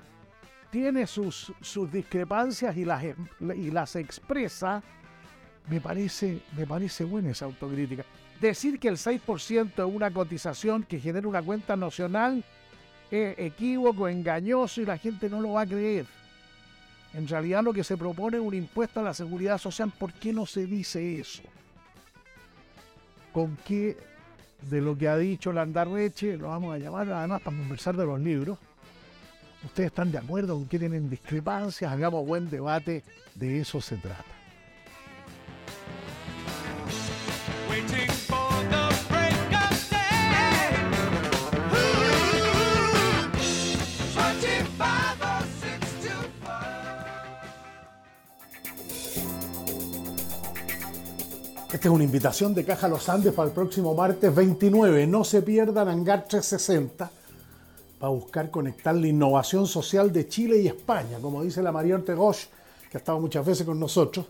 tiene 0.69 1.07
sus, 1.07 1.53
sus 1.61 1.91
discrepancias 1.91 2.75
y 2.77 2.85
las, 2.85 3.03
y 3.55 3.71
las 3.71 3.95
expresa 3.95 4.83
me 5.67 5.81
parece, 5.81 6.41
me 6.55 6.65
parece 6.65 7.03
buena 7.03 7.31
esa 7.31 7.45
autocrítica. 7.45 8.05
Decir 8.39 8.79
que 8.79 8.87
el 8.87 8.97
6% 8.97 9.71
es 9.75 9.95
una 9.95 10.11
cotización 10.11 10.83
que 10.83 10.99
genera 10.99 11.27
una 11.27 11.41
cuenta 11.41 11.75
nacional 11.75 12.43
es 13.11 13.39
equívoco, 13.39 14.07
engañoso 14.07 14.81
y 14.81 14.85
la 14.85 14.97
gente 14.97 15.29
no 15.29 15.41
lo 15.41 15.53
va 15.53 15.61
a 15.61 15.67
creer. 15.67 16.05
En 17.13 17.27
realidad 17.27 17.63
lo 17.63 17.73
que 17.73 17.83
se 17.83 17.97
propone 17.97 18.37
es 18.37 18.43
un 18.43 18.53
impuesto 18.53 18.99
a 18.99 19.03
la 19.03 19.13
seguridad 19.13 19.57
social. 19.57 19.91
¿Por 19.97 20.13
qué 20.13 20.33
no 20.33 20.45
se 20.45 20.65
dice 20.65 21.19
eso? 21.19 21.41
¿Con 23.31 23.57
qué 23.65 23.97
de 24.69 24.81
lo 24.81 24.97
que 24.97 25.07
ha 25.07 25.17
dicho 25.17 25.53
Landarreche, 25.53 26.37
lo 26.37 26.49
vamos 26.49 26.75
a 26.75 26.79
llamar 26.79 27.09
además 27.11 27.41
para 27.41 27.57
conversar 27.57 27.95
de 27.95 28.05
los 28.05 28.19
libros? 28.19 28.57
¿Ustedes 29.63 29.87
están 29.87 30.11
de 30.11 30.17
acuerdo? 30.17 30.55
¿Con 30.55 30.67
qué 30.67 30.77
tienen 30.77 31.09
discrepancias? 31.09 31.91
Hagamos 31.91 32.25
buen 32.25 32.49
debate. 32.49 33.03
De 33.35 33.59
eso 33.59 33.81
se 33.81 33.97
trata. 33.97 34.36
Esta 51.77 51.89
es 51.89 51.93
una 51.93 52.05
invitación 52.05 52.55
de 52.55 52.65
Caja 52.65 52.87
Los 52.87 53.07
Andes 53.07 53.35
para 53.35 53.49
el 53.49 53.53
próximo 53.53 53.93
martes 53.93 54.33
29. 54.33 55.05
No 55.05 55.23
se 55.23 55.43
pierdan 55.43 55.87
Hangar 55.87 56.25
360 56.27 57.11
para 57.99 58.11
buscar 58.11 58.49
conectar 58.49 58.95
la 58.95 59.05
innovación 59.05 59.67
social 59.67 60.11
de 60.11 60.27
Chile 60.27 60.57
y 60.57 60.65
España, 60.65 61.19
como 61.21 61.43
dice 61.43 61.61
la 61.61 61.71
María 61.71 61.93
Ortegosh, 61.93 62.45
que 62.89 62.97
ha 62.97 63.01
estado 63.01 63.19
muchas 63.19 63.45
veces 63.45 63.63
con 63.63 63.79
nosotros. 63.79 64.25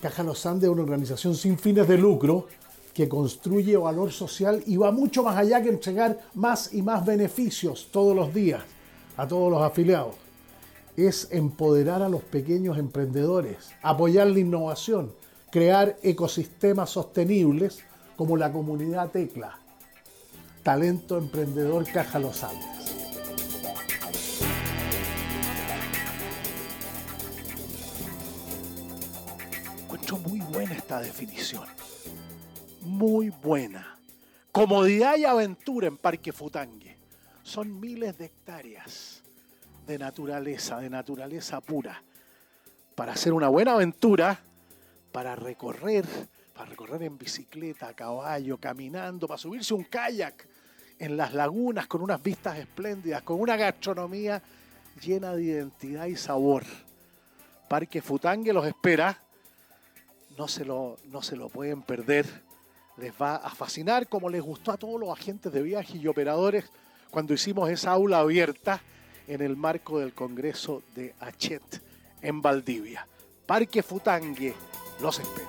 Caja 0.00 0.22
Los 0.22 0.46
Andes 0.46 0.68
es 0.68 0.72
una 0.72 0.82
organización 0.82 1.34
sin 1.34 1.58
fines 1.58 1.88
de 1.88 1.98
lucro 1.98 2.46
que 2.94 3.08
construye 3.08 3.76
valor 3.76 4.12
social 4.12 4.62
y 4.64 4.76
va 4.76 4.92
mucho 4.92 5.24
más 5.24 5.36
allá 5.36 5.60
que 5.60 5.70
entregar 5.70 6.20
más 6.34 6.72
y 6.72 6.82
más 6.82 7.04
beneficios 7.04 7.88
todos 7.90 8.14
los 8.14 8.32
días 8.32 8.62
a 9.16 9.26
todos 9.26 9.50
los 9.50 9.60
afiliados. 9.60 10.14
Es 10.96 11.26
empoderar 11.32 12.00
a 12.00 12.08
los 12.08 12.22
pequeños 12.22 12.78
emprendedores, 12.78 13.70
apoyar 13.82 14.28
la 14.28 14.38
innovación, 14.38 15.17
crear 15.50 15.96
ecosistemas 16.02 16.90
sostenibles 16.90 17.84
como 18.16 18.36
la 18.36 18.52
comunidad 18.52 19.10
Tecla. 19.10 19.58
Talento 20.62 21.16
Emprendedor 21.16 21.90
Caja 21.90 22.18
Los 22.18 22.42
Andes. 22.44 22.94
Encuentro 29.84 30.18
muy 30.18 30.40
buena 30.40 30.74
esta 30.74 31.00
definición. 31.00 31.66
Muy 32.82 33.30
buena. 33.30 33.98
Comodidad 34.52 35.16
y 35.16 35.24
aventura 35.24 35.86
en 35.86 35.96
Parque 35.96 36.32
Futangue. 36.32 36.98
Son 37.42 37.80
miles 37.80 38.18
de 38.18 38.26
hectáreas 38.26 39.22
de 39.86 39.98
naturaleza, 39.98 40.78
de 40.80 40.90
naturaleza 40.90 41.60
pura. 41.62 42.02
Para 42.94 43.12
hacer 43.12 43.32
una 43.32 43.48
buena 43.48 43.72
aventura, 43.72 44.42
para 45.18 45.34
recorrer, 45.34 46.06
para 46.54 46.70
recorrer 46.70 47.02
en 47.02 47.18
bicicleta, 47.18 47.88
a 47.88 47.92
caballo, 47.92 48.56
caminando, 48.58 49.26
para 49.26 49.36
subirse 49.36 49.74
un 49.74 49.82
kayak 49.82 50.46
en 50.96 51.16
las 51.16 51.34
lagunas 51.34 51.88
con 51.88 52.02
unas 52.02 52.22
vistas 52.22 52.56
espléndidas, 52.56 53.22
con 53.22 53.40
una 53.40 53.56
gastronomía 53.56 54.40
llena 55.02 55.34
de 55.34 55.42
identidad 55.42 56.06
y 56.06 56.14
sabor. 56.14 56.62
Parque 57.68 58.00
Futangue 58.00 58.52
los 58.52 58.64
espera, 58.64 59.20
no 60.36 60.46
se 60.46 60.64
lo, 60.64 60.98
no 61.06 61.20
se 61.20 61.34
lo 61.34 61.48
pueden 61.48 61.82
perder, 61.82 62.24
les 62.96 63.12
va 63.20 63.34
a 63.34 63.50
fascinar 63.50 64.06
como 64.06 64.30
les 64.30 64.40
gustó 64.40 64.70
a 64.70 64.76
todos 64.76 65.00
los 65.00 65.10
agentes 65.10 65.52
de 65.52 65.62
viaje 65.62 65.98
y 65.98 66.06
operadores 66.06 66.64
cuando 67.10 67.34
hicimos 67.34 67.68
esa 67.70 67.90
aula 67.90 68.20
abierta 68.20 68.80
en 69.26 69.40
el 69.42 69.56
marco 69.56 69.98
del 69.98 70.14
Congreso 70.14 70.84
de 70.94 71.12
Achet 71.18 71.82
en 72.22 72.40
Valdivia. 72.40 73.04
Parque 73.46 73.82
Futangue 73.82 74.54
los 75.00 75.20
espera. 75.20 75.48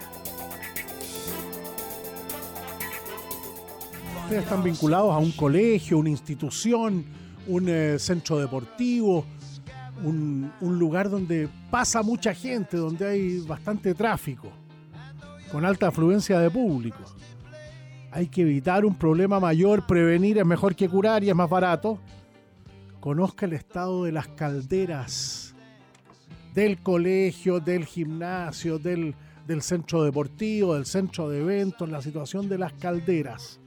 Ustedes 4.23 4.43
están 4.43 4.63
vinculados 4.63 5.11
a 5.11 5.17
un 5.17 5.31
colegio, 5.31 5.97
una 5.97 6.09
institución, 6.09 7.03
un 7.47 7.67
eh, 7.67 7.97
centro 7.97 8.37
deportivo, 8.37 9.25
un, 10.03 10.51
un 10.61 10.77
lugar 10.77 11.09
donde 11.09 11.49
pasa 11.71 12.03
mucha 12.03 12.33
gente, 12.33 12.77
donde 12.77 13.07
hay 13.07 13.39
bastante 13.39 13.95
tráfico, 13.95 14.51
con 15.51 15.65
alta 15.65 15.87
afluencia 15.87 16.39
de 16.39 16.51
público. 16.51 16.99
Hay 18.11 18.27
que 18.27 18.41
evitar 18.41 18.85
un 18.85 18.95
problema 18.95 19.39
mayor, 19.39 19.87
prevenir 19.87 20.37
es 20.37 20.45
mejor 20.45 20.75
que 20.75 20.87
curar 20.87 21.23
y 21.23 21.29
es 21.29 21.35
más 21.35 21.49
barato. 21.49 21.99
Conozca 22.99 23.45
el 23.45 23.53
estado 23.53 24.03
de 24.03 24.11
las 24.11 24.27
calderas 24.27 25.55
del 26.53 26.81
colegio, 26.81 27.59
del 27.59 27.85
gimnasio, 27.85 28.79
del, 28.79 29.15
del 29.49 29.61
centro 29.63 30.03
deportivo, 30.03 30.75
del 30.75 30.85
centro 30.85 31.27
de 31.27 31.39
eventos, 31.39 31.89
la 31.89 32.03
situación 32.03 32.47
de 32.47 32.59
las 32.59 32.71
calderas. 32.73 33.59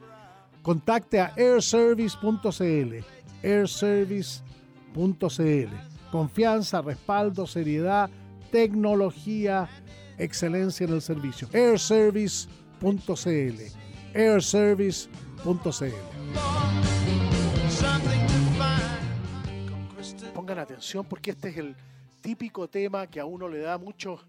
Contacte 0.62 1.18
a 1.18 1.34
airservice.cl, 1.36 3.04
airservice.cl. 3.42 5.74
Confianza, 6.12 6.82
respaldo, 6.82 7.48
seriedad, 7.48 8.08
tecnología, 8.52 9.68
excelencia 10.18 10.86
en 10.86 10.92
el 10.92 11.02
servicio. 11.02 11.48
airservice.cl, 11.52 12.46
airservice.cl. 14.14 15.84
Pongan 20.32 20.60
atención 20.60 21.04
porque 21.06 21.32
este 21.32 21.48
es 21.48 21.56
el 21.56 21.74
típico 22.20 22.68
tema 22.68 23.08
que 23.08 23.18
a 23.18 23.24
uno 23.24 23.48
le 23.48 23.58
da 23.58 23.78
mucho, 23.78 24.20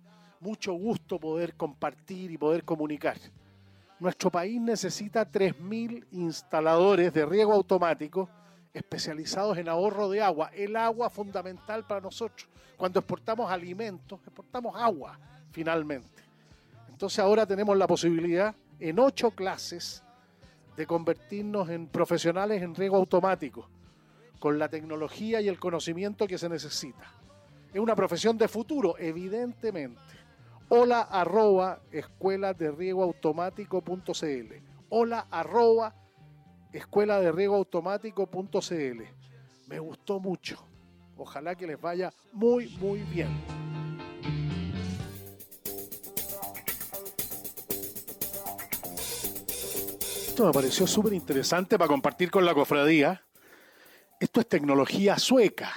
mucho 0.44 0.74
gusto 0.74 1.20
poder 1.20 1.56
compartir 1.56 2.30
y 2.30 2.38
poder 2.38 2.64
comunicar. 2.66 3.18
Nuestro 4.00 4.30
país 4.30 4.60
necesita 4.60 5.26
3.000 5.26 6.06
instaladores 6.12 7.14
de 7.14 7.26
riego 7.26 7.54
automático 7.54 8.30
especializados 8.74 9.58
en 9.58 9.70
ahorro 9.70 10.10
de 10.10 10.22
agua. 10.22 10.52
El 10.54 10.76
agua 10.76 11.10
fundamental 11.10 11.86
para 11.88 12.02
nosotros. 12.02 12.50
Cuando 12.76 13.00
exportamos 13.00 13.50
alimentos, 13.50 14.20
exportamos 14.26 14.76
agua, 14.76 15.18
finalmente. 15.52 16.24
Entonces 16.90 17.20
ahora 17.20 17.46
tenemos 17.46 17.78
la 17.78 17.88
posibilidad 17.88 18.54
en 18.80 19.00
ocho 19.00 19.32
clases 19.32 20.04
de 20.76 20.86
convertirnos 20.86 21.70
en 21.70 21.88
profesionales 21.88 22.62
en 22.62 22.76
riego 22.76 22.98
automático, 22.98 23.70
con 24.40 24.60
la 24.60 24.68
tecnología 24.68 25.40
y 25.40 25.48
el 25.48 25.60
conocimiento 25.60 26.28
que 26.28 26.38
se 26.38 26.50
necesita. 26.50 27.10
Es 27.74 27.80
una 27.80 27.96
profesión 27.96 28.38
de 28.38 28.48
futuro, 28.48 28.96
evidentemente. 28.98 30.23
Hola 30.70 31.02
arroba 31.02 31.82
escuela 31.92 32.54
de 32.54 32.72
riego 32.72 33.04
automático.cl. 33.04 34.54
Hola 34.90 35.28
arroba 35.30 35.96
escuela 36.72 37.20
de 37.20 37.32
riego 37.32 37.56
automático.cl. 37.56 39.04
Me 39.68 39.80
gustó 39.80 40.20
mucho. 40.20 40.66
Ojalá 41.18 41.56
que 41.56 41.68
les 41.68 41.80
vaya 41.80 42.12
muy, 42.32 42.70
muy 42.80 43.02
bien. 43.04 43.30
Esto 50.34 50.48
me 50.48 50.52
pareció 50.52 50.88
súper 50.88 51.14
interesante 51.14 51.78
para 51.78 51.88
compartir 51.88 52.32
con 52.32 52.44
la 52.44 52.56
cofradía. 52.56 53.24
Esto 54.20 54.40
es 54.40 54.50
tecnología 54.50 55.20
sueca. 55.20 55.72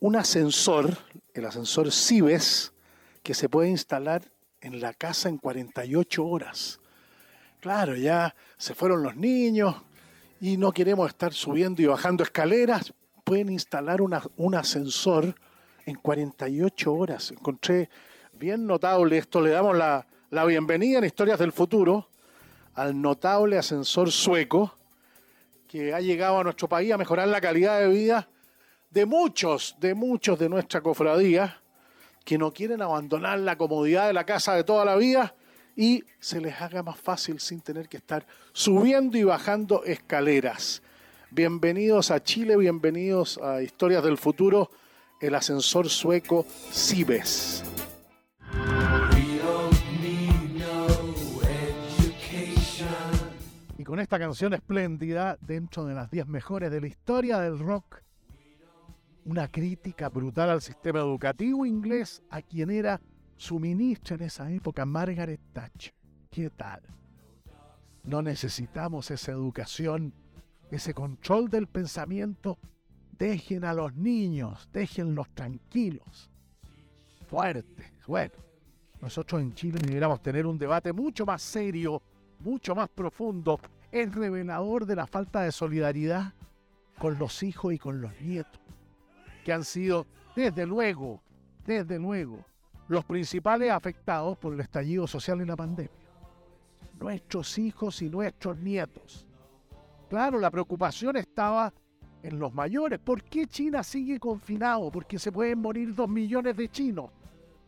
Un 0.00 0.16
ascensor, 0.16 0.98
el 1.32 1.44
ascensor 1.44 1.92
Cibes, 1.92 2.73
que 3.24 3.34
se 3.34 3.48
puede 3.48 3.70
instalar 3.70 4.30
en 4.60 4.80
la 4.80 4.94
casa 4.94 5.28
en 5.28 5.38
48 5.38 6.24
horas. 6.24 6.78
Claro, 7.58 7.96
ya 7.96 8.36
se 8.56 8.74
fueron 8.74 9.02
los 9.02 9.16
niños 9.16 9.74
y 10.40 10.58
no 10.58 10.70
queremos 10.70 11.08
estar 11.08 11.32
subiendo 11.32 11.82
y 11.82 11.86
bajando 11.86 12.22
escaleras. 12.22 12.92
Pueden 13.24 13.48
instalar 13.48 14.00
un 14.02 14.54
ascensor 14.54 15.34
en 15.86 15.96
48 15.96 16.94
horas. 16.94 17.30
Encontré 17.30 17.88
bien 18.34 18.66
notable 18.66 19.18
esto. 19.18 19.40
Le 19.40 19.50
damos 19.50 19.76
la 19.76 20.44
bienvenida 20.44 20.98
en 20.98 21.04
Historias 21.04 21.38
del 21.38 21.52
Futuro 21.52 22.08
al 22.74 23.00
notable 23.00 23.56
ascensor 23.56 24.10
sueco 24.10 24.76
que 25.66 25.94
ha 25.94 26.00
llegado 26.00 26.40
a 26.40 26.44
nuestro 26.44 26.68
país 26.68 26.92
a 26.92 26.98
mejorar 26.98 27.28
la 27.28 27.40
calidad 27.40 27.80
de 27.80 27.88
vida 27.88 28.28
de 28.90 29.06
muchos, 29.06 29.76
de 29.80 29.94
muchos 29.94 30.38
de 30.38 30.48
nuestra 30.50 30.82
cofradía 30.82 31.62
que 32.24 32.38
no 32.38 32.52
quieren 32.52 32.80
abandonar 32.82 33.38
la 33.38 33.56
comodidad 33.56 34.06
de 34.06 34.14
la 34.14 34.24
casa 34.24 34.54
de 34.54 34.64
toda 34.64 34.84
la 34.84 34.96
vida 34.96 35.34
y 35.76 36.04
se 36.18 36.40
les 36.40 36.60
haga 36.60 36.82
más 36.82 36.98
fácil 36.98 37.38
sin 37.38 37.60
tener 37.60 37.88
que 37.88 37.98
estar 37.98 38.26
subiendo 38.52 39.18
y 39.18 39.24
bajando 39.24 39.84
escaleras. 39.84 40.82
Bienvenidos 41.30 42.10
a 42.10 42.22
Chile, 42.22 42.56
bienvenidos 42.56 43.38
a 43.38 43.60
Historias 43.60 44.02
del 44.02 44.16
Futuro, 44.16 44.70
el 45.20 45.34
ascensor 45.34 45.88
sueco 45.88 46.46
Cibes. 46.72 47.62
Y 53.76 53.84
con 53.84 54.00
esta 54.00 54.18
canción 54.18 54.54
espléndida, 54.54 55.36
dentro 55.42 55.84
de 55.84 55.94
las 55.94 56.10
10 56.10 56.28
mejores 56.28 56.70
de 56.70 56.80
la 56.80 56.86
historia 56.86 57.40
del 57.40 57.58
rock, 57.58 58.04
una 59.24 59.48
crítica 59.48 60.08
brutal 60.08 60.50
al 60.50 60.62
sistema 60.62 60.98
educativo 61.00 61.64
inglés, 61.64 62.22
a 62.30 62.42
quien 62.42 62.70
era 62.70 63.00
su 63.36 63.58
ministra 63.58 64.16
en 64.16 64.22
esa 64.22 64.50
época, 64.50 64.84
Margaret 64.84 65.40
Thatcher. 65.52 65.94
¿Qué 66.30 66.50
tal? 66.50 66.82
No 68.04 68.20
necesitamos 68.22 69.10
esa 69.10 69.32
educación, 69.32 70.12
ese 70.70 70.92
control 70.92 71.48
del 71.48 71.66
pensamiento. 71.66 72.58
Dejen 73.18 73.64
a 73.64 73.72
los 73.72 73.94
niños, 73.94 74.68
déjenlos 74.72 75.28
tranquilos. 75.30 76.30
Fuerte. 77.26 77.92
Bueno, 78.06 78.34
nosotros 79.00 79.40
en 79.40 79.54
Chile 79.54 79.78
deberíamos 79.80 80.22
tener 80.22 80.46
un 80.46 80.58
debate 80.58 80.92
mucho 80.92 81.24
más 81.24 81.40
serio, 81.40 82.02
mucho 82.40 82.74
más 82.74 82.88
profundo. 82.88 83.58
Es 83.90 84.14
revelador 84.14 84.84
de 84.84 84.96
la 84.96 85.06
falta 85.06 85.42
de 85.42 85.52
solidaridad 85.52 86.34
con 86.98 87.18
los 87.18 87.42
hijos 87.42 87.72
y 87.72 87.78
con 87.78 88.00
los 88.00 88.20
nietos, 88.20 88.60
que 89.44 89.52
han 89.52 89.62
sido, 89.62 90.06
desde 90.34 90.66
luego, 90.66 91.22
desde 91.64 91.98
luego, 91.98 92.44
los 92.88 93.04
principales 93.04 93.70
afectados 93.70 94.36
por 94.38 94.54
el 94.54 94.60
estallido 94.60 95.06
social 95.06 95.40
y 95.40 95.44
la 95.44 95.54
pandemia. 95.54 95.92
Nuestros 96.98 97.58
hijos 97.58 98.02
y 98.02 98.08
nuestros 98.08 98.58
nietos. 98.58 99.26
Claro, 100.08 100.38
la 100.38 100.50
preocupación 100.50 101.16
estaba 101.16 101.72
en 102.22 102.38
los 102.38 102.52
mayores. 102.52 102.98
¿Por 102.98 103.22
qué 103.22 103.46
China 103.46 103.82
sigue 103.82 104.18
confinado? 104.18 104.90
Porque 104.90 105.18
se 105.18 105.30
pueden 105.30 105.60
morir 105.60 105.94
dos 105.94 106.08
millones 106.08 106.56
de 106.56 106.68
chinos. 106.68 107.10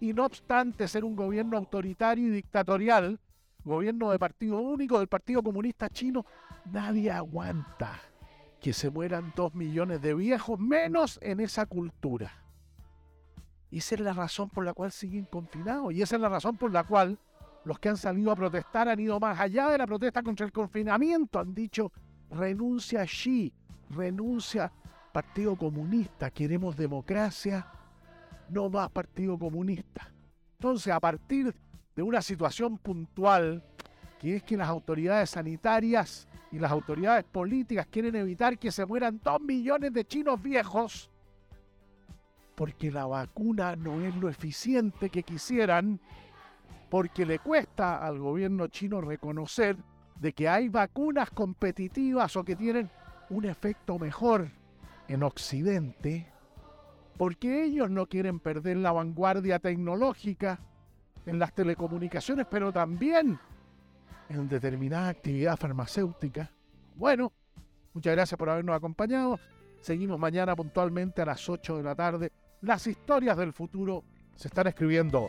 Y 0.00 0.12
no 0.12 0.26
obstante 0.26 0.88
ser 0.88 1.04
un 1.04 1.16
gobierno 1.16 1.56
autoritario 1.56 2.28
y 2.28 2.30
dictatorial, 2.30 3.18
gobierno 3.64 4.10
de 4.10 4.18
partido 4.18 4.60
único 4.60 4.98
del 4.98 5.08
Partido 5.08 5.42
Comunista 5.42 5.88
Chino, 5.88 6.24
nadie 6.70 7.10
aguanta 7.10 8.00
que 8.60 8.72
se 8.72 8.90
mueran 8.90 9.32
dos 9.36 9.54
millones 9.54 10.00
de 10.02 10.14
viejos, 10.14 10.58
menos 10.58 11.18
en 11.22 11.40
esa 11.40 11.66
cultura. 11.66 12.32
Y 13.70 13.78
esa 13.78 13.96
es 13.96 14.00
la 14.00 14.12
razón 14.12 14.48
por 14.48 14.64
la 14.64 14.72
cual 14.72 14.92
siguen 14.92 15.24
confinados. 15.24 15.92
Y 15.92 16.02
esa 16.02 16.16
es 16.16 16.22
la 16.22 16.28
razón 16.28 16.56
por 16.56 16.72
la 16.72 16.84
cual 16.84 17.18
los 17.64 17.78
que 17.78 17.88
han 17.88 17.96
salido 17.96 18.30
a 18.30 18.36
protestar 18.36 18.88
han 18.88 19.00
ido 19.00 19.18
más 19.18 19.38
allá 19.38 19.68
de 19.70 19.78
la 19.78 19.86
protesta 19.86 20.22
contra 20.22 20.46
el 20.46 20.52
confinamiento. 20.52 21.38
Han 21.38 21.54
dicho, 21.54 21.92
renuncia 22.30 23.04
Xi, 23.04 23.52
renuncia 23.90 24.72
Partido 25.12 25.56
Comunista, 25.56 26.30
queremos 26.30 26.76
democracia, 26.76 27.66
no 28.48 28.70
más 28.70 28.90
Partido 28.90 29.38
Comunista. 29.38 30.12
Entonces, 30.58 30.92
a 30.92 31.00
partir 31.00 31.54
de 31.94 32.02
una 32.02 32.22
situación 32.22 32.78
puntual, 32.78 33.64
que 34.18 34.36
es 34.36 34.42
que 34.42 34.56
las 34.56 34.68
autoridades 34.68 35.30
sanitarias 35.30 36.28
y 36.52 36.58
las 36.58 36.70
autoridades 36.70 37.24
políticas 37.24 37.86
quieren 37.86 38.16
evitar 38.16 38.58
que 38.58 38.70
se 38.70 38.86
mueran 38.86 39.20
dos 39.22 39.40
millones 39.40 39.92
de 39.92 40.04
chinos 40.04 40.40
viejos, 40.42 41.10
porque 42.54 42.90
la 42.90 43.06
vacuna 43.06 43.76
no 43.76 44.00
es 44.00 44.14
lo 44.16 44.28
eficiente 44.28 45.10
que 45.10 45.22
quisieran, 45.22 46.00
porque 46.88 47.26
le 47.26 47.38
cuesta 47.38 47.98
al 48.06 48.18
gobierno 48.18 48.68
chino 48.68 49.00
reconocer 49.00 49.76
de 50.20 50.32
que 50.32 50.48
hay 50.48 50.68
vacunas 50.68 51.30
competitivas 51.30 52.36
o 52.36 52.44
que 52.44 52.56
tienen 52.56 52.90
un 53.28 53.44
efecto 53.44 53.98
mejor 53.98 54.48
en 55.08 55.22
Occidente, 55.22 56.32
porque 57.18 57.64
ellos 57.64 57.90
no 57.90 58.06
quieren 58.06 58.40
perder 58.40 58.78
la 58.78 58.92
vanguardia 58.92 59.58
tecnológica 59.58 60.60
en 61.26 61.38
las 61.38 61.52
telecomunicaciones, 61.54 62.46
pero 62.48 62.72
también 62.72 63.38
en 64.28 64.48
determinada 64.48 65.08
actividad 65.08 65.56
farmacéutica. 65.56 66.50
Bueno, 66.94 67.32
muchas 67.92 68.14
gracias 68.14 68.38
por 68.38 68.50
habernos 68.50 68.76
acompañado. 68.76 69.38
Seguimos 69.80 70.18
mañana 70.18 70.56
puntualmente 70.56 71.22
a 71.22 71.26
las 71.26 71.48
8 71.48 71.76
de 71.76 71.82
la 71.82 71.94
tarde. 71.94 72.32
Las 72.62 72.86
historias 72.86 73.36
del 73.36 73.52
futuro 73.52 74.04
se 74.34 74.48
están 74.48 74.66
escribiendo. 74.66 75.28